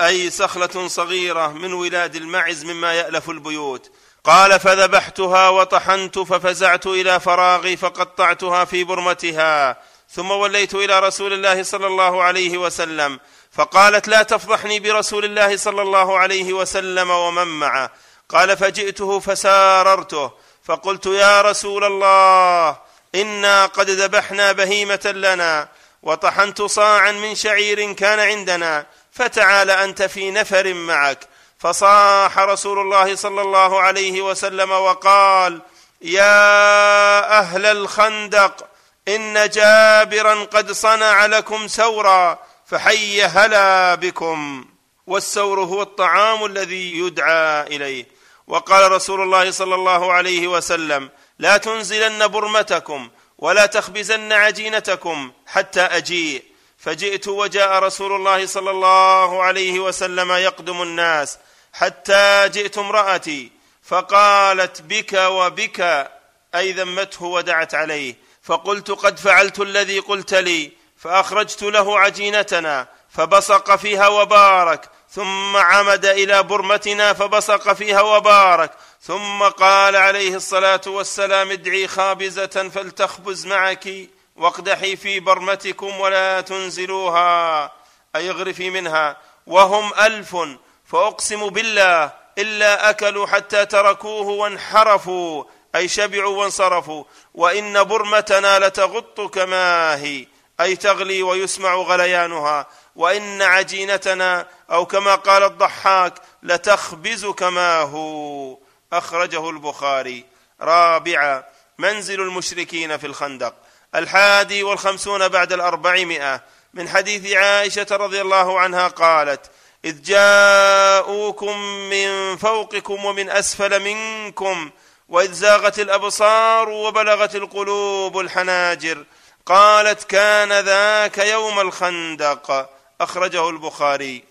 [0.01, 3.91] أي سخلة صغيرة من ولاد المعز مما يألف البيوت.
[4.23, 9.77] قال فذبحتها وطحنت ففزعت إلى فراغي فقطعتها في برمتها.
[10.11, 13.19] ثم وليت إلى رسول الله صلى الله عليه وسلم.
[13.51, 17.91] فقالت لا تفضحني برسول الله صلى الله عليه وسلم ومن معه.
[18.29, 20.31] قال فجئته فساررته.
[20.63, 22.77] فقلت يا رسول الله
[23.15, 25.69] إنا قد ذبحنا بهيمة لنا
[26.03, 28.85] وطحنت صاعا من شعير كان عندنا.
[29.15, 31.27] فتعال أنت في نفر معك.
[31.59, 35.61] فصاح رسول الله صلى الله عليه وسلم وقال
[36.01, 38.67] يا أهل الخندق
[39.07, 44.65] إن جابرا قد صنع لكم سورا فحي هلا بكم.
[45.07, 48.07] والسور هو الطعام الذي يدعى إليه.
[48.47, 51.09] وقال رسول الله صلى الله عليه وسلم
[51.39, 56.54] لا تنزلن برمتكم ولا تخبزن عجينتكم حتى أجيء.
[56.85, 61.37] فجئت وجاء رسول الله صلى الله عليه وسلم يقدم الناس
[61.73, 63.51] حتى جئت امرأتي
[63.83, 66.11] فقالت بك وبك
[66.55, 68.15] أي ذمته ودعت عليه.
[68.43, 76.43] فقلت قد فعلت الذي قلت لي فأخرجت له عجينتنا فبصق فيها وبارك ثم عمد إلى
[76.43, 78.71] برمتنا فبصق فيها وبارك
[79.01, 83.89] ثم قال عليه الصلاة والسلام ادعي خابزة فلتخبز معك.
[84.35, 87.71] واقدحي في برمتكم ولا تنزلوها
[88.15, 89.17] أي اغرفي منها.
[89.47, 90.37] وهم ألف
[90.85, 95.43] فاقسم بالله إلا أكلوا حتى تركوه وانحرفوا
[95.75, 97.03] أي شبعوا وانصرفوا.
[97.33, 100.27] وإن برمتنا لتغط كما هي
[100.61, 102.67] أي تغلي ويسمع غليانها.
[102.95, 106.13] وإن عجينتنا أو كما قال الضحاك
[106.43, 108.57] لتخبز كما هو
[108.93, 110.25] أخرجه البخاري.
[110.61, 111.43] رابعا
[111.77, 113.64] منزل المشركين في الخندق.
[113.95, 116.41] الحادي والخمسون بعد الأربعمائة.
[116.73, 119.51] من حديث عائشة رضي الله عنها قالت
[119.85, 124.69] إذ جاءوكم من فوقكم ومن أسفل منكم
[125.09, 129.05] وإذ زاغت الأبصار وبلغت القلوب الحناجر
[129.45, 132.69] قالت كان ذاك يوم الخندق.
[133.01, 134.23] أخرجه البخاري.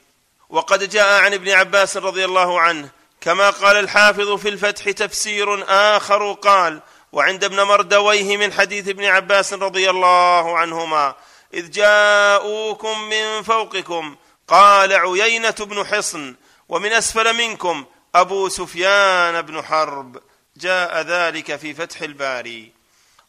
[0.51, 2.89] وقد جاء عن ابن عباس رضي الله عنه
[3.21, 6.81] كما قال الحافظ في الفتح تفسير آخر قال
[7.15, 11.15] وعند ابن مردويه من حديث ابن عباس رضي الله عنهما
[11.55, 14.17] إذ جاءوكم من فوقكم
[14.49, 16.35] قال عيينة بن حصن
[16.69, 17.85] ومن أسفل منكم
[18.15, 20.23] أبو سفيان بن حرب
[20.57, 22.73] جاء ذلك في فتح الباري.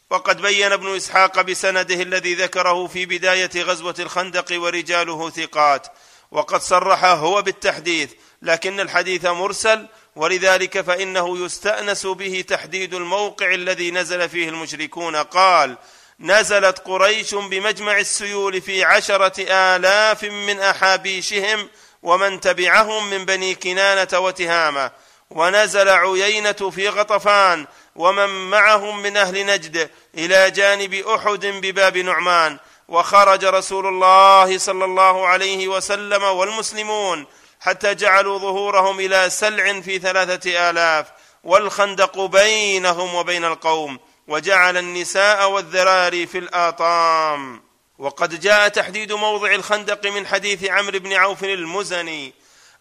[0.09, 5.87] وقد بين ابن إسحاق بسنده الذي ذكره في بداية غزوة الخندق ورجاله ثقات
[6.31, 14.29] وقد صرح هو بالتحديث لكن الحديث مرسل ولذلك فإنه يستأنس به تحديد الموقع الذي نزل
[14.29, 15.15] فيه المشركون.
[15.15, 15.77] قال
[16.19, 21.69] نزلت قريش بمجمع السيول في عشرة آلاف من أحابيشهم
[22.03, 24.91] ومن تبعهم من بني كنانة وتهامة.
[25.29, 27.65] ونزل عيينة في غطفان
[27.95, 32.57] ومن معهم من أهل نجد إلى جانب أحد بباب نعمان.
[32.87, 37.25] وخرج رسول الله صلى الله عليه وسلم والمسلمون
[37.59, 41.07] حتى جعلوا ظهورهم إلى سلع في ثلاثة آلاف
[41.43, 47.65] والخندق بينهم وبين القوم وجعل النساء والذراري في الآطام.
[47.97, 52.33] وقد جاء تحديد موضع الخندق من حديث عمرو بن عوف المزني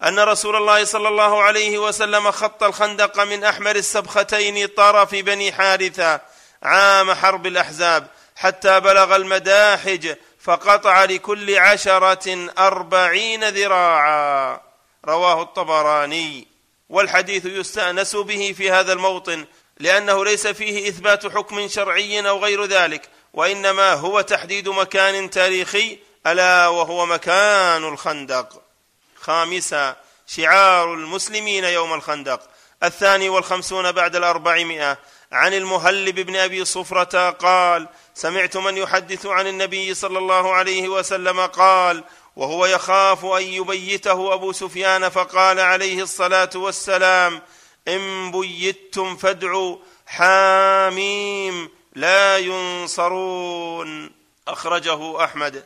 [0.04, 6.20] أن رسول الله صلى الله عليه وسلم خط الخندق من أحمر السبختين طرف بني حارثة
[6.62, 8.06] عام حرب الأحزاب
[8.36, 10.14] حتى بلغ المداحج
[10.44, 14.60] فقطع لكل عشرة أربعين ذراعا.
[15.04, 16.48] رواه الطبراني.
[16.88, 19.46] والحديث يستأنس به في هذا الموطن
[19.78, 26.68] لأنه ليس فيه إثبات حكم شرعي أو غير ذلك وإنما هو تحديد مكان تاريخي ألا
[26.68, 28.62] وهو مكان الخندق.
[29.20, 29.96] خامسا
[30.26, 32.40] شعار المسلمين يوم الخندق.
[32.82, 34.98] الثاني والخمسون بعد الأربعمائة.
[35.34, 41.40] عن المهلب بن أبي صفرة قال سمعت من يحدث عن النبي صلى الله عليه وسلم
[41.40, 42.04] قال
[42.36, 47.42] وهو يخاف أن يبيته أبو سفيان فقال عليه الصلاة والسلام
[47.88, 54.12] إن بيتم فادعوا حاميم لا ينصرون.
[54.48, 55.64] أخرجه أحمد.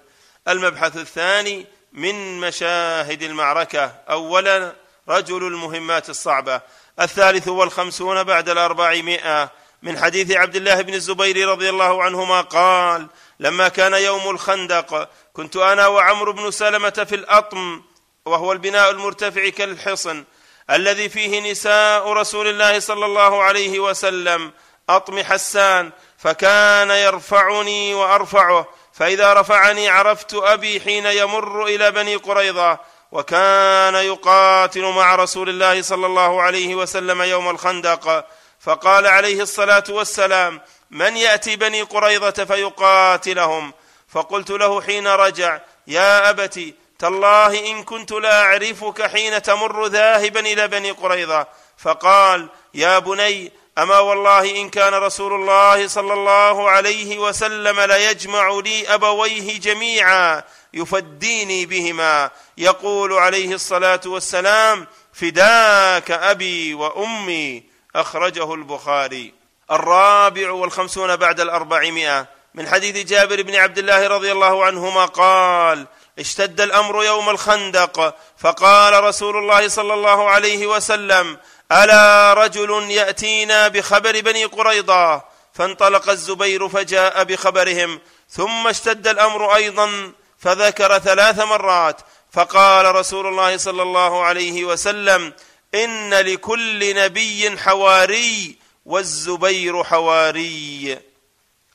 [0.48, 3.94] المبحث الثاني من مشاهد المعركة.
[4.10, 4.72] اولا
[5.08, 6.60] رجل المهمات الصعبة.
[7.00, 9.50] الثالث والخمسون بعد الأربعمائة.
[9.82, 13.06] من حديث عبد الله بن الزبير رضي الله عنهما قال
[13.40, 17.82] لما كان يوم الخندق كنت أنا وعمرو بن سلمة في الأطم
[18.24, 20.24] وهو البناء المرتفع كالحصن
[20.70, 24.52] الذي فيه نساء رسول الله صلى الله عليه وسلم
[24.88, 32.78] أطم حسان فكان يرفعني وأرفعه فإذا رفعني عرفت أبي حين يمر إلى بني قريظة.
[33.12, 38.26] وكان يقاتل مع رسول الله صلى الله عليه وسلم يوم الخندق
[38.60, 40.60] فقال عليه الصلاة والسلام
[40.90, 43.72] من يأتي بني قريظة فيقاتلهم؟
[44.08, 50.68] فقلت له حين رجع يا ابت تالله إن كنت لا أعرفك حين تمر ذاهبا إلى
[50.68, 51.46] بني قريظة.
[51.78, 58.94] فقال يا بني أما والله إن كان رسول الله صلى الله عليه وسلم ليجمع لي
[58.94, 60.42] أبويه جميعا
[60.74, 62.30] يفديني بهما.
[62.58, 67.62] يقول عليه الصلاة والسلام فداك أبي وأمي
[67.96, 69.34] أخرجه البخاري.
[69.70, 72.26] الرابع والخمسون بعد الأربعمائة.
[72.54, 75.86] من حديث جابر بن عبد الله رضي الله عنهما قال
[76.18, 78.16] اشتد الأمر يوم الخندق.
[78.38, 81.36] فقال رسول الله صلى الله عليه وسلم
[81.72, 85.22] ألا رجل يأتينا بخبر بني قريضة؟
[85.52, 88.00] فانطلق الزبير فجاء بخبرهم.
[88.30, 90.12] ثم اشتد الأمر أيضا.
[90.38, 92.00] فذكر ثلاث مرات.
[92.32, 95.32] فقال رسول الله صلى الله عليه وسلم
[95.74, 98.56] إن لكل نبي حواري
[98.86, 100.98] والزبير حواري.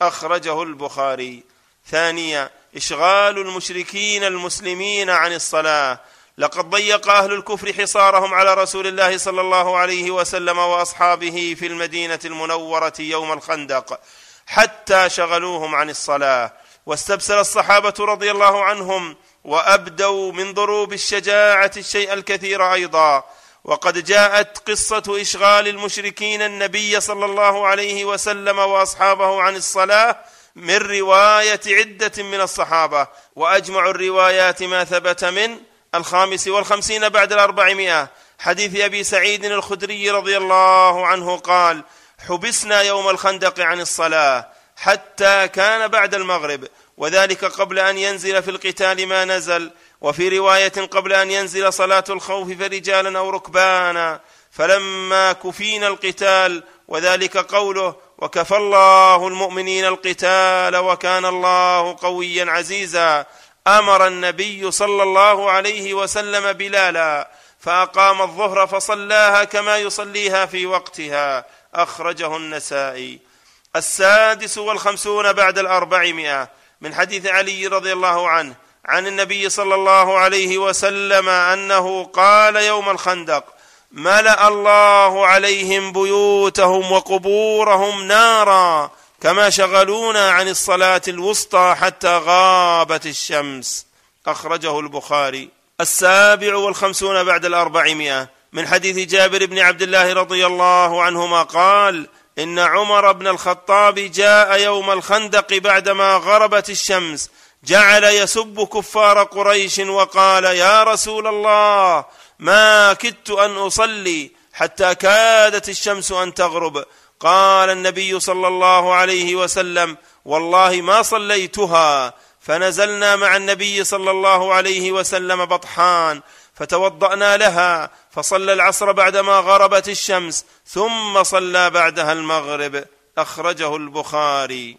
[0.02, 1.44] أخرجه البخاري.
[1.92, 6.00] ثانيا إشغال المشركين المسلمين عن الصلاة.
[6.38, 12.20] لقد ضيق أهل الكفر حصارهم على رسول الله صلى الله عليه وسلم وأصحابه في المدينة
[12.26, 14.00] المنورة يوم الخندق
[14.48, 16.54] حتى شغلوهم عن الصلاة.
[16.86, 23.24] واستبسل الصحابة رضي الله عنهم وأبدوا من ضروب الشجاعة الشيء الكثير أيضا.
[23.64, 30.20] وقد جاءت قصة إشغال المشركين النبي صلى الله عليه وسلم وأصحابه عن الصلاة
[30.56, 33.08] من رواية عدة من الصحابة.
[33.36, 35.58] وأجمع الروايات ما ثبت من
[35.96, 38.10] الخامس والخمسين بعد الأربعمائة.
[38.40, 41.84] حديث أبي سعيد الخدري رضي الله عنه قال
[42.28, 44.53] حبسنا يوم الخندق عن الصلاة.
[44.84, 51.14] حتى كان بعد المغرب وذلك قبل أن ينزل في القتال ما نزل وفي رواية قبل
[51.14, 54.20] أن ينزل صلاة الخوف فرجالا أو ركبانا.
[54.52, 63.26] فلما كفينا القتال وذلك قوله وكفى الله المؤمنين القتال وكان الله قويا عزيزا
[63.68, 71.46] أمر النبي صلى الله عليه وسلم بلالا فأقام الظهر فصلاها كما يصليها في وقتها.
[71.76, 73.33] أخرجه النسائي.
[73.76, 76.50] السادس والخمسون بعد الأربعمائة
[76.82, 78.56] من حديث علي رضي الله عنه
[78.86, 83.44] عن النبي صلى الله عليه وسلم أنه قال يوم الخندق
[83.92, 88.92] ملأ الله عليهم بيوتهم وقبورهم نارا
[89.22, 93.86] كما شغلونا عن الصلاة الوسطى حتى غابت الشمس.
[94.28, 95.50] أخرجه البخاري.
[95.82, 102.08] السابع والخمسون بعد الأربعمائة من حديث جابر بن عبد الله رضي الله عنهما قال
[102.40, 107.30] إن عمر بن الخطاب جاء يوم الخندق بعدما غربت الشمس
[107.64, 112.06] جعل يسب كفار قريش وقال يا رسول الله
[112.40, 116.86] ما كدت أن أصلي حتى كادت الشمس أن تغرب
[117.20, 124.92] قال النبي صلى الله عليه وسلم والله ما صليتها فنزلنا مع النبي صلى الله عليه
[124.92, 126.22] وسلم بطحان
[126.56, 132.86] فتوضأنا لها فصلى العصر بعدما غربت الشمس ثم صلى بعدها المغرب
[133.18, 134.78] أخرجه البخاري.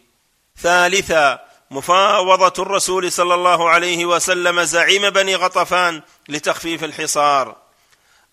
[0.62, 7.56] ثالثا مفاوضة الرسول صلى الله عليه وسلم زعيم بني غطفان لتخفيف الحصار.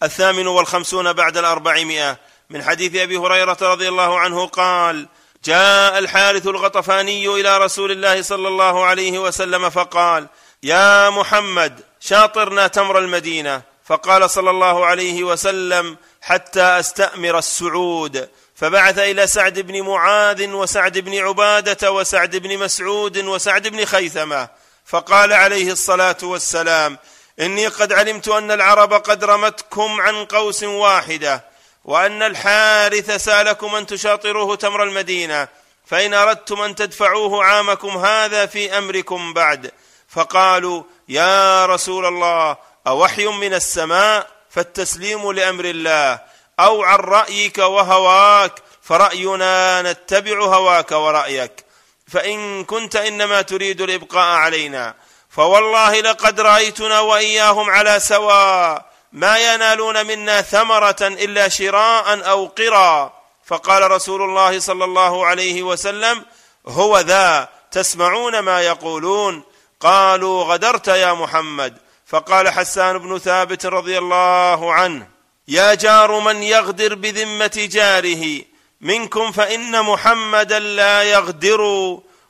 [0.03, 2.17] الثامن والخمسون بعد الأربعمائة
[2.49, 5.07] من حديث أبي هريرة رضي الله عنه قال
[5.45, 10.27] جاء الحارث الغطفاني إلى رسول الله صلى الله عليه وسلم فقال
[10.63, 13.61] يا محمد شاطرنا تمر المدينة.
[13.85, 18.29] فقال صلى الله عليه وسلم حتى أستأمر السعود.
[18.55, 24.49] فبعث إلى سعد بن معاذ وسعد بن عبادة وسعد بن مسعود وسعد بن خيثمة.
[24.85, 26.97] فقال عليه الصلاة والسلام
[27.39, 31.45] إني قد علمت أن العرب قد رمتكم عن قوس واحدة
[31.85, 35.47] وأن الحارث سألكم أن تشاطروه تمر المدينة
[35.85, 39.71] فإن أردتم أن تدفعوه عامكم هذا في أمركم بعد.
[40.15, 42.57] فقالوا يا رسول الله
[42.87, 46.19] أوحي من السماء فالتسليم لأمر الله
[46.59, 51.65] أو عن رأيك وهواك فرأينا نتبع هواك ورأيك.
[52.07, 54.95] فإن كنت إنما تريد الإبقاء علينا.
[55.29, 58.85] فوالله لقد رأيتنا وإياهم على سواء.
[59.11, 63.13] ما ينالون منا ثمرة إلا شراء أو قرا
[63.45, 66.25] فقال رسول الله صلى الله عليه وسلم
[66.67, 69.43] هو ذا تسمعون ما يقولون.
[69.81, 71.77] قالوا غدرت يا محمد.
[72.05, 75.07] فقال حسان بن ثابت رضي الله عنه
[75.47, 78.41] يا جار من يغدر بذمة جاره
[78.81, 81.61] منكم فإن محمدا لا يغدر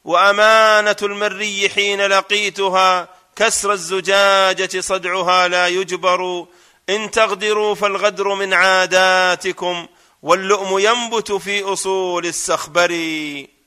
[0.04, 6.46] وأمانة المري حين لقيتها كسر الزجاجة صدعها لا يجبر.
[6.90, 9.88] إن تغدروا فالغدر من عاداتكم
[10.22, 12.92] واللؤم ينبت في أصول السخبر.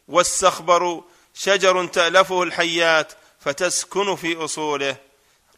[0.08, 1.02] والسخبر
[1.34, 3.12] شجر تألفه الحيات
[3.44, 4.96] فتسكن في أصوله.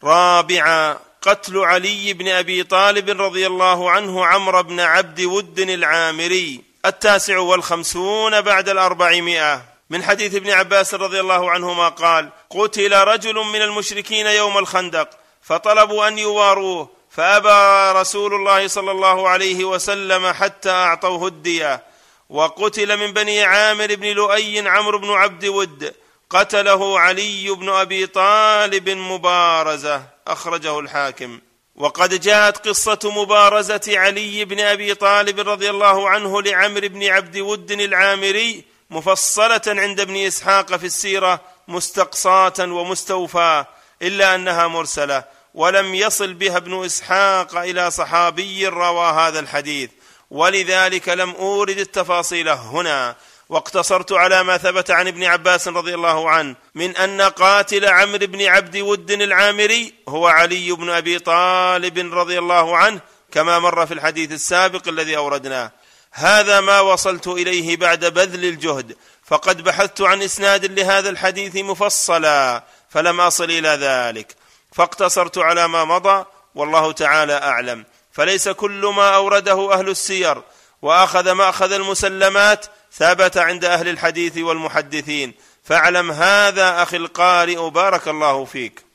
[0.03, 7.37] رابعا قتل علي بن أبي طالب رضي الله عنه عمرو بن عبد ود العامري التاسع
[7.37, 9.65] والخمسون بعد الأربعمائة.
[9.89, 15.09] من حديث ابن عباس رضي الله عنهما قال قتل رجل من المشركين يوم الخندق
[15.41, 21.83] فطلبوا أن يواروه فأبى رسول الله صلى الله عليه وسلم حتى أعطوه الدية.
[22.29, 25.93] وقتل من بني عامر بن لؤي عمرو بن عبد ود
[26.29, 31.39] قتله علي بن أبي طالب مبارزة أخرجه الحاكم.
[31.75, 37.71] وقد جاءت قصة مبارزة علي بن أبي طالب رضي الله عنه لعمر بن عبد ود
[37.71, 43.67] العامري مفصلة عند ابن إسحاق في السيرة مستقصاة ومستوفاه
[44.01, 45.23] إلا أنها مرسلة.
[45.53, 49.89] ولم يصل بها ابن إسحاق إلى صحابي روى هذا الحديث.
[50.31, 53.15] ولذلك لم أورد التفاصيل هنا.
[53.49, 58.45] واقتصرت على ما ثبت عن ابن عباس رضي الله عنه من أن قاتل عمرو بن
[58.45, 62.99] عبد ود العامري هو علي بن أبي طالب رضي الله عنه
[63.31, 65.71] كما مر في الحديث السابق الذي أوردناه.
[66.11, 68.95] هذا ما وصلت إليه بعد بذل الجهد
[69.25, 74.35] فقد بحثت عن إسناد لهذا الحديث مفصلا فلم أصل إلى ذلك.
[74.71, 76.25] فاقتصرت على ما مضى
[76.55, 77.85] والله تعالى أعلم.
[78.11, 80.41] فليس كل ما أورده أهل السير
[80.81, 85.33] وأخذ مأخذ المسلمات ثبت عند أهل الحديث والمحدثين.
[85.63, 88.85] فاعلم هذا أخي القارئ بارك الله فيك.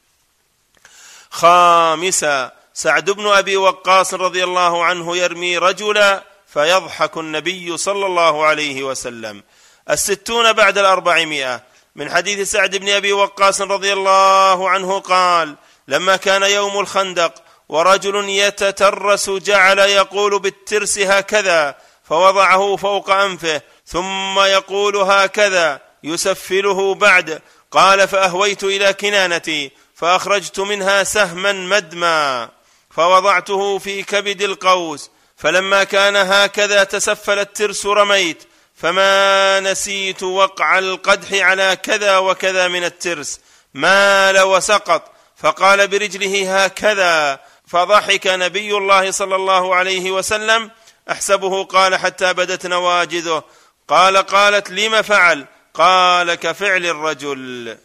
[1.30, 8.82] خامسا سعد بن أبي وقاص رضي الله عنه يرمي رجلا فيضحك النبي صلى الله عليه
[8.82, 9.42] وسلم.
[9.90, 11.62] الستون بعد الأربعمائة.
[11.96, 15.54] من حديث سعد بن أبي وقاص رضي الله عنه قال
[15.88, 17.34] لما كان يوم الخندق
[17.68, 21.76] ورجل يتترس جعل يقول بالترس هكذا
[22.12, 31.52] فوضعه فوق أنفه ثم يقول هكذا يسفله بعد قال فأهويت إلى كنانتي فأخرجت منها سهما
[31.52, 32.48] مدما
[32.90, 38.42] فوضعته في كبد القوس فلما كان هكذا تسفل الترس رميت
[38.76, 43.40] فما نسيت وقع القدح على كذا وكذا من الترس
[43.74, 50.70] مال وسقط فقال برجله هكذا فضحك نبي الله صلى الله عليه وسلم
[51.10, 53.42] أحسبه قال حتى بدت نواجذه.
[53.88, 57.78] قال قالت لم فعل؟ قال كفعل الرجل.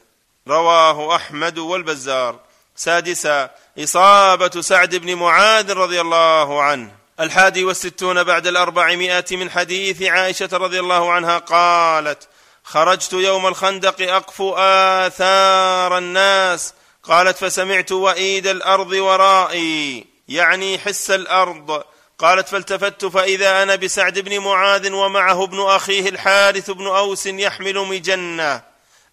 [0.47, 2.39] رواه أحمد والبزار.
[2.75, 3.49] سادسا
[3.79, 6.91] إصابة سعد بن معاذ رضي الله عنه.
[7.19, 12.27] الحادي والستون بعد الأربعمائة من حديث عائشة رضي الله عنها قالت
[12.63, 16.73] خرجت يوم الخندق أقفو آثار الناس.
[17.03, 21.83] قالت فسمعت وإيد الأرض ورائي يعني حس الأرض.
[22.19, 28.61] قالت فالتفت فإذا أنا بسعد بن معاذ ومعه ابن أخيه الحارث بن أوس يحمل مجنة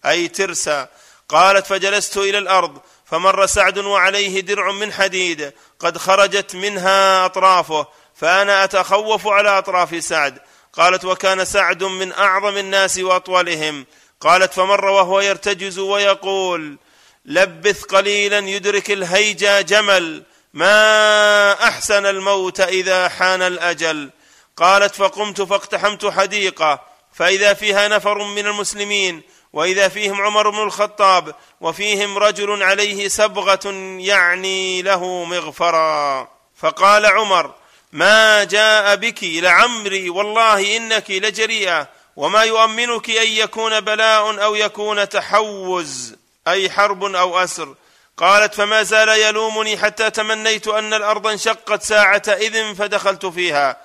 [0.06, 0.88] أي ترسا
[1.28, 8.64] قالت فجلست إلى الأرض فمر سعد وعليه درع من حديد قد خرجت منها أطرافه فأنا
[8.64, 10.38] أتخوف على أطراف سعد.
[10.72, 13.86] قالت وكان سعد من أعظم الناس وأطولهم.
[14.20, 16.78] قالت فمر وهو يرتجز ويقول
[17.24, 20.22] لبث قليلا يدرك الهيجا جمل.
[20.54, 24.10] ما أحسن الموت إذا حان الأجل.
[24.56, 26.80] قالت فقمت فاقتحمت حديقة
[27.12, 29.22] فإذا فيها نفر من المسلمين
[29.52, 37.54] وإذا فيهم عمر بن الخطاب وفيهم رجل عليه سبغة يعني له مغفرا فقال عمر
[37.92, 46.16] ما جاء بك لعمري والله إنك لجريئة وما يؤمنك أن يكون بلاء أو يكون تحوز
[46.48, 47.74] أي حرب أو أسر.
[48.16, 53.76] قالت فما زال يلومني حتى تمنيت أن الأرض انشقت ساعة اذن فدخلت فيها.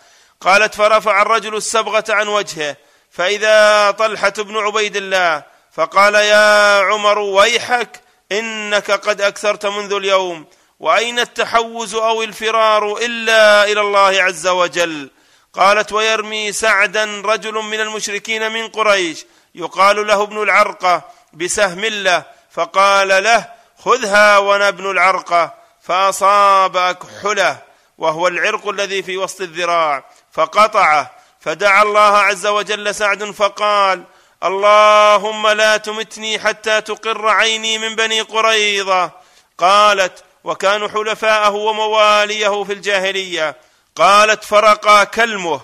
[0.41, 2.75] قالت فرفع الرجل السبغة عن وجهه
[3.11, 8.01] فإذا طلحة بن عبيد الله فقال يا عمر ويحك
[8.31, 10.45] إنك قد أكثرت منذ اليوم
[10.79, 15.09] وأين التحوز أو الفرار إلا إلى الله عز وجل؟
[15.53, 19.25] قالت ويرمي سعدا رجل من المشركين من قريش
[19.55, 21.01] يقال له ابن العرقة
[21.33, 27.57] بسهم له فقال له خذها ونبن العرقه فأصاب أكحله
[27.97, 34.03] وهو العرق الذي في وسط الذراع فقطعه فدعا الله عز وجل سعد فقال
[34.43, 39.11] اللهم لا تمتني حتى تقر عيني من بني قريظة.
[39.57, 43.55] قالت وكانوا حلفاءه ومواليه في الجاهلية.
[43.95, 45.61] قالت فرقا كلمه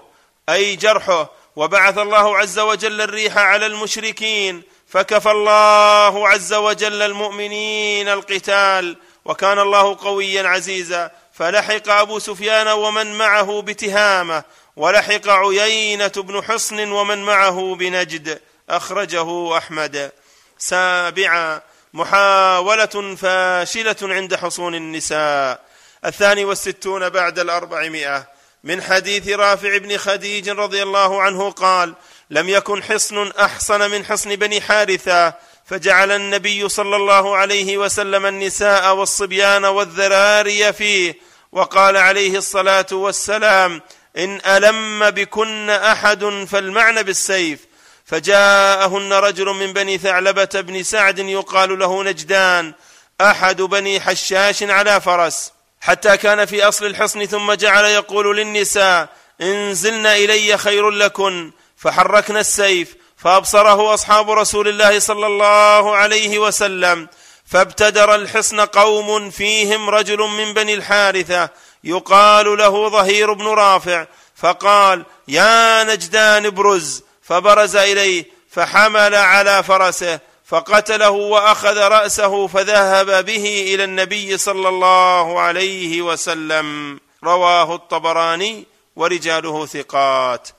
[0.49, 4.63] أي جرحه وبعث الله عز وجل الريح على المشركين.
[4.95, 13.61] فكفى الله عز وجل المؤمنين القتال وكان الله قويا عزيزا فلحق أبو سفيان ومن معه
[13.61, 14.43] بتهامة
[14.75, 20.11] ولحق عيينة بن حصن ومن معه بنجد أخرجه أحمد
[20.57, 21.61] سابعا
[21.93, 25.59] محاولة فاشلة عند حصون النساء
[26.05, 28.27] الثاني والستون بعد الأربعمائة
[28.63, 31.93] من حديث رافع بن خديج رضي الله عنه قال
[32.29, 35.33] لم يكن حصن احصن من حصن بني حارثة
[35.65, 41.15] فجعل النبي صلى الله عليه وسلم النساء والصبيان والذراري فيه
[41.51, 43.81] وقال عليه الصلاة والسلام
[44.17, 47.59] إن ألم بكن أحد فالمعن بالسيف.
[48.05, 52.73] فجاءهن رجل من بني ثعلبة بن سعد يقال له نجدان
[53.21, 55.51] أحد بني حشاش على فرس.
[55.81, 59.09] حتى كان في أصل الحصن ثم جعل يقول للنساء
[59.41, 61.51] انزلن إلي خير لكن.
[61.77, 67.07] فحركنا السيف فأبصره أصحاب رسول الله صلى الله عليه وسلم
[67.45, 71.49] فابتدر الحصن قوم فيهم رجل من بني الحارثة
[71.83, 77.03] يقال له ظهير بن رافع فقال يا نجدان ابرز.
[77.21, 86.01] فبرز إليه فحمل على فرسه فقتله وأخذ رأسه فذهب به إلى النبي صلى الله عليه
[86.01, 86.99] وسلم.
[87.23, 88.65] رواه الطبراني
[88.95, 90.49] ورجاله ثقات.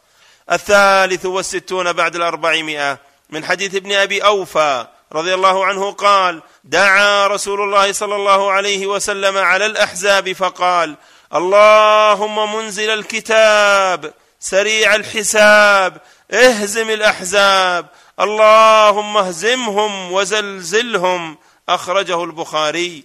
[0.53, 2.99] الثالث والستون بعد الأربعمائة.
[3.31, 8.87] من حديث ابن أبي أوفى رضي الله عنه قال دعا رسول الله صلى الله عليه
[8.87, 10.97] وسلم على الأحزاب فقال
[11.35, 16.01] اللهم منزل الكتاب سريع الحساب
[16.31, 17.87] اهزم الأحزاب
[18.21, 21.39] اللهم اهزمهم وزلزلهم.
[21.69, 23.05] أخرجه البخاري.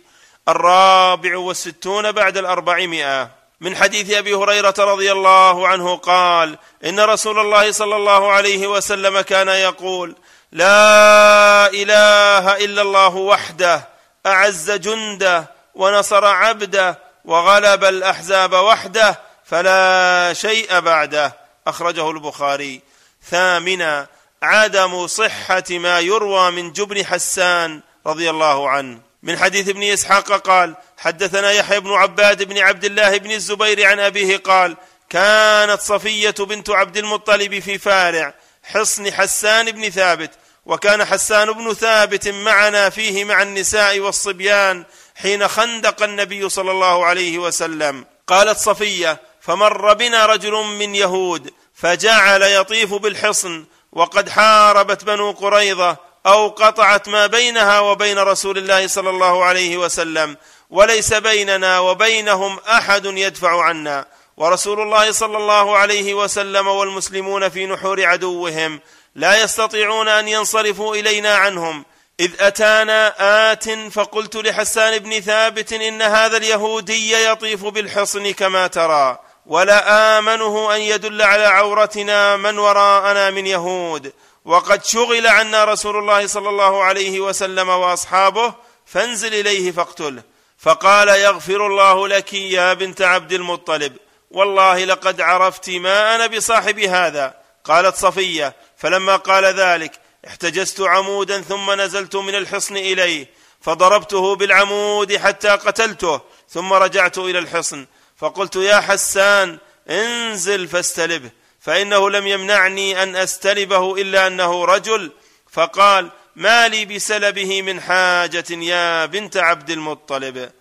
[0.49, 3.40] الرابع والستون بعد الأربعمائة.
[3.61, 9.21] من حديث أبي هريرة رضي الله عنه قال إن رسول الله صلى الله عليه وسلم
[9.21, 10.15] كان يقول
[10.51, 13.88] لا إله إلا الله وحده
[14.25, 21.35] أعز جنده ونصر عبده وغلب الأحزاب وحده فلا شيء بعده
[21.67, 22.81] أخرجه البخاري.
[23.29, 24.07] ثامنا
[24.43, 28.99] عدم صحة ما يروى من جبن حسان رضي الله عنه.
[29.23, 33.99] من حديث ابن إسحاق قال حدثنا يحيى بن عباد بن عبد الله بن الزبير عن
[33.99, 34.78] أبيه قال
[35.10, 38.34] كانت صفية بنت عبد المطلب في فارع
[38.64, 40.32] حصن حسان بن ثابت
[40.65, 44.84] وكان حسان بن ثابت معنا فيه مع النساء والصبيان
[45.15, 48.06] حين خندق النبي صلى الله عليه وسلم.
[48.28, 56.48] قالت صفية فمر بنا رجل من يهود فجعل يطيف بالحصن وقد حاربت بنو قريظة أو
[56.48, 60.38] قطعت ما بينها وبين رسول الله صلى الله عليه وسلم
[60.72, 64.06] وليس بيننا وبينهم أحد يدفع عنا.
[64.38, 68.80] ورسول الله صلى الله عليه وسلم والمسلمون في نحور عدوهم
[69.15, 71.85] لا يستطيعون أن ينصرفوا إلينا عنهم.
[72.19, 73.14] إذ أتانا
[73.52, 80.81] آت فقلت لحسان بن ثابت إن هذا اليهودي يطيف بالحصن كما ترى ولا آمنه أن
[80.81, 84.14] يدل على عورتنا من وراءنا من يهود.
[84.45, 88.53] وقد شغل عنا رسول الله صلى الله عليه وسلم وأصحابه
[88.85, 90.30] فانزل إليه فاقتله.
[90.61, 93.97] فقال يغفر الله لك يا بنت عبد المطلب
[94.31, 97.41] والله لقد عرفت ما أنا بصاحب هذا.
[97.63, 99.91] قالت صفية فلما قال ذلك
[100.27, 103.29] احتجزت عمودا ثم نزلت من الحصن إليه
[103.61, 107.85] فضربته بالعمود حتى قتلته ثم رجعت إلى الحصن.
[108.17, 109.57] فقلت يا حسان
[109.89, 111.29] انزل فاستلبه
[111.59, 115.11] فإنه لم يمنعني أن أستلبه إلا أنه رجل.
[115.51, 120.51] فقال ما لي بسلبه من حاجة يا بنت عبد المطلب.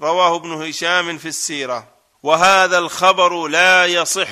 [0.00, 1.88] رواه ابن هشام في السيرة.
[2.22, 4.28] وهذا الخبر لا يصح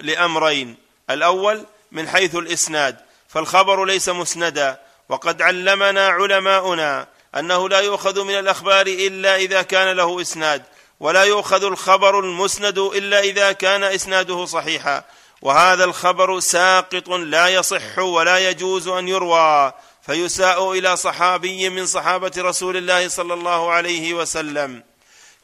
[0.00, 0.76] لأمرين.
[1.10, 2.96] الأول من حيث الإسناد.
[3.28, 4.80] فالخبر ليس مسندا.
[5.08, 10.62] وقد علمنا علماؤنا أنه لا يؤخذ من الأخبار إلا إذا كان له إسناد.
[11.00, 15.04] ولا يؤخذ الخبر المسند إلا إذا كان إسناده صحيحا.
[15.42, 19.72] وهذا الخبر ساقط لا يصح ولا يجوز أن يروى.
[20.06, 24.82] فيساء إلى صحابي من صحابة رسول الله صلى الله عليه وسلم.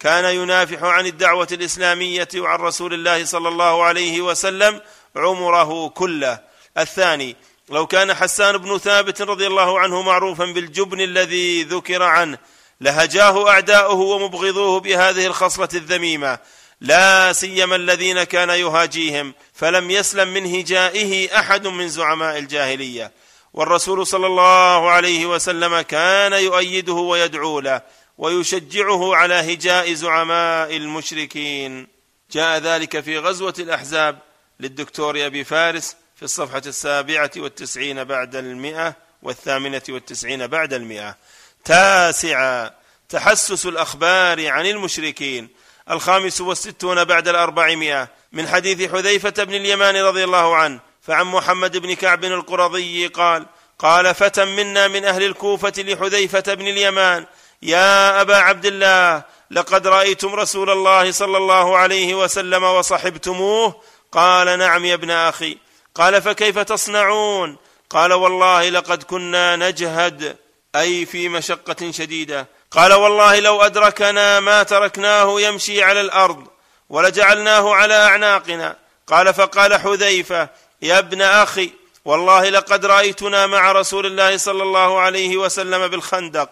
[0.00, 4.80] كان ينافح عن الدعوة الإسلامية وعن رسول الله صلى الله عليه وسلم
[5.16, 6.38] عمره كله.
[6.78, 7.36] الثاني
[7.70, 12.38] لو كان حسان بن ثابت رضي الله عنه معروفا بالجبن الذي ذكر عنه
[12.80, 16.38] لهجاه أعداؤه ومبغضوه بهذه الخصلة الذميمة.
[16.80, 23.12] لا سيما الذين كان يهاجيهم فلم يسلم من هجائه أحد من زعماء الجاهلية.
[23.58, 27.82] والرسول صلى الله عليه وسلم كان يؤيده ويدعو له
[28.18, 31.88] ويشجعه على هجاء زعماء المشركين.
[32.32, 34.18] جاء ذلك في غزوة الأحزاب
[34.60, 41.16] للدكتور أبي فارس في الصفحة السابعة والتسعين بعد المئة والثامنة والتسعين بعد المئة.
[41.64, 42.70] تاسعا
[43.08, 45.48] تحسس الأخبار عن المشركين.
[45.90, 51.94] الخامس والستون بعد الأربعمائة من حديث حذيفة بن اليمان رضي الله عنه فعن محمد بن
[51.94, 53.46] كعب القرظي قال
[53.78, 57.26] قال فتى منا من أهل الكوفة لحذيفة بن اليمان
[57.62, 63.82] يا أبا عبد الله لقد رأيتم رسول الله صلى الله عليه وسلم وصحبتموه؟
[64.12, 65.58] قال نعم يا ابن أخي.
[65.94, 67.56] قال فكيف تصنعون؟
[67.90, 70.36] قال والله لقد كنا نجهد
[70.76, 72.46] أي في مشقة شديدة.
[72.70, 76.46] قال والله لو أدركنا ما تركناه يمشي على الأرض
[76.88, 78.76] ولجعلناه على أعناقنا.
[79.06, 80.48] قال فقال حذيفة
[80.82, 81.70] يا ابن أخي
[82.04, 86.50] والله لقد رأيتنا مع رسول الله صلى الله عليه وسلم بالخندق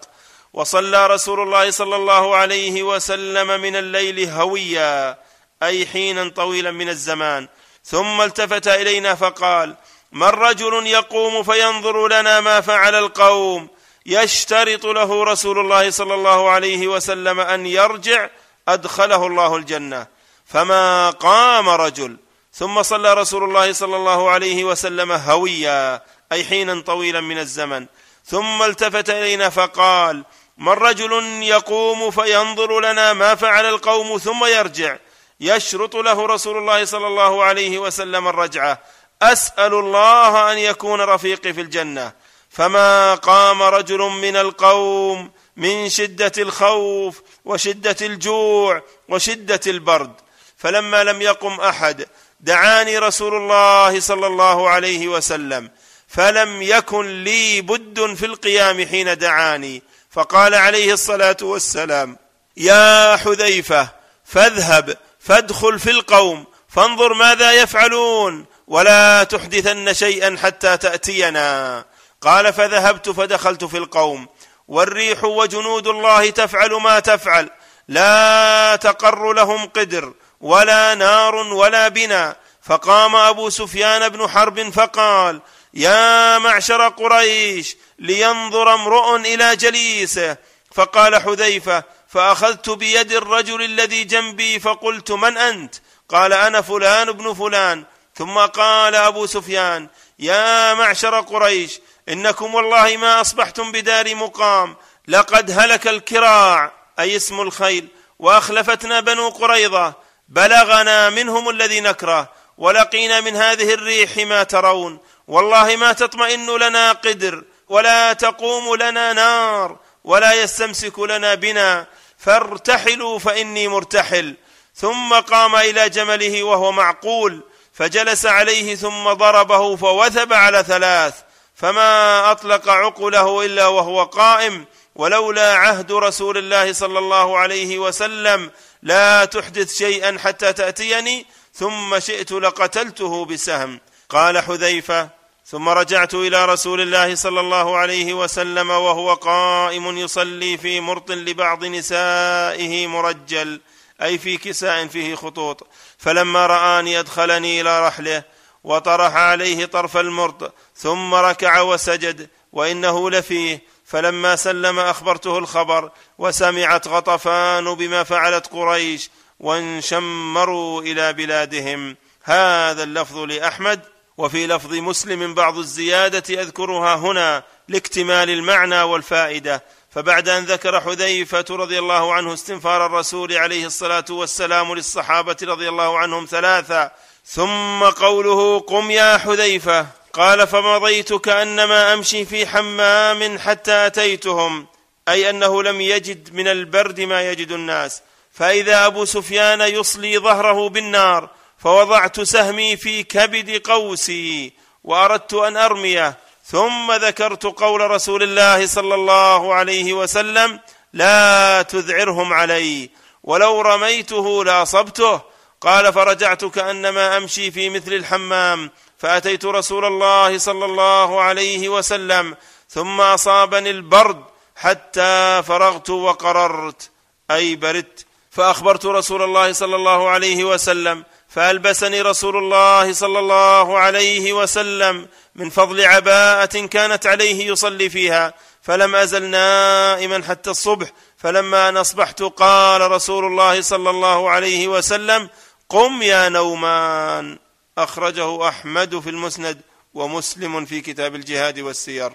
[0.53, 5.19] وصلى رسول الله صلى الله عليه وسلم من الليل هويا
[5.63, 7.49] أي حينا طويلا من الزمان.
[7.85, 9.75] ثم التفت إلينا فقال
[10.13, 13.69] من رجل يقوم فينظر لنا ما فعل القوم
[14.07, 18.29] يشترط له رسول الله صلى الله عليه وسلم أن يرجع
[18.69, 20.07] أدخله الله الجنة.
[20.47, 22.17] فما قام رجل
[22.59, 26.03] ثم صلى رسول الله صلى الله عليه وسلم هويا
[26.33, 27.87] أي حينا طويلا من الزمن.
[28.25, 30.25] ثم التفت إلينا فقال
[30.59, 34.97] من رجل يقوم فينظر لنا ما فعل القوم ثم يرجع.
[35.41, 38.83] يشرط له رسول الله صلى الله عليه وسلم الرجعة.
[39.23, 42.13] أسأل الله أن يكون رفيقي في الجنة.
[42.51, 50.13] فما قام رجل من القوم من شدة الخوف وشدة الجوع وشدة البرد.
[50.57, 52.07] فلما لم يقم أحد
[52.47, 55.71] دعاني رسول الله صلى الله عليه وسلم
[56.09, 59.83] فلم يكن لي بد في القيام حين دعاني.
[60.11, 62.19] فقال عليه الصلاة والسلام
[62.57, 63.89] يا حذيفة
[64.25, 71.85] فاذهب فادخل في القوم فانظر ماذا يفعلون ولا تحدثن شيئا حتى تأتينا.
[72.21, 74.29] قال فذهبت فدخلت في القوم.
[74.69, 77.51] والريح وجنود الله تفعل ما تفعل
[77.89, 80.13] لا تقر لهم قدر.
[80.41, 82.37] ولا نار ولا بنا.
[82.63, 85.41] فقام أبو سفيان بن حرب فقال
[85.75, 90.37] يا معشر قريش لينظر امرؤ إلى جليسه.
[90.75, 95.75] فقال حذيفة فأخذت بيد الرجل الذي جنبي فقلت من أنت؟
[96.09, 97.85] قال أنا فلان بن فلان.
[98.15, 99.89] ثم قال أبو سفيان
[100.19, 104.77] يا معشر قريش إنكم والله ما أصبحتم بدار مقام.
[105.09, 107.89] لقد هلك الكراع أي اسم الخيل
[108.19, 110.06] وأخلفتنا بنو قريظة.
[110.29, 114.99] بلغنا منهم الذي نكره ولقينا من هذه الريح ما ترون.
[115.29, 121.87] والله ما تطمئن لنا قدر ولا تقوم لنا نار ولا يستمسك لنا بنا.
[122.19, 124.35] فارتحلوا فإني مرتحل.
[124.75, 127.43] ثم قام إلى جمله وهو معقول
[127.73, 131.15] فجلس عليه ثم ضربه فوثب على ثلاث.
[131.55, 138.51] فما أطلق عقله إلا وهو قائم ولولا عهد رسول الله صلى الله عليه وسلم
[138.87, 143.81] لا تحدث شيئا حتى تأتيني ثم شئت لقتلته بسهم.
[144.09, 145.09] قال حذيفة
[145.47, 151.65] ثم رجعت إلى رسول الله صلى الله عليه وسلم وهو قائم يصلي في مرط لبعض
[151.65, 153.61] نسائه مرجل
[154.03, 155.67] أي في كساء فيه خطوط.
[155.99, 158.23] فلما رآني أدخلني إلى رحله
[158.65, 163.63] وطرح عليه طرف المرط ثم ركع وسجد وإنه لفيه.
[163.87, 169.11] فلما سلم أخبرته الخبر وسمعت غطفان بما فعلت قريش
[169.41, 171.97] وانشمروا إلى بلادهم.
[172.23, 173.81] هذا اللفظ لأحمد
[174.19, 179.65] وفي لفظ مسلم بعض الزيادة أذكرها هنا لاكتمال المعنى والفائدة.
[179.91, 185.99] فبعد أن ذكر حذيفة رضي الله عنه استنفار الرسول عليه الصلاة والسلام للصحابة رضي الله
[185.99, 186.91] عنهم ثلاثا
[187.25, 189.87] ثم قوله قم يا حذيفة.
[190.17, 194.67] قال فمضيت كانما أمشي في حمام حتى أتيتهم
[195.09, 198.03] أي أنه لم يجد من البرد ما يجد الناس.
[198.33, 204.53] فإذا أبو سفيان يصلي ظهره بالنار فوضعت سهمي في كبد قوسي
[204.85, 206.17] وأردت أن أرميه.
[206.45, 210.61] ثم ذكرت قول رسول الله صلى الله عليه وسلم
[210.93, 212.91] لا تذعرهم علي
[213.23, 215.21] ولو رميته لاصبته.
[215.61, 222.37] قال فرجعت كانما أمشي في مثل الحمام فأتيت رسول الله صلى الله عليه وسلم
[222.71, 224.25] ثم أصابني البرد
[224.57, 226.91] حتى فرغت وقررت
[227.31, 228.07] أي بردت.
[228.31, 235.51] فأخبرت رسول الله صلى الله عليه وسلم فألبسني رسول الله صلى الله عليه وسلم من
[235.51, 240.89] فضل عباءة كانت عليه يصلي فيها فلم أزل نائما حتى الصبح.
[241.17, 245.29] فلما أن أصبحت قال رسول الله صلى الله عليه وسلم
[245.69, 247.46] قم يا نومان.
[247.79, 249.61] أخرجه أحمد في المسند
[249.95, 252.13] ومسلم في كتاب الجهاد والسير.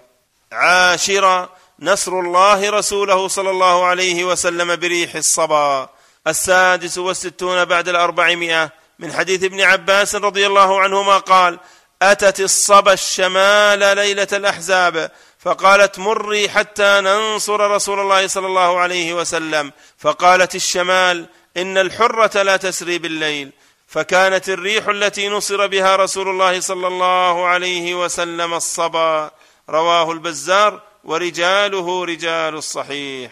[0.51, 5.89] عاشرا نصر الله رسوله صلى الله عليه وسلم بريح الصبا.
[6.27, 8.71] السادس والستون بعد الأربعمائة.
[8.99, 11.59] من حديث ابن عباس رضي الله عنهما قال
[12.01, 19.71] أتت الصبا الشمال ليلة الأحزاب فقالت مري حتى ننصر رسول الله صلى الله عليه وسلم.
[19.97, 21.25] فقالت الشمال
[21.57, 23.51] إن الحرة لا تسري بالليل.
[23.91, 29.31] فكانت الريح التي نصر بها رسول الله صلى الله عليه وسلم الصبا.
[29.69, 33.31] رواه البزار ورجاله رجال الصحيح.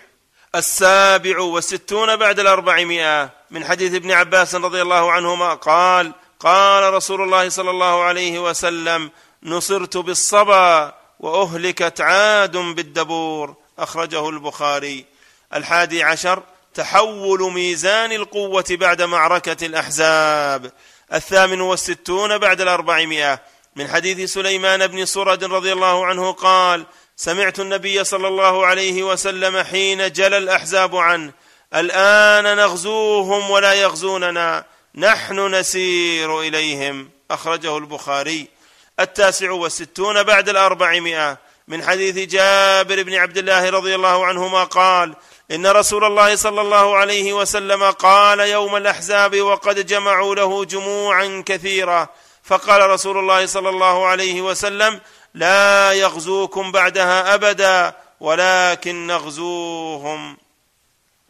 [0.56, 3.30] السابع والستون بعد الأربعمائة.
[3.52, 9.12] من حديث ابن عباس رضي الله عنهما قال قال رسول الله صلى الله عليه وسلم
[9.44, 13.56] نصرت بالصبا وأهلكت عاد بالدبور.
[13.80, 15.06] أخرجه البخاري.
[15.54, 16.44] الحادي عشر
[16.74, 20.72] تحول ميزان القوة بعد معركة الأحزاب.
[21.14, 23.42] الثامن والستون بعد الأربعمائة.
[23.76, 26.86] من حديث سليمان بن سرد رضي الله عنه قال
[27.16, 31.32] سمعت النبي صلى الله عليه وسلم حين جلى الأحزاب عنه.
[31.76, 34.66] الآن نغزوهم ولا يغزوننا.
[34.96, 37.10] نحن نسير إليهم.
[37.32, 38.48] أخرجه البخاري.
[39.00, 41.38] التاسع والستون بعد الأربعمائة.
[41.68, 45.16] من حديث جابر بن عبد الله رضي الله عنهما قال
[45.52, 52.10] إن رسول الله صلى الله عليه وسلم قال يوم الأحزاب وقد جمعوا له جموعا كثيره
[52.44, 55.00] فقال رسول الله صلى الله عليه وسلم
[55.34, 60.38] لا يغزوكم بعدها ابدا ولكن نغزوهم.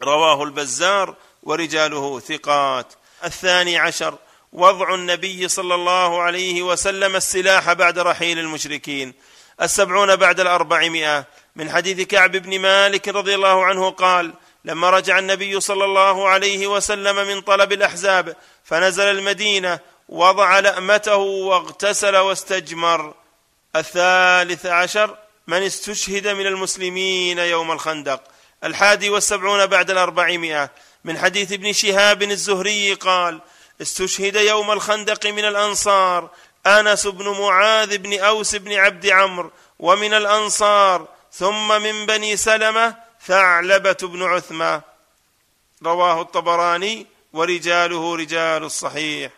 [0.02, 2.92] رواه البزار ورجاله ثقات.
[3.24, 4.14] الثاني عشر.
[4.52, 9.14] وضع النبي صلى الله عليه وسلم السلاح بعد رحيل المشركين.
[9.62, 11.24] السبعون بعد الأربعمائة.
[11.56, 14.32] من حديث كعب بن مالك رضي الله عنه قال
[14.64, 19.78] لما رجع النبي صلى الله عليه وسلم من طلب الأحزاب فنزل المدينة
[20.08, 23.14] وضع لأمته واغتسل واستجمر.
[23.76, 25.16] الثالث عشر
[25.46, 28.22] من استشهد من المسلمين يوم الخندق.
[28.64, 30.70] الحادي والسبعون بعد الأربعمائة.
[31.04, 33.40] من حديث ابن شهاب الزهري قال
[33.82, 36.30] استشهد يوم الخندق من الأنصار
[36.66, 42.96] أنس بن معاذ بن أوس بن عبد عمرو ومن الأنصار ثم من بني سلمة
[43.26, 44.82] ثعلبة بن عثمة.
[45.82, 49.32] رواه الطبراني ورجاله رجال الصحيح.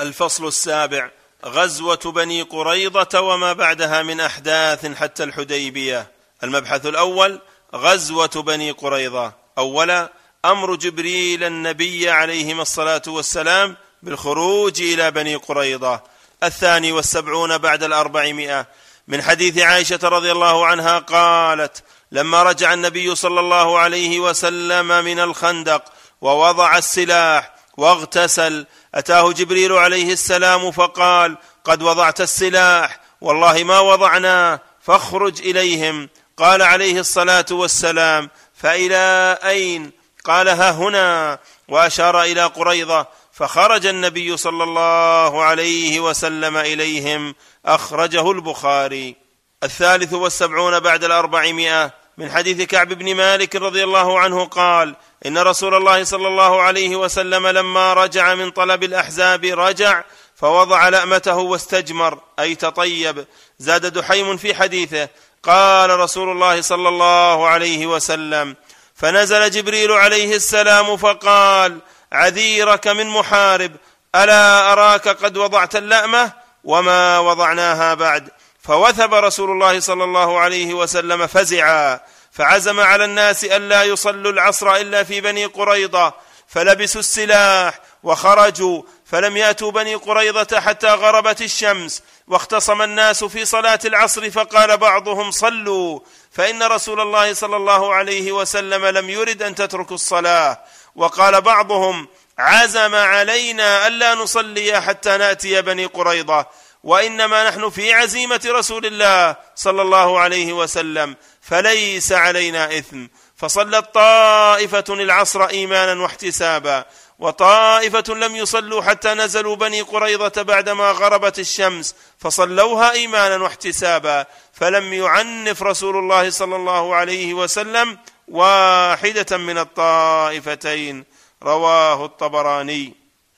[0.00, 1.10] الفصل السابع.
[1.44, 6.12] غزوة بني قريضة وما بعدها من أحداث حتى الحديبية.
[6.42, 7.40] المبحث الأول
[7.74, 10.12] غزوة بني قريظه أولا
[10.44, 16.02] أمر جبريل النبي عليهما الصلاة والسلام بالخروج إلى بني قريظه
[16.42, 18.66] الثاني والسبعون بعد الأربعمائة.
[19.08, 21.82] من حديث عائشة رضي الله عنها قالت
[22.12, 25.84] لما رجع النبي صلى الله عليه وسلم من الخندق
[26.20, 35.40] ووضع السلاح واغتسل أتاه جبريل عليه السلام فقال قد وضعت السلاح والله ما وضعناه فاخرج
[35.40, 36.08] إليهم.
[36.36, 39.92] قال عليه الصلاة والسلام فإلى أين؟
[40.24, 41.38] قال ها هنا.
[41.68, 43.06] وأشار إلى قريضه
[43.38, 47.34] فخرج النبي صلى الله عليه وسلم إليهم
[47.66, 49.16] أخرجه البخاري.
[49.62, 51.94] الثالث والسبعون بعد الأربعمائة.
[52.18, 54.96] من حديث كعب بن مالك رضي الله عنه قال
[55.26, 60.04] إن رسول الله صلى الله عليه وسلم لما رجع من طلب الأحزاب رجع
[60.36, 63.26] فوضع لأمته واستجمر أي تطيب.
[63.58, 65.08] زاد دحيم في حديثه
[65.42, 68.56] قال رسول الله صلى الله عليه وسلم
[68.94, 71.78] فنزل جبريل عليه السلام فقال
[72.12, 73.72] عذيرك من محارب
[74.14, 76.32] ألا أراك قد وضعت اللأمة
[76.64, 78.28] وما وضعناها بعد؟
[78.62, 82.00] فوثب رسول الله صلى الله عليه وسلم فزعا
[82.32, 86.12] فعزم على الناس الا يصلوا العصر إلا في بني قريضة
[86.48, 94.30] فلبسوا السلاح وخرجوا فلم يأتوا بني قريضة حتى غربت الشمس واختصم الناس في صلاة العصر
[94.30, 96.00] فقال بعضهم صلوا
[96.32, 100.60] فإن رسول الله صلى الله عليه وسلم لم يرد أن تتركوا الصلاة
[100.98, 102.08] وقال بعضهم
[102.38, 106.46] عزم علينا ألا نصلي حتى نأتي بني قريضه
[106.82, 113.06] وإنما نحن في عزيمة رسول الله صلى الله عليه وسلم فليس علينا إثم.
[113.36, 116.84] فصلت طائفة العصر إيمانا واحتسابا
[117.18, 124.26] وطائفة لم يصلوا حتى نزلوا بني قريظة بعدما غربت الشمس فصلوها إيمانا واحتسابا.
[124.52, 127.98] فلم يعنف رسول الله صلى الله عليه وسلم
[128.30, 131.04] واحدة من الطائفتين.
[131.42, 132.94] رواه الطبراني.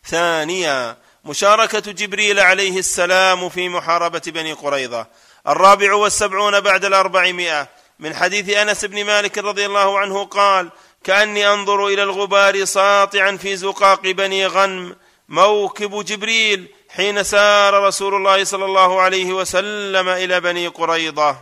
[0.06, 5.06] ثانيا مشاركة جبريل عليه السلام في محاربة بني قريظة.
[5.48, 7.68] الرابع والسبعون بعد الأربعمائة.
[7.98, 10.70] من حديث أنس بن مالك رضي الله عنه قال
[11.04, 14.96] كأني أنظر إلى الغبار ساطعا في زقاق بني غنم.
[15.28, 21.36] موكب جبريل حين سار رسول الله صلى الله عليه وسلم إلى بني قريظة.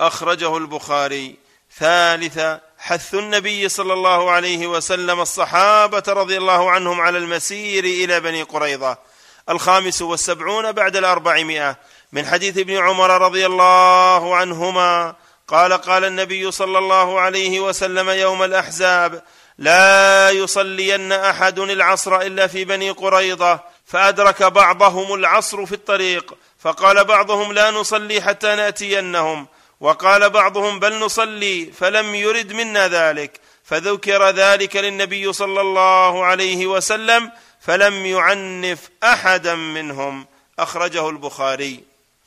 [0.00, 1.36] أخرجه البخاري.
[1.78, 8.42] ثالثا حث النبي صلى الله عليه وسلم الصحابة رضي الله عنهم على المسير إلى بني
[8.42, 8.98] قريظة.
[9.50, 11.76] الخامس والسبعون بعد الأربعمائة.
[12.12, 15.14] من حديث ابن عمر رضي الله عنهما
[15.48, 19.22] قال قال النبي صلى الله عليه وسلم يوم الأحزاب
[19.58, 27.52] لا يصلين أحد العصر إلا في بني قريظة فأدرك بعضهم العصر في الطريق فقال بعضهم
[27.52, 29.46] لا نصلي حتى نأتينهم.
[29.82, 37.30] وقال بعضهم بل نصلي فلم يرد منا ذلك فذكر ذلك للنبي صلى الله عليه وسلم
[37.60, 40.26] فلم يعنف أحدا منهم.
[40.58, 41.80] أخرجه البخاري.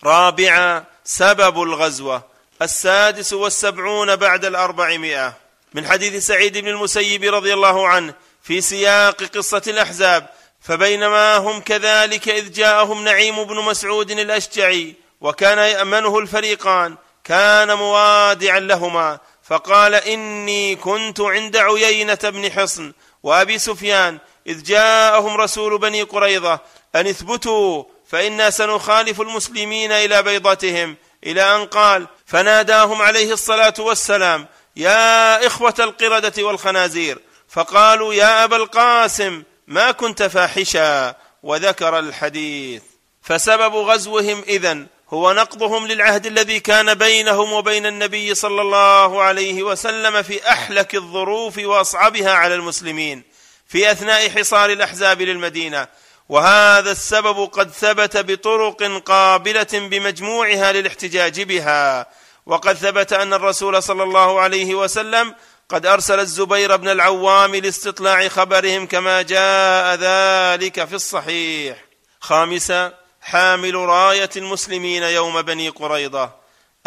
[0.04, 2.24] رابعا سبب الغزوة
[2.62, 5.34] السادس والسبعون بعد الأربعمائة.
[5.74, 8.14] من حديث سعيد بن المسيب رضي الله عنه
[8.44, 10.30] في سياق قصة الأحزاب
[10.62, 16.96] فبينما هم كذلك إذ جاءهم نعيم بن مسعود الأشجعي وكان يأمنه الفريقان
[17.26, 22.94] كان موادعا لهما فقال إني كنت عند عيينة بن حصن
[23.24, 26.60] وأبي سفيان إذ جاءهم رسول بني قريظة
[26.96, 35.48] أن اثبتوا فإنا سنخالف المسلمين إلى بيضتهم إلى أن قال فناداهم عليه الصلاة والسلام يا
[35.48, 37.20] إخوة القردة والخنازير
[37.50, 42.82] فقالوا يا أبا القاسم ما كنت فاحشا وذكر الحديث.
[43.22, 50.22] فسبب غزوهم إذن هو نقضهم للعهد الذي كان بينهم وبين النبي صلى الله عليه وسلم
[50.22, 53.24] في أحلك الظروف وأصعبها على المسلمين
[53.68, 55.88] في أثناء حصار الأحزاب للمدينة.
[56.30, 62.08] وهذا السبب قد ثبت بطرق قابلة بمجموعها للاحتجاج بها.
[62.46, 65.36] وقد ثبت أن الرسول صلى الله عليه وسلم
[65.70, 71.86] قد أرسل الزبير بن العوام لاستطلاع خبرهم كما جاء ذلك في الصحيح.
[72.22, 76.30] خامسا حامل راية المسلمين يوم بني قريظة.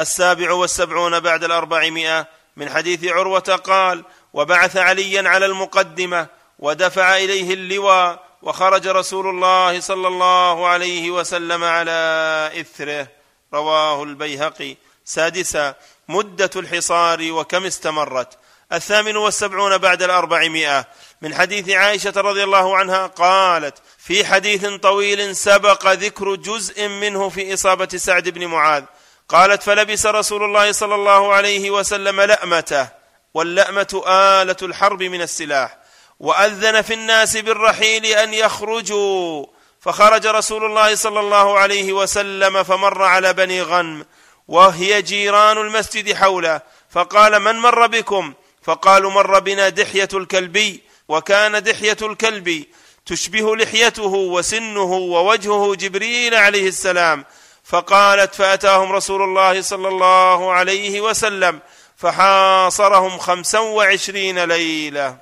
[0.01, 6.27] السابع والسبعون بعد الأربعمائة من حديث عروة قال وبعث عليا على المقدمة
[6.59, 13.09] ودفع إليه اللواء وخرج رسول الله صلى الله عليه وسلم على إثره.
[13.55, 14.77] رواه البيهقي.
[15.05, 15.75] سادسا
[16.09, 18.39] مدة الحصار وكم استمرت.
[18.73, 20.87] الثامن والسبعون بعد الأربعمائة
[21.23, 23.79] من حديث عائشة رضي الله عنها قالت
[24.09, 28.85] في حديث طويل سبق ذكر جزء منه في إصابة سعد بن معاذ.
[29.29, 32.89] قالت فلبس رسول الله صلى الله عليه وسلم لأمته
[33.35, 35.79] واللأمة آلة الحرب من السلاح
[36.21, 39.47] وأذن في الناس بالرحيل أن يخرجوا.
[39.81, 44.07] فخرج رسول الله صلى الله عليه وسلم فمر على بني غنم
[44.49, 46.61] وهي جيران المسجد حوله.
[46.91, 52.65] فقال من مر بكم؟ فقالوا مر بنا دحية الكلبي وكان دحية الكلب
[53.09, 57.25] تشبه لحيته وسنه ووجهه جبريل عليه السلام.
[57.65, 61.61] فقالت فأتاهم رسول الله صلى الله عليه وسلم
[61.97, 65.17] فحاصرهم خمسا وعشرين ليلة.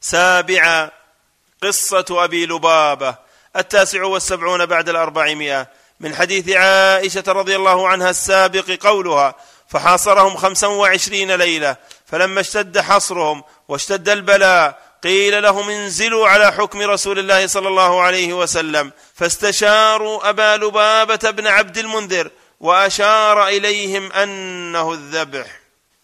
[0.00, 0.90] سابعا
[1.62, 3.16] قصة أبي لبابة
[3.56, 5.68] التاسع والسبعون بعد الأربعمائة.
[6.00, 9.34] من حديث عائشة رضي الله عنها السابق قولها
[9.68, 11.76] فحاصرهم خمسا وعشرين ليلة.
[12.06, 18.32] فلما اشتد حصرهم واشتد البلاء قيل لهم انزلوا على حكم رسول الله صلى الله عليه
[18.32, 25.46] وسلم فاستشاروا أبا لبابة بن عبد المنذر وأشار إليهم أنه الذبح.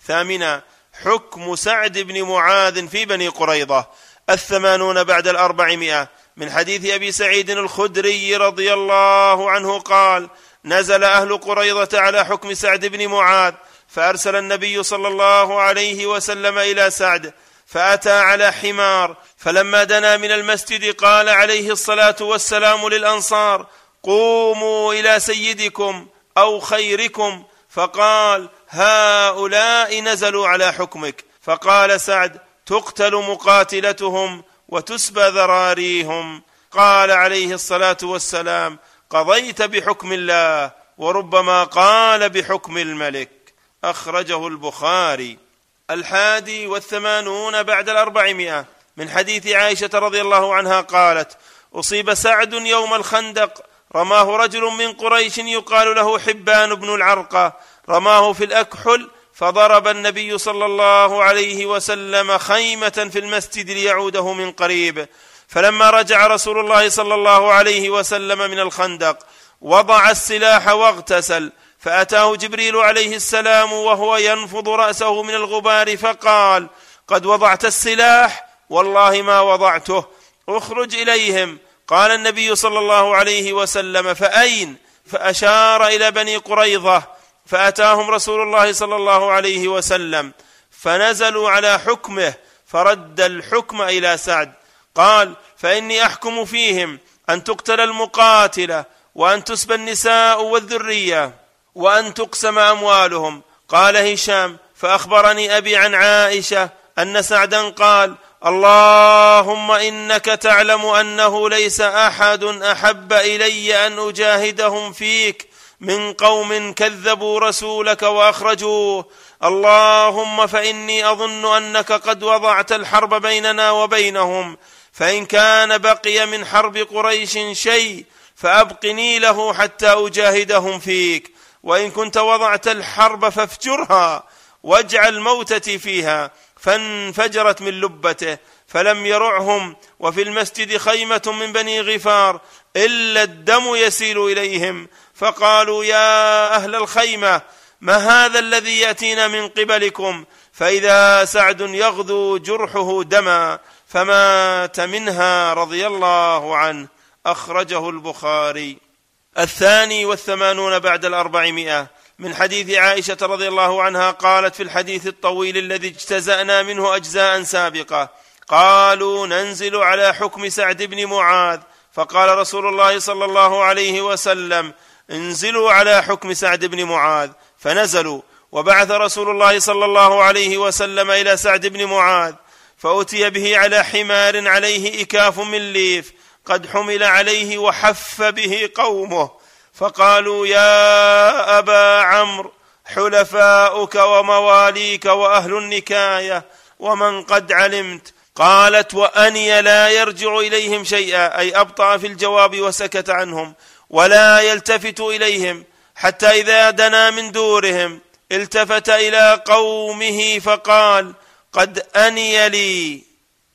[0.06, 0.62] ثامنا
[1.04, 3.86] حكم سعد بن معاذ في بني قريظة
[4.30, 6.08] الثمانون بعد الأربعمائة.
[6.36, 10.28] من حديث أبي سعيد الخدري رضي الله عنه قال
[10.64, 13.54] نزل أهل قريظة على حكم سعد بن معاذ
[13.88, 17.32] فأرسل النبي صلى الله عليه وسلم إلى سعد
[17.70, 23.66] فأتى على حمار فلما دنا من المسجد قال عليه الصلاة والسلام للأنصار
[24.02, 26.06] قوموا إلى سيدكم
[26.38, 27.44] أو خيركم.
[27.68, 31.24] فقال هؤلاء نزلوا على حكمك.
[31.42, 36.42] فقال سعد تقتل مقاتلتهم وتسبى ذراريهم.
[36.70, 38.78] قال عليه الصلاة والسلام
[39.10, 43.54] قضيت بحكم الله وربما قال بحكم الملك.
[43.84, 45.49] أخرجه البخاري.
[45.90, 48.64] الحادي والثمانون بعد الأربعمائة
[48.96, 51.36] من حديث عائشة رضي الله عنها قالت
[51.74, 53.62] أصيب سعد يوم الخندق
[53.96, 57.52] رماه رجل من قريش يقال له حبان بن العرقه
[57.88, 65.08] رماه في الأكحل فضرب النبي صلى الله عليه وسلم خيمة في المسجد ليعوده من قريب.
[65.48, 69.18] فلما رجع رسول الله صلى الله عليه وسلم من الخندق
[69.60, 76.68] وضع السلاح واغتسل فأتاه جبريل عليه السلام وهو ينفض رأسه من الغبار فقال
[77.08, 80.04] قد وضعت السلاح والله ما وضعته
[80.48, 81.58] اخرج إليهم.
[81.88, 84.76] قال النبي صلى الله عليه وسلم فأين؟
[85.06, 87.02] فأشار إلى بني قريظة
[87.46, 90.32] فأتاهم رسول الله صلى الله عليه وسلم
[90.70, 92.34] فنزلوا على حكمه
[92.66, 94.52] فرد الحكم إلى سعد.
[94.94, 96.98] قال فإني أحكم فيهم
[97.30, 98.84] أن تقتل المقاتلة
[99.14, 101.39] وأن تسبى النساء والذرية.
[101.74, 103.42] وأن تقسم أموالهم.
[103.68, 108.14] قال هشام فأخبرني أبي عن عائشة أن سعدا قال
[108.46, 115.48] اللهم إنك تعلم أنه ليس أحد أحب إلي أن أجاهدهم فيك
[115.80, 119.04] من قوم كذبوا رسولك وأخرجوه.
[119.44, 124.58] اللهم فإني أظن أنك قد وضعت الحرب بيننا وبينهم
[124.92, 128.04] فإن كان بقي من حرب قريش شيء
[128.36, 131.39] فأبقني له حتى أجاهدهم فيك.
[131.62, 134.22] وإن كنت وضعت الحرب فافجرها
[134.62, 142.40] واجعل موتتي فيها فانفجرت من لبته فلم يرعهم وفي المسجد خيمة من بني غفار
[142.76, 144.88] إلا الدم يسيل إليهم.
[145.14, 147.42] فقالوا يا أهل الخيمة
[147.80, 156.56] ما هذا الذي يأتينا من قبلكم؟ فإذا سعد يغدو جرحه دما فمات منها رضي الله
[156.56, 156.88] عنه.
[157.26, 158.89] أخرجه البخاري.
[159.38, 161.86] الثاني والثمانون بعد الأربعمائة.
[162.18, 168.08] من حديث عائشة رضي الله عنها قالت في الحديث الطويل الذي اجتزأنا منه أجزاء سابقة
[168.48, 171.60] قالوا ننزل على حكم سعد بن معاذ.
[171.92, 174.72] فقال رسول الله صلى الله عليه وسلم
[175.10, 177.30] انزلوا على حكم سعد بن معاذ.
[177.58, 182.34] فنزلوا وبعث رسول الله صلى الله عليه وسلم إلى سعد بن معاذ
[182.78, 186.12] فأتي به على حمار عليه إكاف من ليف.
[186.46, 189.30] قد حمل عليه وحف به قومه
[189.74, 192.52] فقالوا يا أبا عمرو
[192.84, 196.44] حلفاؤك ومواليك وأهل النكاية
[196.78, 203.54] ومن قد علمت؟ قالت وأني لا يرجع إليهم شيئا أي أبطأ في الجواب وسكت عنهم
[203.90, 205.64] ولا يلتفت إليهم
[205.94, 208.00] حتى إذا دنا من دورهم
[208.32, 211.14] التفت إلى قومه فقال
[211.52, 213.02] قد أني لي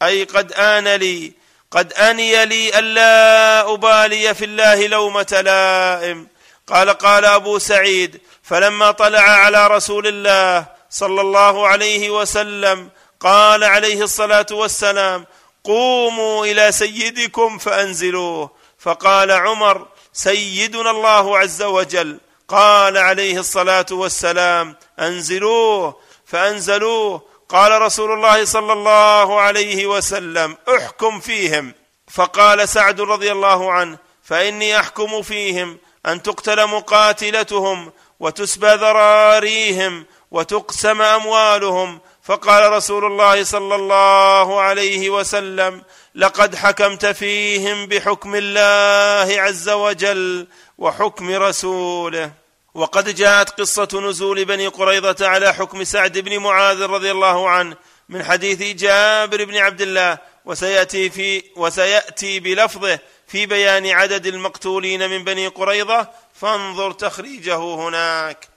[0.02, 1.34] أي قد آن لي
[1.72, 6.28] قد أني لي ألا أبالي في الله لومة لائم.
[6.68, 12.90] قال قال أبو سعيد فلما طلع على رسول الله صلى الله عليه وسلم
[13.20, 15.26] قال عليه الصلاة والسلام
[15.64, 18.52] قوموا إلى سيدكم فأنزلوه.
[18.80, 28.46] فقال عمر سيدنا الله عز وجل قال عليه الصلاة والسلام أنزلوه فأنزلوه قال رسول الله
[28.46, 31.74] صلى الله عليه وسلم احكم فيهم.
[32.12, 42.00] فقال سعد رضي الله عنه فإني أحكم فيهم أن تقتل مقاتلتهم وتسبى ذراريهم وتقسم أموالهم.
[42.24, 45.84] فقال رسول الله صلى الله عليه وسلم
[46.16, 50.48] لقد حكمت فيهم بحكم الله عز وجل
[50.78, 52.45] وحكم رسوله.
[52.76, 57.76] وقد جاءت قصة نزول بني قريظة على حكم سعد بن معاذ رضي الله عنه
[58.10, 65.24] من حديث جابر بن عبد الله وسيأتي في وسيأتي بلفظه في بيان عدد المقتولين من
[65.24, 66.08] بني قريظة.
[66.34, 68.48] فانظر تخريجه هناك.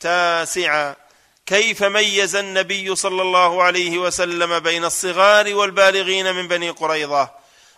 [0.00, 0.96] تاسعا
[1.46, 7.30] كيف ميز النبي صلى الله عليه وسلم بين الصغار والبالغين من بني قريظة؟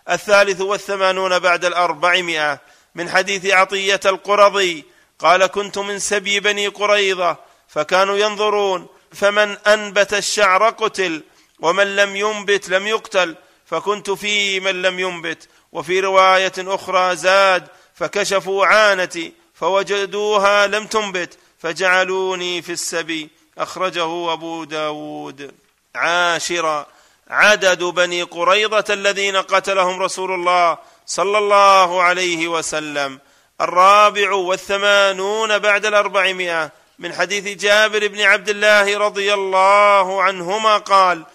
[0.09, 2.59] الثالث والثمانون بعد الأربعمائة.
[2.95, 4.90] من حديث عطية القرظي
[5.21, 7.37] قال كنت من سبي بني قريظة
[7.67, 11.23] فكانوا ينظرون فمن أنبت الشعر قتل
[11.59, 13.35] ومن لم ينبت لم يقتل
[13.65, 22.61] فكنت في من لم ينبت وفي رواية أخرى زاد فكشفوا عانتي فوجدوها لم تنبت فجعلوني
[22.61, 25.51] في السبي أخرجه أبو داود.
[25.95, 26.87] عاشرا
[27.29, 33.19] عدد بني قريظة الذين قتلهم رسول الله صلى الله عليه وسلم.
[33.61, 41.25] الرابع والثمانون بعد الأربعمائة من حديث جابر بن عبد الله رضي الله عنهما قال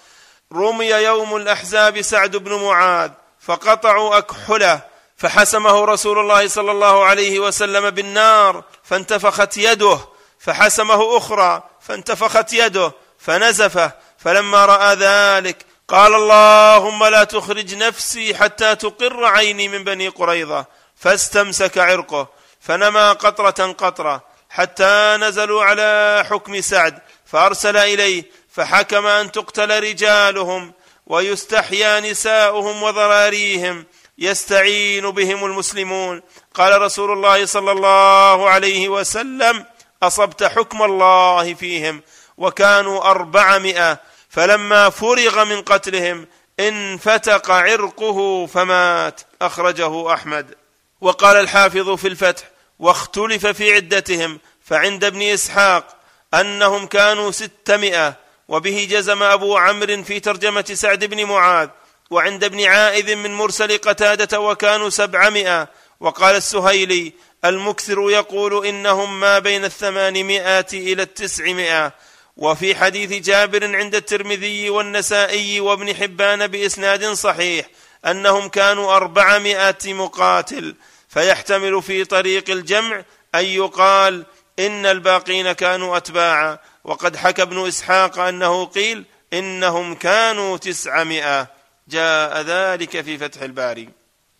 [0.52, 4.80] رمي يوم الأحزاب سعد بن معاذ فقطعوا أكحله
[5.16, 9.98] فحسمه رسول الله صلى الله عليه وسلم بالنار فانتفخت يده
[10.38, 19.24] فحسمه أخرى فانتفخت يده فنزفه فلما رأى ذلك قال اللهم لا تخرج نفسي حتى تقر
[19.24, 20.66] عيني من بني قريظة.
[20.96, 22.28] فاستمسك عرقه
[22.60, 30.72] فنما قطرة قطرة حتى نزلوا على حكم سعد فأرسل إليه فحكم أن تقتل رجالهم
[31.06, 33.84] ويستحيا نساؤهم وذراريهم
[34.18, 36.22] يستعين بهم المسلمون.
[36.54, 39.64] قال رسول الله صلى الله عليه وسلم
[40.02, 42.02] أصبت حكم الله فيهم
[42.38, 43.98] وكانوا أربعمائة
[44.30, 46.26] فلما فرغ من قتلهم
[46.60, 50.54] انفتق عرقه فمات أخرجه أحمد.
[51.00, 52.44] وقال الحافظ في الفتح
[52.78, 55.96] واختلف في عدتهم فعند ابن إسحاق
[56.34, 58.16] أنهم كانوا ستمائة
[58.48, 61.68] وبه جزم أبو عمرو في ترجمة سعد بن معاذ
[62.10, 65.68] وعند ابن عائذ من مرسل قتادة وكانوا سبعمائة
[66.00, 67.12] وقال السهيلي
[67.44, 71.92] المكثر يقول إنهم ما بين الثمانمائة إلى التسعمائة.
[72.36, 77.66] وفي حديث جابر عند الترمذي والنسائي وابن حبان بإسناد صحيح
[78.06, 80.74] أنهم كانوا أربعمائة مقاتل
[81.08, 83.02] فيحتمل في طريق الجمع
[83.34, 84.24] أن يقال
[84.58, 86.58] إن الباقين كانوا أتباعا.
[86.84, 91.46] وقد حكى ابن إسحاق أنه قيل إنهم كانوا تسعمائة.
[91.88, 93.88] جاء ذلك في فتح الباري.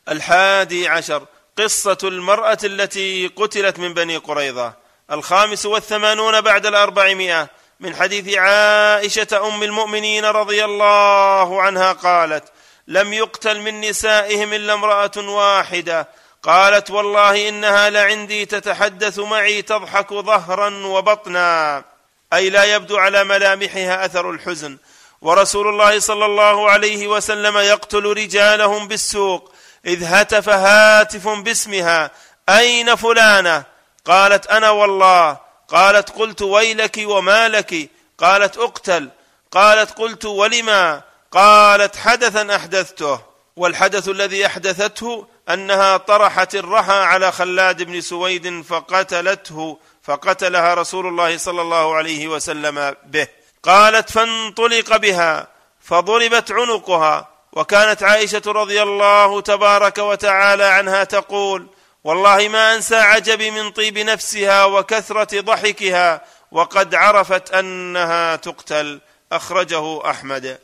[0.09, 1.27] الحادي عشر
[1.59, 4.73] قصة المرأة التي قتلت من بني قريظة.
[5.11, 7.49] الخامس والثمانون بعد الأربعمائة.
[7.81, 12.45] من حديث عائشة أم المؤمنين رضي الله عنها قالت
[12.89, 16.09] لم يقتل من نسائهم إلا امرأة واحدة.
[16.43, 21.85] قالت والله إنها لعندي تتحدث معي تضحك ظهرا وبطنا.
[22.33, 24.79] أي لا يبدو على ملامحها أثر الحزن.
[25.23, 29.53] ورسول الله صلى الله عليه وسلم يقتل رجالهم بالسوق.
[29.87, 32.11] إذ هتف هاتف باسمها.
[32.49, 33.65] أين فلانة؟
[34.05, 35.37] قالت أنا والله.
[35.69, 39.09] قالت قلت ويلك وما لك؟ قالت اقتل.
[39.51, 43.21] قالت قلت ولما؟ قالت حدثا أحدثته
[43.57, 51.63] والحدث الذي أحدثته أنها طرحت الرحى على خلاد بن سويد فقتلته فقتلها رسول الله صلى
[51.63, 53.29] الله عليه وسلم به.
[53.63, 55.49] قالت فانطلق بها
[55.81, 61.67] فضربت عنقها وكانت عائشة رضي الله تبارك وتعالى عنها تقول
[62.05, 69.01] والله ما أنسى عجبي من طيب نفسها وكثرة ضحكها وقد عرفت أنها تقتل
[69.33, 70.59] أخرجه أحمد.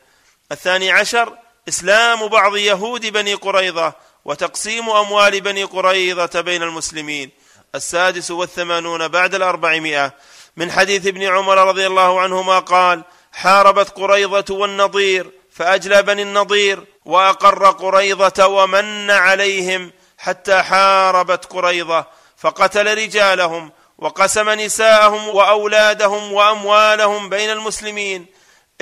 [0.52, 1.32] الثاني عشر
[1.68, 3.92] إسلام بعض يهود بني قريظة
[4.24, 7.30] وتقسيم أموال بني قريظة بين المسلمين.
[7.74, 10.12] السادس والثمانون بعد الأربعمائة.
[10.56, 17.70] من حديث ابن عمر رضي الله عنهما قال حاربت قريظة والنضير فأجلى بني النضير وأقر
[17.70, 22.06] قريظة ومن عليهم حتى حاربت قريظة
[22.36, 28.26] فقتل رجالهم وقسم نساءهم وأولادهم وأموالهم بين المسلمين.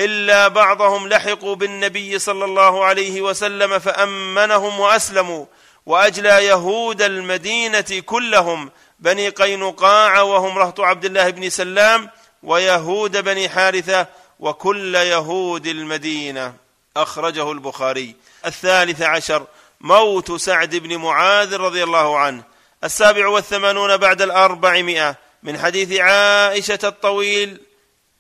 [0.00, 5.46] إلا بعضهم لحقوا بالنبي صلى الله عليه وسلم فأمنهم وأسلموا.
[5.86, 12.10] وأجلى يهود المدينة كلهم بني قينقاع وهم رهط عبد الله بن سلام
[12.42, 14.06] ويهود بني حارثة
[14.40, 16.54] وكل يهود المدينة.
[16.96, 18.14] أخرجه البخاري.
[18.46, 19.46] الثالث عشر
[19.80, 22.42] موت سعد بن معاذ رضي الله عنه.
[22.84, 27.60] السابع والثمانون بعد الأربعمائة من حديث عائشة الطويل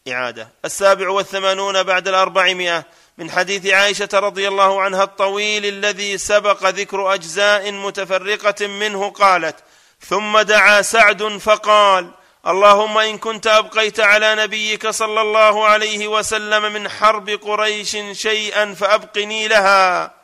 [0.08, 0.48] إعادة.
[0.64, 2.84] السابع والثمانون بعد الأربعمائة
[3.18, 9.56] من حديث عائشة رضي الله عنها الطويل الذي سبق ذكر أجزاء متفرقة منه قالت
[10.00, 12.10] ثم دعا سعد فقال
[12.46, 19.48] اللهم إن كنت أبقيت على نبيك صلى الله عليه وسلم من حرب قريش شيئا فأبقني
[19.48, 20.14] لها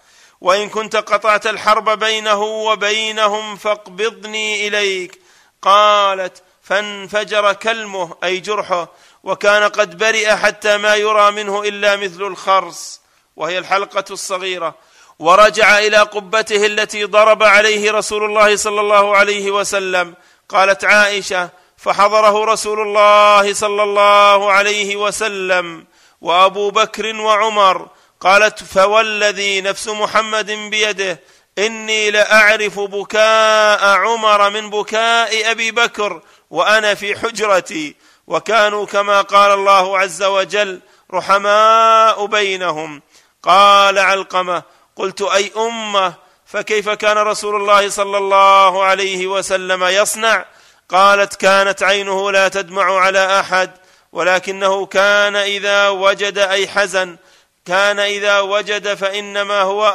[0.40, 5.20] وإن كنت قطعت الحرب بينه وبينهم فاقبضني إليك.
[5.62, 8.88] قالت فانفجر كلمه أي جرحه
[9.26, 13.00] وكان قد برئ حتى ما يرى منه إلا مثل الخرس
[13.36, 14.74] وهي الحلقة الصغيرة.
[15.18, 20.14] ورجع إلى قبته التي ضرب عليه رسول الله صلى الله عليه وسلم.
[20.48, 25.86] قالت عائشة فحضره رسول الله صلى الله عليه وسلم
[26.20, 27.88] وأبو بكر وعمر.
[28.20, 31.20] قالت فوالذي نفس محمد بيده
[31.58, 36.20] إني لأعرف بكاء عمر من بكاء أبي بكر
[36.50, 38.05] وأنا في حجرتي.
[38.26, 40.80] وكانوا كما قال الله عز وجل
[41.14, 43.02] رحماء بينهم.
[43.42, 44.62] قال علقمة
[44.96, 46.14] قلت أي أمة
[46.46, 50.44] فكيف كان رسول الله صلى الله عليه وسلم يصنع؟
[50.88, 53.70] قالت كانت عينه لا تدمع على أحد
[54.12, 57.16] ولكنه كان إذا وجد أي حزن
[57.64, 59.86] كان إذا وجد فإنما هو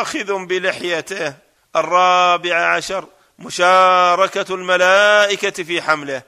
[0.00, 1.34] آخذ بلحيته.
[1.76, 3.04] الرابع عشر
[3.38, 6.22] مشاركة الملائكة في حمله.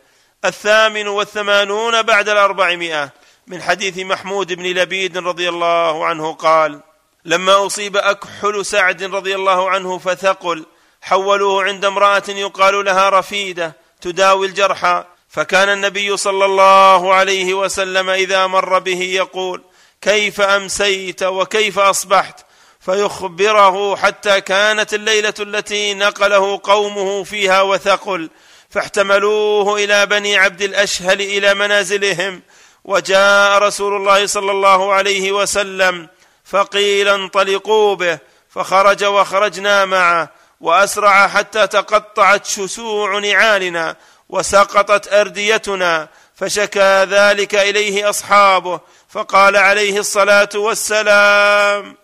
[0.44, 3.12] الثامن والثمانون بعد الأربعمائة.
[3.47, 6.81] من حديث محمود بن لبيد رضي الله عنه قال
[7.24, 10.64] لما أصيب أكحل سعد رضي الله عنه فثقل
[11.02, 18.47] حولوه عند امرأة يقال لها رفيدة تداوي الجرحى فكان النبي صلى الله عليه وسلم إذا
[18.47, 19.62] مر به يقول
[20.01, 22.44] كيف أمسيت وكيف أصبحت؟
[22.81, 28.31] فيخبره حتى كانت الليلة التي نقله قومه فيها وثقل.
[28.73, 32.43] فاحتملوه إلى بني عبد الأشهل إلى منازلهم.
[32.85, 36.09] وجاء رسول الله صلى الله عليه وسلم
[36.44, 38.19] فقيل انطلقوا به
[38.49, 40.31] فخرج وخرجنا معه
[40.61, 43.97] وأسرع حتى تقطعت شسوع نعالنا
[44.28, 51.97] وسقطت أرديتنا فشكى ذلك إليه أصحابه فقال عليه الصلاة والسلام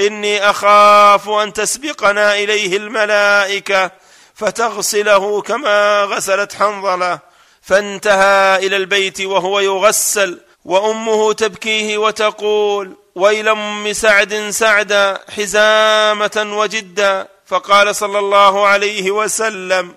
[0.00, 3.90] إني أخاف أن تسبقنا إليه الملائكة
[4.34, 7.18] فتغسله كما غسلت حنظلة.
[7.62, 17.96] فانتهى إلى البيت وهو يغسل وأمه تبكيه وتقول ويل أم سعد سعدا حزامة وجدا فقال
[17.96, 19.94] صلى الله عليه وسلم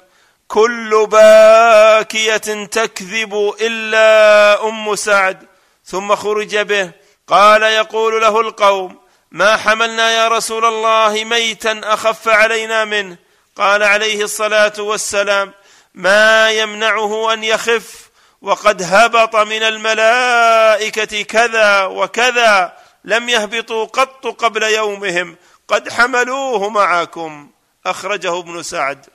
[0.47, 5.47] كل باكية تكذب إلا أم سعد.
[5.85, 6.91] ثم خرج به.
[7.27, 8.99] قال يقول له القوم
[9.31, 13.17] ما حملنا يا رسول الله ميتا أخف علينا منه
[13.55, 15.53] قال عليه الصلاة والسلام
[15.93, 18.09] ما يمنعه أن يخف
[18.41, 25.35] وقد هبط من الملائكة كذا وكذا لم يهبطوا قط قبل يومهم
[25.67, 27.51] قد حملوه معكم.
[27.85, 29.05] أخرجه ابن سعد.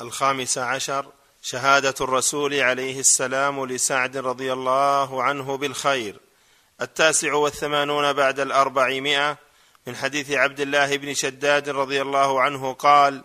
[0.00, 1.06] الخامس عشر
[1.42, 6.20] شهادة الرسول عليه السلام لسعد رضي الله عنه بالخير.
[6.80, 9.36] التاسع والثمانون بعد الأربعمائة
[9.86, 13.24] من حديث عبد الله بن شداد رضي الله عنه قال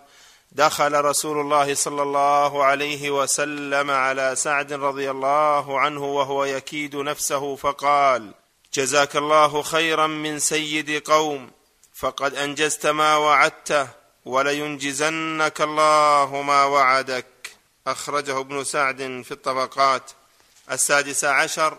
[0.55, 7.55] دخل رسول الله صلى الله عليه وسلم على سعد رضي الله عنه وهو يكيد نفسه
[7.55, 8.33] فقال
[8.73, 11.51] جزاك الله خيرا من سيد قوم
[11.93, 13.87] فقد أنجزت ما وعدته
[14.25, 17.51] ولينجزنك الله ما وعدك.
[17.87, 20.11] أخرجه ابن سعد في الطبقات.
[20.71, 21.77] السادس عشر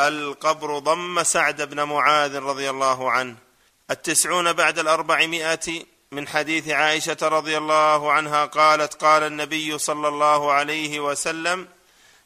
[0.00, 3.36] القبر ضم سعد بن معاذ رضي الله عنه.
[3.90, 11.00] التسعون بعد الأربعمائة من حديث عائشة رضي الله عنها قالت قال النبي صلى الله عليه
[11.00, 11.68] وسلم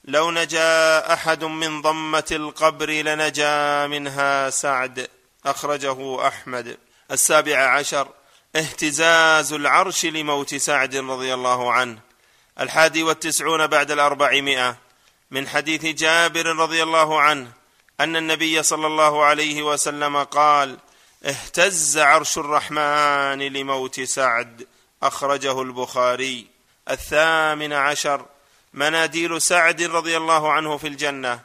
[0.05, 5.09] لو نجا أحد من ضمة القبر لنجا منها سعد.
[5.47, 6.79] أخرجه أحمد.
[7.11, 8.09] السابع عشر
[8.57, 11.99] اهتزاز العرش لموت سعد رضي الله عنه.
[12.61, 14.77] الحادي والتسعون بعد الأربعمائة
[15.31, 17.53] من حديث جابر رضي الله عنه
[18.01, 20.79] أن النبي صلى الله عليه وسلم قال
[21.25, 24.67] اهتز عرش الرحمن لموت سعد
[25.03, 26.47] أخرجه البخاري.
[26.91, 28.27] الثامن عشر
[28.75, 31.41] مناديل سعد رضي الله عنه في الجنة.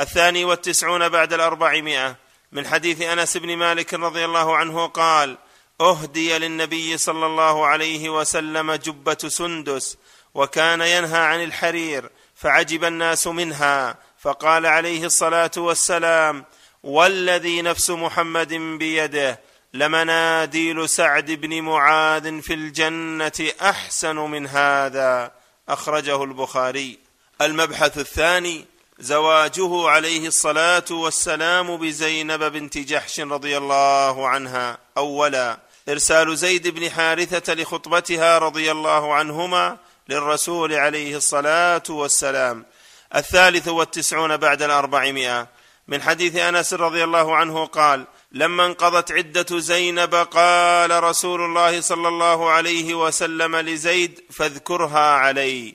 [0.00, 2.16] الثاني والتسعون بعد الأربعمائة
[2.52, 5.38] من حديث أنس بن مالك رضي الله عنه قال
[5.80, 9.96] أهدي للنبي صلى الله عليه وسلم جبة سندس
[10.34, 16.44] وكان ينهى عن الحرير فعجب الناس منها فقال عليه الصلاة والسلام
[16.84, 19.40] والذي نفس محمد بيده
[19.74, 25.32] لمناديل سعد بن معاذ في الجنة أحسن من هذا
[25.68, 26.98] أخرجه البخاري.
[27.40, 28.64] المبحث الثاني
[28.98, 34.78] زواجه عليه الصلاة والسلام بزينب بنت جحش رضي الله عنها.
[34.96, 35.58] أولا
[35.88, 39.78] إرسال زيد بن حارثة لخطبتها رضي الله عنهما
[40.08, 42.64] للرسول عليه الصلاة والسلام.
[43.14, 45.53] الثالث والتسعون بعد الأربعمائة.
[45.88, 52.08] من حديث أنس رضي الله عنه قال لما انقضت عدة زينب قال رسول الله صلى
[52.08, 55.74] الله عليه وسلم لزيد فاذكرها علي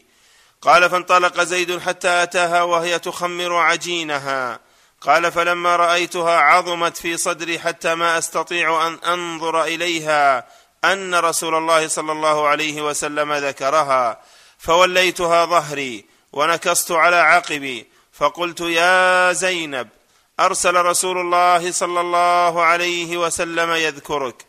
[0.62, 4.60] قال فانطلق زيد حتى أتاها وهي تخمر عجينها
[5.02, 10.48] قال فلما رأيتها عظمت في صدري حتى ما أستطيع أن أنظر إليها
[10.84, 14.22] أن رسول الله صلى الله عليه وسلم ذكرها
[14.58, 19.90] فوليتها ظهري ونكست على عقبي فقلت يا زينب
[20.40, 24.46] أرسل رسول الله صلى الله عليه وسلم يذكرك.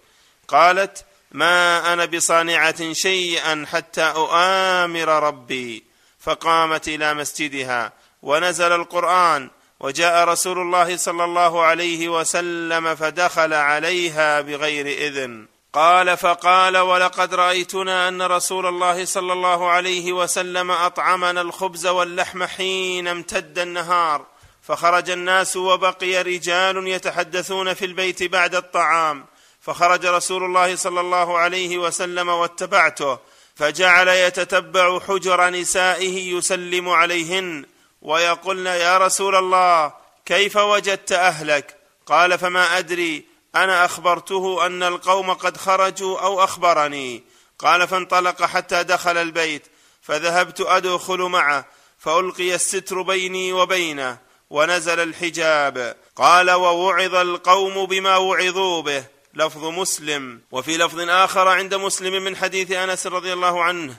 [0.48, 5.84] قالت ما أنا بصانعة شيئا حتى أؤامر ربي.
[6.20, 7.92] فقامت إلى مسجدها
[8.22, 9.50] ونزل القرآن
[9.80, 15.46] وجاء رسول الله صلى الله عليه وسلم فدخل عليها بغير إذن.
[15.72, 23.08] قال فقال ولقد رأيتنا أن رسول الله صلى الله عليه وسلم أطعمنا الخبز واللحم حين
[23.08, 24.26] امتد النهار.
[24.70, 29.26] فخرج الناس وبقي رجال يتحدثون في البيت بعد الطعام.
[29.60, 33.18] فخرج رسول الله صلى الله عليه وسلم واتبعته
[33.56, 37.66] فجعل يتتبع حجر نسائه يسلم عليهن.
[38.02, 39.92] ويقولن يا رسول الله
[40.26, 41.76] كيف وجدت أهلك؟
[42.06, 43.24] قال فما أدري
[43.54, 47.24] أنا أخبرته أن القوم قد خرجوا أو أخبرني.
[47.58, 49.66] قال فانطلق حتى دخل البيت
[50.02, 51.64] فذهبت أدخل معه
[51.98, 55.96] فألقي الستر بيني وبينه ونزل الحجاب.
[56.16, 59.04] قال ووعظ القوم بما وعظوا به.
[59.34, 60.40] لفظ مسلم.
[60.50, 63.96] وفي لفظ آخر عند مسلم من حديث أنس رضي الله عنه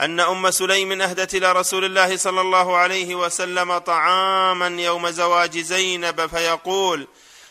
[0.00, 6.26] أن أم سليم أهدت إلى رسول الله صلى الله عليه وسلم طعاما يوم زواج زينب
[6.26, 7.08] فيقول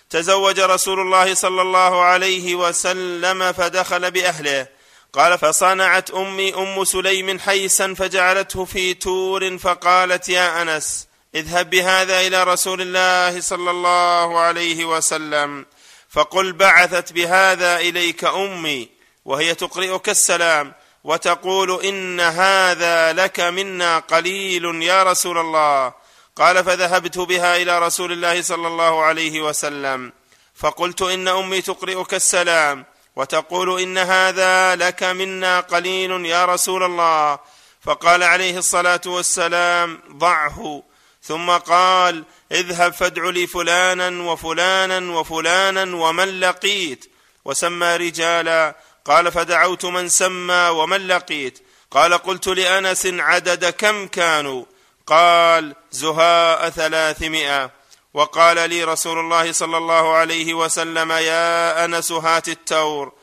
[0.09, 4.67] تزوج رسول الله صلى الله عليه وسلم فدخل بأهله.
[5.13, 12.43] قال فصنعت أمي أم سليم حيسا فجعلته في تور فقالت يا أنس اذهب بهذا إلى
[12.43, 15.65] رسول الله صلى الله عليه وسلم
[16.09, 18.89] فقل بعثت بهذا إليك أمي
[19.25, 20.73] وهي تقرئك السلام
[21.03, 25.93] وتقول إن هذا لك منا قليل يا رسول الله.
[26.35, 30.11] قال فذهبت بها إلى رسول الله صلى الله عليه وسلم
[30.55, 32.85] فقلت إن أمي تقرئك السلام
[33.15, 37.39] وتقول إن هذا لك منا قليل يا رسول الله.
[37.81, 40.83] فقال عليه الصلاة والسلام ضعه
[41.23, 47.05] ثم قال اذهب فادع لي فلانا وفلانا وفلانا ومن لقيت.
[47.45, 48.75] وسمى رجالا
[49.05, 51.59] قال فدعوت من سمى ومن لقيت.
[51.91, 54.65] قال قلت لأنس عدد كم كانوا؟
[55.07, 57.71] قال زهاء ثلاثمائة.
[58.13, 63.13] وقال لي رسول الله صلى الله عليه وسلم يا أنس هات التور.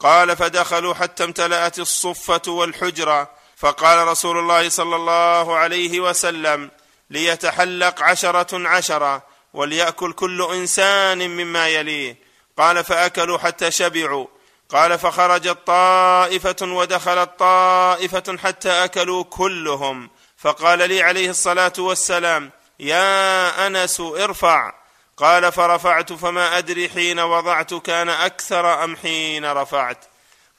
[0.00, 3.30] قال فدخلوا حتى امتلأت الصفة والحجرة.
[3.56, 6.70] فقال رسول الله صلى الله عليه وسلم
[7.10, 9.22] ليتحلق عشرة عشرة
[9.54, 12.16] وليأكل كل إنسان مما يليه.
[12.58, 14.26] قال فأكلوا حتى شبعوا.
[14.68, 20.10] قال فخرجت طائفة ودخلت طائفة حتى أكلوا كلهم.
[20.36, 24.72] فقال لي عليه الصلاة والسلام يا أنس ارفع.
[25.16, 30.04] قال فرفعت فما أدري حين وضعت كان أكثر أم حين رفعت.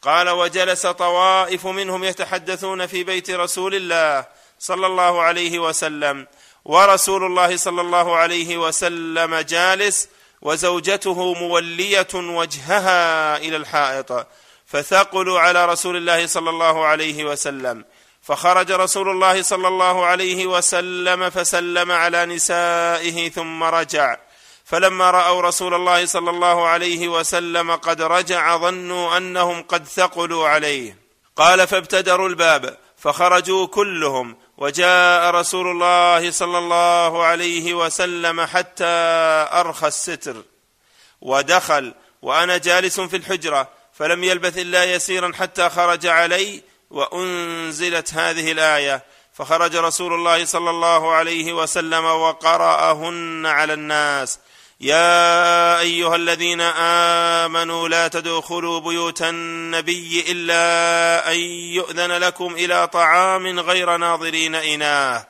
[0.01, 4.25] قال وجلس طوائف منهم يتحدثون في بيت رسول الله
[4.59, 6.27] صلى الله عليه وسلم.
[6.65, 10.09] ورسول الله صلى الله عليه وسلم جالس
[10.41, 14.27] وزوجته مولية وجهها إلى الحائط
[14.65, 17.85] فثقلوا على رسول الله صلى الله عليه وسلم.
[18.21, 24.17] فخرج رسول الله صلى الله عليه وسلم فسلم على نسائه ثم رجع.
[24.65, 30.97] فلما رأوا رسول الله صلى الله عليه وسلم قد رجع ظنوا أنهم قد ثقلوا عليه.
[31.35, 38.85] قال فابتدروا الباب فخرجوا كلهم وجاء رسول الله صلى الله عليه وسلم حتى
[39.53, 40.43] أرخى الستر
[41.21, 49.03] ودخل وأنا جالس في الحجرة فلم يلبث إلا يسيرا حتى خرج علي وأنزلت هذه الآية.
[49.33, 54.39] فخرج رسول الله صلى الله عليه وسلم وقرأهن على الناس.
[54.81, 61.39] يا أيها الذين آمنوا لا تدخلوا بيوت النبي إلا أن
[61.73, 65.27] يؤذن لكم إلى طعام غير ناظرين إناه.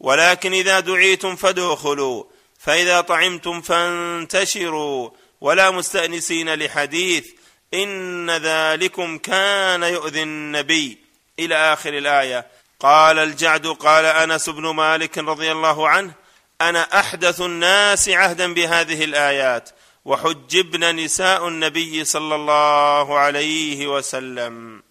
[0.00, 2.24] ولكن إذا دعيتم فادخلوا
[2.58, 7.26] فإذا طعمتم فانتشروا ولا مستأنسين لحديث
[7.74, 10.98] إن ذلكم كان يؤذي النبي.
[11.38, 12.46] إلى آخر الآية.
[12.80, 16.23] قال الجعد قال أنس بن مالك رضي الله عنه
[16.60, 19.70] أنا أحدث الناس عهدا بهذه الآيات
[20.04, 24.82] وحجبن نساء النبي صلى الله عليه وسلم.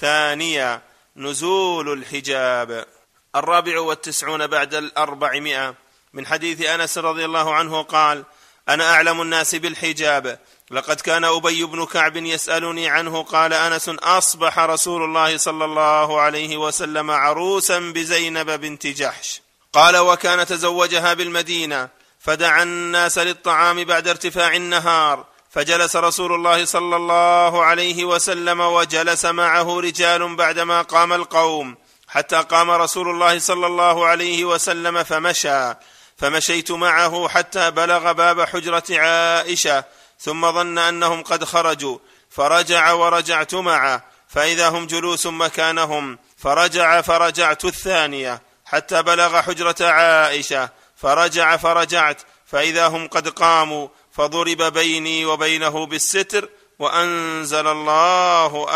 [0.00, 0.82] ثانيا
[1.16, 2.86] نزول الحجاب.
[3.36, 5.74] الرابع والتسعون بعد الأربعمائة.
[6.12, 8.24] من حديث أنس رضي الله عنه قال
[8.68, 10.38] أنا أعلم الناس بالحجاب.
[10.70, 16.56] لقد كان أبي بن كعب يسألني عنه قال أنس أصبح رسول الله صلى الله عليه
[16.56, 19.42] وسلم عروسا بزينب بنت جحش.
[19.72, 21.88] قال وكان تزوجها بالمدينة
[22.20, 29.80] فدعا الناس للطعام بعد ارتفاع النهار فجلس رسول الله صلى الله عليه وسلم وجلس معه
[29.80, 31.76] رجال بعدما قام القوم
[32.08, 35.74] حتى قام رسول الله صلى الله عليه وسلم فمشى
[36.16, 39.84] فمشيت معه حتى بلغ باب حجرة عائشة
[40.18, 41.98] ثم ظن أنهم قد خرجوا
[42.30, 48.42] فرجع ورجعت معه فإذا هم جلوس مكانهم فرجع فرجعت الثانية.
[48.72, 57.66] حتى بلغ حجرة عائشة فرجع فرجعت فإذا هم قد قاموا فضرب بيني وبينه بالستر وأنزل
[57.66, 58.68] الله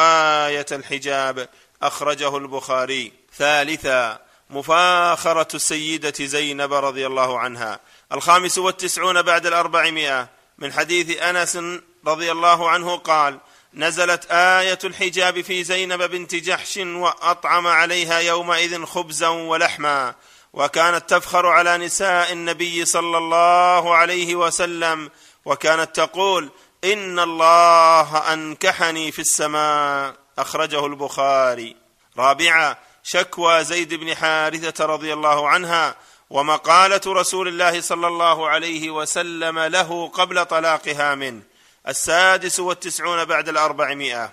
[0.47, 1.49] آية الحجاب
[1.83, 3.13] أخرجه البخاري.
[3.37, 4.19] ثالثا
[4.51, 7.81] مفاخرة السيدة زينب رضي الله عنها.
[8.13, 11.59] الخامس والتسعون بعد الأربعمائة من حديث أنس
[12.07, 13.41] رضي الله عنه قال
[13.77, 20.15] نزلت آية الحجاب في زينب بنت جحش وأطعم عليها يومئذ خبزا ولحما
[20.53, 25.11] وكانت تفخر على نساء النبي صلى الله عليه وسلم
[25.45, 26.51] وكانت تقول
[26.85, 30.15] إن الله أنكحني في السماء.
[30.39, 31.77] أخرجه البخاري.
[32.19, 35.97] رابعا شكوى زيد بن حارثة رضي الله عنها
[36.31, 41.43] ومقالة رسول الله صلى الله عليه وسلم له قبل طلاقها منه.
[41.89, 44.33] السادس والتسعون بعد الأربعمائة.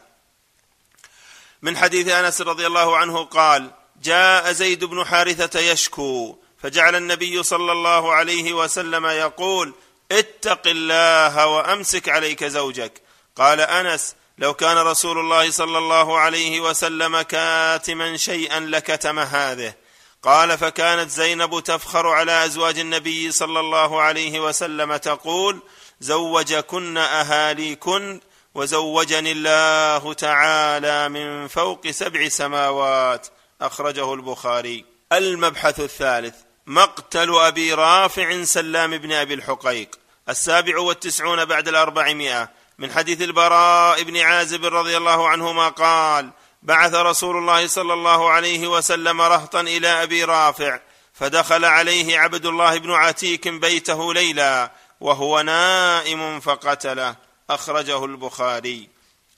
[1.62, 7.72] من حديث أنس رضي الله عنه قال جاء زيد بن حارثة يشكو فجعل النبي صلى
[7.72, 9.74] الله عليه وسلم يقول
[10.12, 13.02] اتق الله وأمسك عليك زوجك.
[13.36, 19.74] قال أنس لو كان رسول الله صلى الله عليه وسلم كاتما شيئا لكتم هذه.
[20.24, 25.60] قال فكانت زينب تفخر على أزواج النبي صلى الله عليه وسلم تقول
[26.04, 28.20] زوجكن أهاليكن
[28.56, 33.28] وزوجني الله تعالى من فوق سبع سماوات
[33.62, 34.86] أخرجه البخاري.
[35.14, 36.36] المبحث الثالث
[36.68, 40.00] مقتل أبي رافع سلام بن أبي الحقيق.
[40.30, 42.50] السابع والتسعون بعد الأربعمائة.
[42.78, 46.30] من حديث البراء بن عازب رضي الله عنهما قال
[46.64, 50.80] بعث رسول الله صلى الله عليه وسلم رهطا إلى أبي رافع
[51.14, 54.72] فدخل عليه عبد الله بن عتيك بيته ليلا.
[55.04, 57.16] وهو نائم فقتله.
[57.50, 58.90] أخرجه البخاري.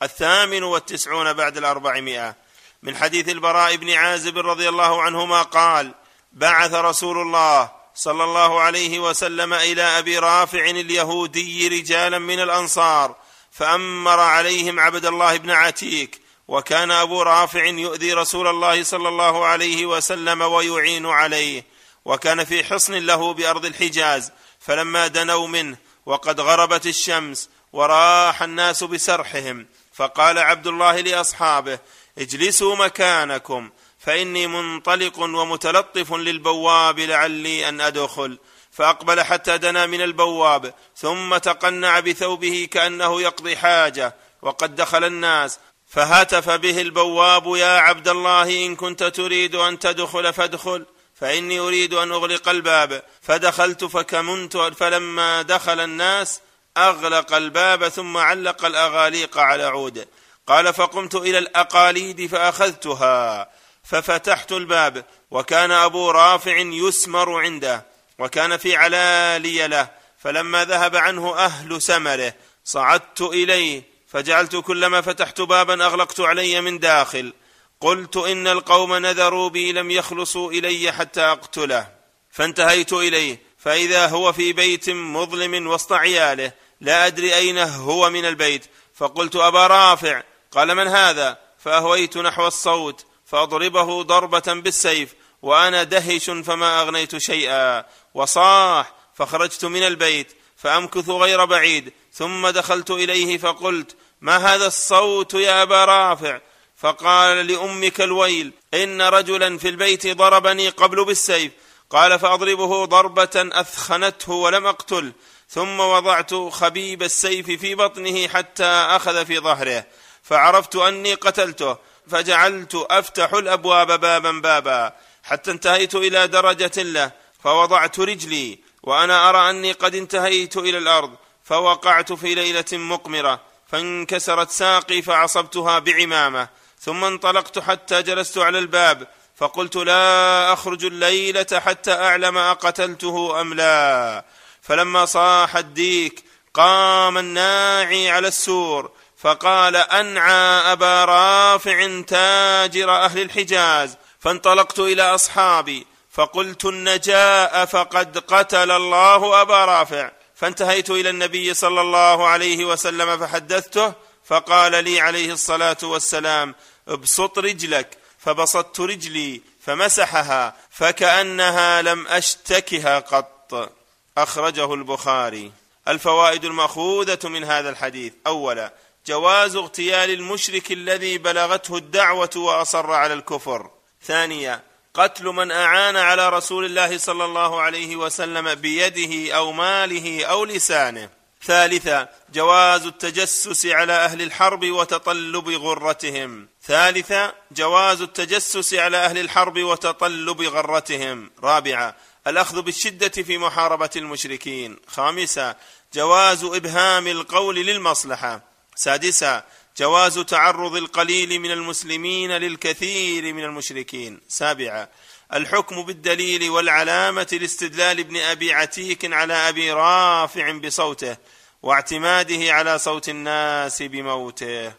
[0.04, 2.36] الثامن والتسعون بعد الأربعمائة.
[2.84, 5.94] من حديث البراء بن عازب رضي الله عنهما قال
[6.34, 13.16] بعث رسول الله صلى الله عليه وسلم إلى أبي رافع اليهودي رجالا من الأنصار
[13.52, 19.86] فأمر عليهم عبد الله بن عتيك وكان أبو رافع يؤذي رسول الله صلى الله عليه
[19.86, 21.66] وسلم ويعين عليه
[22.06, 24.32] وكان في حصن له بأرض الحجاز
[24.66, 31.80] فلما دنوا منه وقد غربت الشمس وراح الناس بسرحهم فقال عبد الله لأصحابه
[32.18, 33.70] اجلسوا مكانكم
[34.00, 38.38] فإني منطلق ومتلطف للبواب لعلي أن أدخل.
[38.72, 46.50] فأقبل حتى دنا من البواب ثم تقنع بثوبه كأنه يقضي حاجة وقد دخل الناس فهتف
[46.50, 50.86] به البواب يا عبد الله إن كنت تريد أن تدخل فادخل.
[51.16, 56.42] فإني أريد أن أغلق الباب فدخلت فكمنت فلما دخل الناس
[56.78, 60.08] أغلق الباب ثم علق الأغاليق على عود.
[60.48, 63.50] قال فقمت إلى الأقاليد فأخذتها
[63.84, 67.86] ففتحت الباب وكان أبو رافع يسمر عنده
[68.20, 69.90] وكان في علالي له.
[70.20, 72.34] فلما ذهب عنه أهل سمره
[72.66, 77.34] صعدت إليه فجعلت كلما فتحت بابا أغلقت علي من داخل.
[77.82, 81.88] قلت إن القوم نذروا بي لم يخلصوا إلي حتى أقتله.
[82.32, 83.42] فانتهيت إليه.
[83.58, 88.66] فإذا هو في بيت مظلم وسط عياله لا أدري أين هو من البيت.
[88.94, 90.24] فقلت أبا رافع.
[90.52, 93.06] قال من هذا؟ فأهويت نحو الصوت.
[93.26, 95.14] فأضربه ضربة بالسيف.
[95.42, 97.86] وأنا دهش فما أغنيت شيئا.
[98.14, 98.94] وصاح.
[99.14, 100.34] فخرجت من البيت.
[100.58, 101.94] فأمكث غير بعيد.
[102.14, 106.40] ثم دخلت إليه فقلت ما هذا الصوت يا أبا رافع؟
[106.86, 111.52] فقال لأمك الويل إن رجلا في البيت ضربني قبل بالسيف
[111.90, 115.12] قال فأضربه ضربة أثخنته ولم اقتله
[115.50, 119.86] ثم وضعت خبيب السيف في بطنه حتى أخذ في ظهره
[120.24, 127.12] فعرفت أني قتلته فجعلت أفتح الأبواب بابا بابا حتى انتهيت إلى درجة له
[127.44, 135.02] فوضعت رجلي وأنا أرى أني قد انتهيت إلى الأرض فوقعت في ليلة مقمرة فانكسرت ساقي
[135.02, 143.42] فعصبتها بعمامة ثم انطلقت حتى جلست على الباب فقلت لا أخرج الليلة حتى أعلم أقتلته
[143.42, 144.26] أم لا.
[144.62, 146.24] فلما صاح الديك
[146.54, 156.66] قام الناعي على السور فقال أنعى أبا رافع تاجر أهل الحجاز فانطلقت إلى أصحابي فقلت
[156.66, 160.12] النجاء فقد قتل الله أبا رافع.
[160.36, 163.94] فانتهيت إلى النبي صلى الله عليه وسلم فحدثته
[164.26, 166.56] فقال لي عليه الصلاة والسلام
[166.88, 173.72] ابسط رجلك فبسطت رجلي فمسحها فكأنها لم أشتكها قط.
[174.18, 175.52] أخرجه البخاري.
[175.88, 178.14] الفوائد المأخوذة من هذا الحديث.
[178.28, 178.74] أولا
[179.08, 183.70] جواز اغتيال المشرك الذي بلغته الدعوة وأصر على الكفر.
[184.04, 184.62] ثانيا
[184.94, 191.10] قتل من أعان على رسول الله صلى الله عليه وسلم بيده أو ماله أو لسانه.
[191.46, 196.48] ثالثا جواز التجسس على أهل الحرب وتطلب غرتهم.
[196.64, 201.32] ثالثا جواز التجسس على أهل الحرب وتطلب غرتهم.
[201.44, 201.94] رابعا
[202.28, 204.78] الأخذ بالشدة في محاربة المشركين.
[204.88, 205.56] خامسا
[205.94, 208.42] جواز إبهام القول للمصلحة.
[208.76, 209.44] سادسا
[209.78, 214.22] جواز تعرض القليل من المسلمين للكثير من المشركين.
[214.28, 214.88] سابعا
[215.34, 221.18] الحكم بالدليل والعلامة لاستدلال ابن أبي عتيك على أبي رافع بصوته.
[221.66, 224.74] واعتماده على صوت الناس بموته.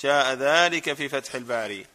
[0.00, 1.86] جاء ذلك في فتح الباري.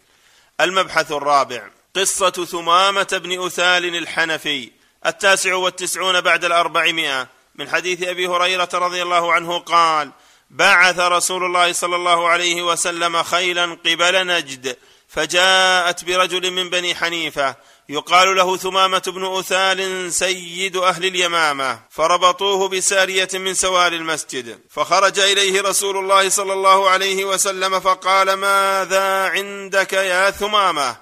[0.62, 4.72] المبحث الرابع قصة ثمامة بن أثال الحنفي
[5.06, 7.28] التاسع والتسعون بعد الأربعمائة.
[7.56, 10.12] من حديث أبي هريرة رضي الله عنه قال
[10.50, 14.78] بعث رسول الله صلى الله عليه وسلم خيلا قبل نجد
[15.08, 17.56] فجاءت برجل من بني حنيفة
[17.92, 25.62] يقال له ثمامة بن أثال سيد أهل اليمامة فربطوه بسارية من سوار المسجد فخرج إليه
[25.62, 30.98] رسول الله صلى الله عليه وسلم فقال ماذا عندك يا ثمامة؟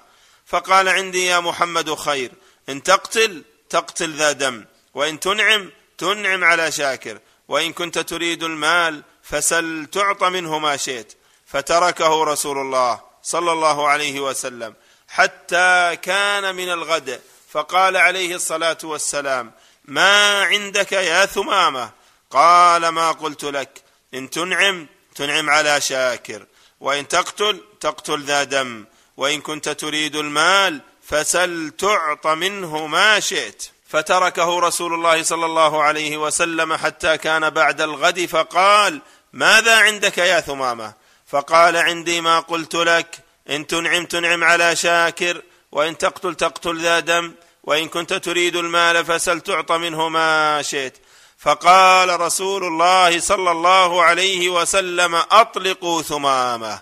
[0.46, 2.32] فقال عندي يا محمد خير
[2.70, 9.86] إن تقتل تقتل ذا دم وإن تنعم تنعم على شاكر وإن كنت تريد المال فسل
[9.92, 11.14] تعط منه ما شئت.
[11.46, 14.76] فتركه رسول الله صلى الله عليه وسلم.
[15.10, 17.22] حتى كان من الغد.
[17.52, 19.52] فقال عليه الصلاة والسلام
[19.86, 21.92] ما عندك يا ثمامة؟
[22.32, 23.82] قال ما قلت لك.
[24.14, 26.46] إن تنعم تنعم على شاكر.
[26.80, 28.86] وإن تقتل تقتل ذا دم.
[29.18, 33.70] وإن كنت تريد المال فسل تعط منه ما شئت.
[33.88, 39.02] فتركه رسول الله صلى الله عليه وسلم حتى كان بعد الغد فقال
[39.34, 40.94] ماذا عندك يا ثمامة؟
[41.28, 43.29] فقال عندي ما قلت لك.
[43.50, 49.42] إن تنعم تنعم على شاكر وإن تقتل تقتل ذا دم وإن كنت تريد المال فسل
[49.42, 50.98] تعط منه ما شئت.
[51.38, 56.82] فقال رسول الله صلى الله عليه وسلم أطلقوا ثمامه.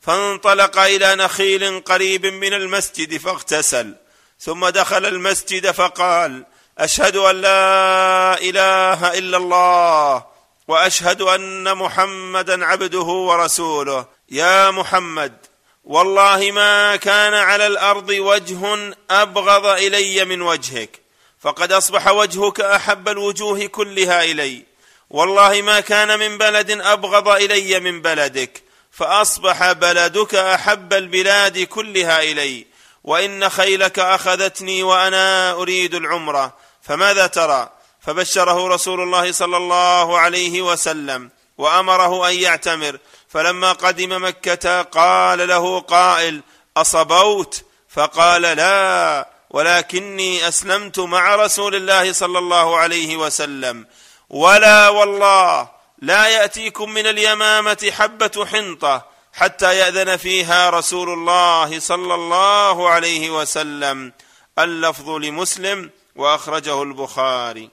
[0.00, 3.94] فانطلق إلى نخيل قريب من المسجد فاغتسل.
[4.40, 6.46] ثم دخل المسجد فقال
[6.78, 10.24] أشهد أن لا إله إلا الله
[10.68, 14.06] وأشهد أن محمدا عبده ورسوله.
[14.30, 15.41] يا محمد
[15.84, 21.00] والله ما كان على الأرض وجه أبغض إلي من وجهك
[21.40, 24.62] فقد أصبح وجهك أحب الوجوه كلها إلي.
[25.10, 28.62] والله ما كان من بلد أبغض إلي من بلدك
[28.92, 32.66] فأصبح بلدك أحب البلاد كلها إلي.
[33.04, 37.70] وإن خيلك أخذتني وأنا أريد العمرة فماذا ترى؟
[38.00, 42.98] فبشره رسول الله صلى الله عليه وسلم وأمره أن يعتمر
[43.32, 46.42] فلما قدم مكة قال له قائل
[46.76, 53.86] أصبوت؟ فقال لا ولكني أسلمت مع رسول الله صلى الله عليه وسلم.
[54.30, 62.88] ولا والله لا يأتيكم من اليمامة حبة حنطة حتى يأذن فيها رسول الله صلى الله
[62.88, 64.12] عليه وسلم.
[64.58, 67.70] اللفظ لمسلم وأخرجه البخاري.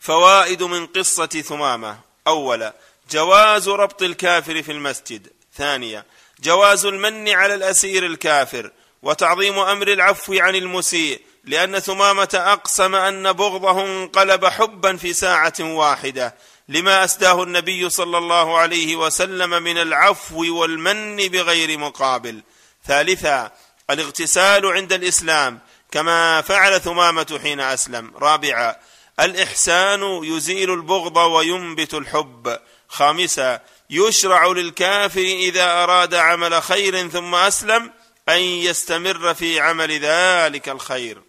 [0.00, 1.98] فوائد من قصة ثمامة.
[2.26, 2.74] أولا
[3.10, 5.26] جواز ربط الكافر في المسجد.
[5.56, 6.04] ثانيا
[6.40, 8.70] جواز المن على الأسير الكافر
[9.02, 16.34] وتعظيم أمر العفو عن المسيء لأن ثمامة أقسم أن بغضه انقلب حبا في ساعة واحدة.
[16.68, 22.42] لما أسداه النبي صلى الله عليه وسلم من العفو والمن بغير مقابل.
[22.86, 23.52] ثالثا
[23.90, 28.12] الاغتسال عند الإسلام كما فعل ثمامة حين أسلم.
[28.16, 28.76] رابعا
[29.20, 32.58] الإحسان يزيل البغض وينبت الحب.
[32.88, 33.60] خامسا
[33.90, 37.92] يشرع للكافر إذا أراد عمل خير ثم أسلم
[38.28, 41.22] أن يستمر في عمل ذلك الخير.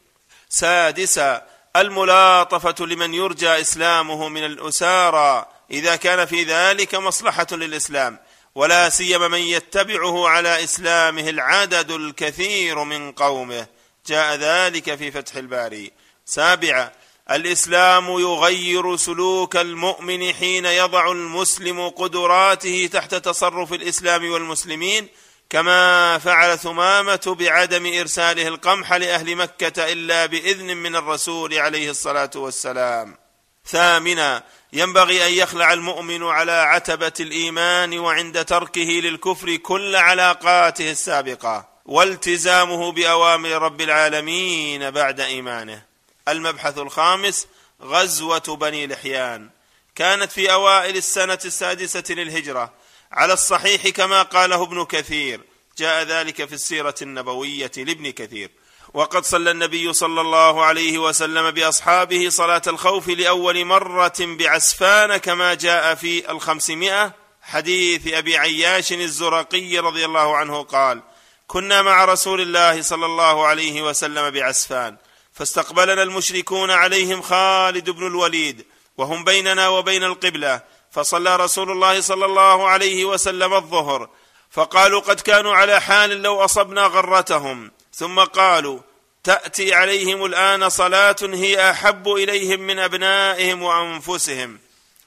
[0.49, 8.19] سادسا الملاطفة لمن يرجى إسلامه من الأسارى إذا كان في ذلك مصلحة للإسلام
[8.55, 13.67] ولا سيما من يتبعه على إسلامه العدد الكثير من قومه.
[14.07, 15.91] جاء ذلك في فتح الباري.
[16.25, 16.91] سابعا
[17.31, 25.07] الإسلام يغير سلوك المؤمن حين يضع المسلم قدراته تحت تصرف الإسلام والمسلمين
[25.49, 33.17] كما فعل ثمامة بعدم إرساله القمح لأهل مكة إلا بإذن من الرسول عليه الصلاة والسلام.
[33.65, 34.43] ثامنا
[34.73, 43.49] ينبغي أن يخلع المؤمن على عتبة الإيمان وعند تركه للكفر كل علاقاته السابقة والتزامه بأوامر
[43.49, 45.88] رب العالمين بعد إيمانه.
[46.31, 47.47] المبحث الخامس
[47.81, 49.49] غزوة بني لحيان.
[49.95, 52.73] كانت في أوائل السنة السادسة للهجرة.
[53.11, 55.41] على الصحيح كما قاله ابن كثير.
[55.77, 58.51] جاء ذلك في السيرة النبوية لابن كثير.
[58.93, 65.95] وقد صلى النبي صلى الله عليه وسلم بأصحابه صلاة الخوف لأول مرة بعسفان كما جاء
[65.95, 67.13] في الخمسمائة.
[67.41, 71.01] حديث أبي عياش الزرقي رضي الله عنه قال
[71.47, 74.97] كنا مع رسول الله صلى الله عليه وسلم بعسفان.
[75.33, 78.65] فاستقبلنا المشركون عليهم خالد بن الوليد
[78.97, 84.09] وهم بيننا وبين القبلة فصلى رسول الله صلى الله عليه وسلم الظهر
[84.51, 88.79] فقالوا قد كانوا على حال لو أصبنا غرتهم ثم قالوا
[89.23, 94.59] تأتي عليهم الآن صلاة هي أحب إليهم من أبنائهم وأنفسهم.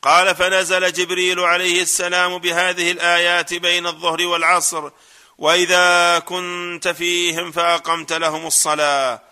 [0.02, 4.90] قال فنزل جبريل عليه السلام بهذه الآيات بين الظهر والعصر
[5.38, 9.22] وإذا كنت فيهم فأقمت لهم الصلاة.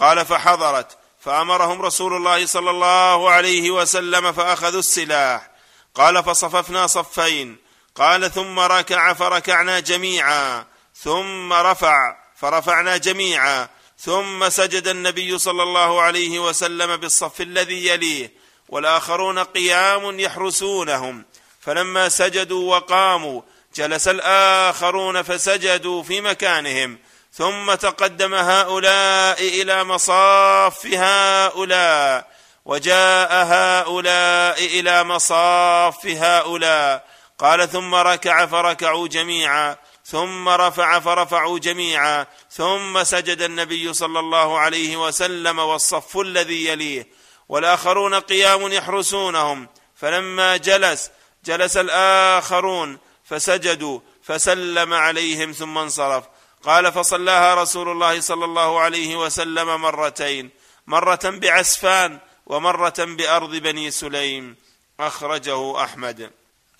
[0.00, 0.98] قال فحضرت.
[1.20, 5.50] فأمرهم رسول الله صلى الله عليه وسلم فأخذوا السلاح.
[5.94, 7.56] قال فصففنا صفين.
[7.96, 10.64] قال ثم ركع فركعنا جميعا.
[10.96, 13.68] ثم رفع فرفعنا جميعا.
[13.98, 18.32] ثم سجد النبي صلى الله عليه وسلم بالصف الذي يليه.
[18.68, 21.24] والآخرون قيام يحرسونهم.
[21.60, 23.42] فلما سجدوا وقاموا
[23.74, 26.98] جلس الآخرون فسجدوا في مكانهم.
[27.32, 32.30] ثم تقدم هؤلاء إلى مصاف هؤلاء
[32.64, 37.04] وجاء هؤلاء إلى مصاف هؤلاء.
[37.38, 44.96] قال ثم ركع فركعوا جميعا ثم رفع فرفعوا جميعا ثم سجد النبي صلى الله عليه
[45.06, 47.08] وسلم والصف الذي يليه.
[47.48, 51.10] والآخرون قيام يحرسونهم فلما جلس
[51.44, 56.24] جلس الآخرون فسجدوا فسلم عليهم ثم انصرف.
[56.64, 60.50] قال فصلاها رسول الله صلى الله عليه وسلم مرتين
[60.86, 64.56] مرة بعسفان ومرة بأرض بني سليم.
[65.00, 66.30] أخرجه أحمد.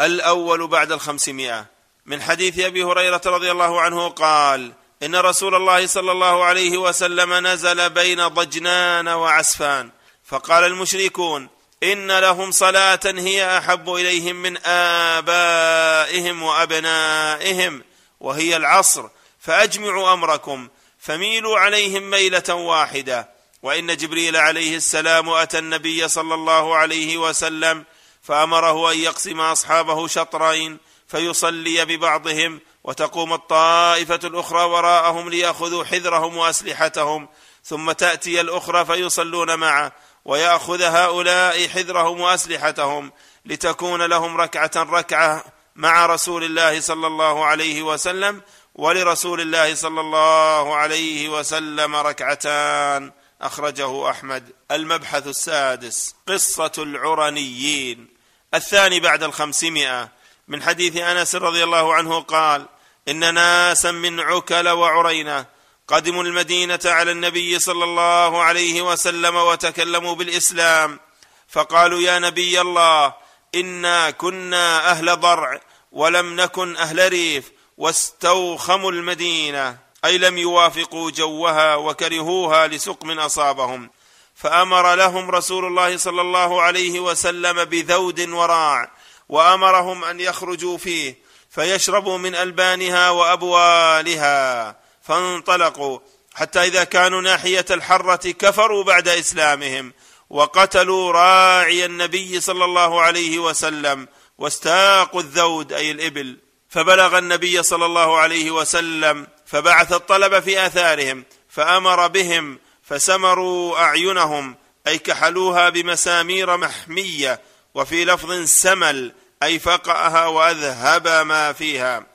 [0.00, 1.66] الأول بعد الخمسمائة.
[2.06, 7.46] من حديث أبي هريرة رضي الله عنه قال إن رسول الله صلى الله عليه وسلم
[7.46, 9.90] نزل بين ضجنان وعسفان.
[10.24, 11.48] فقال المشركون
[11.82, 17.82] إن لهم صلاة هي أحب إليهم من آبائهم وأبنائهم
[18.20, 19.08] وهي العصر
[19.40, 23.28] فأجمعوا أمركم فميلوا عليهم ميلة واحدة.
[23.62, 27.84] وإن جبريل عليه السلام أتى النبي صلى الله عليه وسلم
[28.22, 30.78] فأمره أن يقسم أصحابه شطرين
[31.08, 37.28] فيصلي ببعضهم وتقوم الطائفة الأخرى وراءهم ليأخذوا حذرهم وأسلحتهم.
[37.64, 39.92] ثم تأتي الأخرى فيصلون معه
[40.24, 43.12] ويأخذ هؤلاء حذرهم وأسلحتهم
[43.44, 45.44] لتكون لهم ركعة ركعة
[45.76, 48.42] مع رسول الله صلى الله عليه وسلم
[48.74, 53.12] ولرسول الله صلى الله عليه وسلم ركعتان.
[53.42, 54.52] أخرجه أحمد.
[54.70, 56.14] المبحث السادس.
[56.28, 58.08] قصة العرنيين.
[58.54, 60.08] الثاني بعد الخمسمائة.
[60.48, 62.66] من حديث أنس رضي الله عنه قال
[63.08, 65.46] إن ناسا من عكل وعرينة
[65.88, 71.00] قدموا المدينة على النبي صلى الله عليه وسلم وتكلموا بالإسلام.
[71.48, 73.14] فقالوا يا نبي الله
[73.54, 75.60] إنا كنا أهل ضرع
[75.92, 77.52] ولم نكن أهل ريف.
[77.80, 83.90] واستوخموا المدينة أي لم يوافقوا جوها وكرهوها لسقم أصابهم.
[84.34, 88.90] فأمر لهم رسول الله صلى الله عليه وسلم بذود وراع
[89.28, 91.18] وأمرهم أن يخرجوا فيه
[91.50, 94.76] فيشربوا من ألبانها وأبوالها.
[95.02, 95.98] فانطلقوا
[96.34, 99.92] حتى إذا كانوا ناحية الحرة كفروا بعد إسلامهم
[100.30, 106.49] وقتلوا راعي النبي صلى الله عليه وسلم واستاقوا الذود أي الإبل.
[106.70, 114.98] فبلغ النبي صلى الله عليه وسلم فبعث الطلب في آثارهم فأمر بهم فسمروا أعينهم أي
[114.98, 117.40] كحلوها بمسامير محمية
[117.74, 122.06] وفي لفظ سمل أي فقأها وأذهب ما فيها.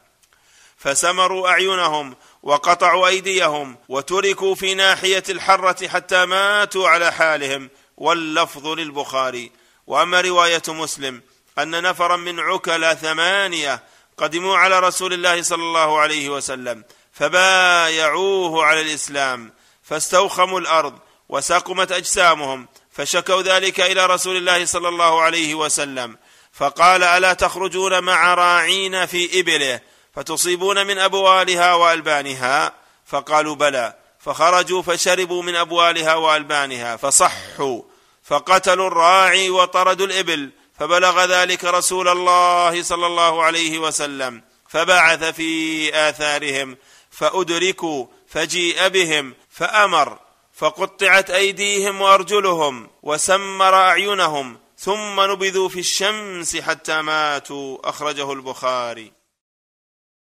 [0.78, 9.52] فسمروا أعينهم وقطعوا أيديهم وتركوا في ناحية الحرة حتى ماتوا على حالهم واللفظ للبخاري.
[9.88, 11.22] وأما رواية مسلم
[11.60, 13.84] أن نفرا من عكل ثمانية
[14.18, 19.54] قدموا على رسول الله صلى الله عليه وسلم فبايعوه على الإسلام
[19.84, 26.18] فاستوخموا الأرض وسقمت أجسامهم فشكوا ذلك إلى رسول الله صلى الله عليه وسلم.
[26.54, 29.82] فقال ألا تخرجون مع راعين في إبله
[30.16, 32.74] فتصيبون من أبوالها وألبانها؟
[33.06, 33.94] فقالوا بلى.
[34.20, 37.82] فخرجوا فشربوا من أبوالها وألبانها فصحوا
[38.24, 46.78] فقتلوا الراعي وطردوا الإبل فبلغ ذلك رسول الله صلى الله عليه وسلم فبعث في آثارهم
[47.12, 50.20] فأدركوا فجيء بهم فأمر
[50.54, 59.12] فقطعت أيديهم وأرجلهم وسمر أعينهم ثم نبذوا في الشمس حتى ماتوا أخرجه البخاري.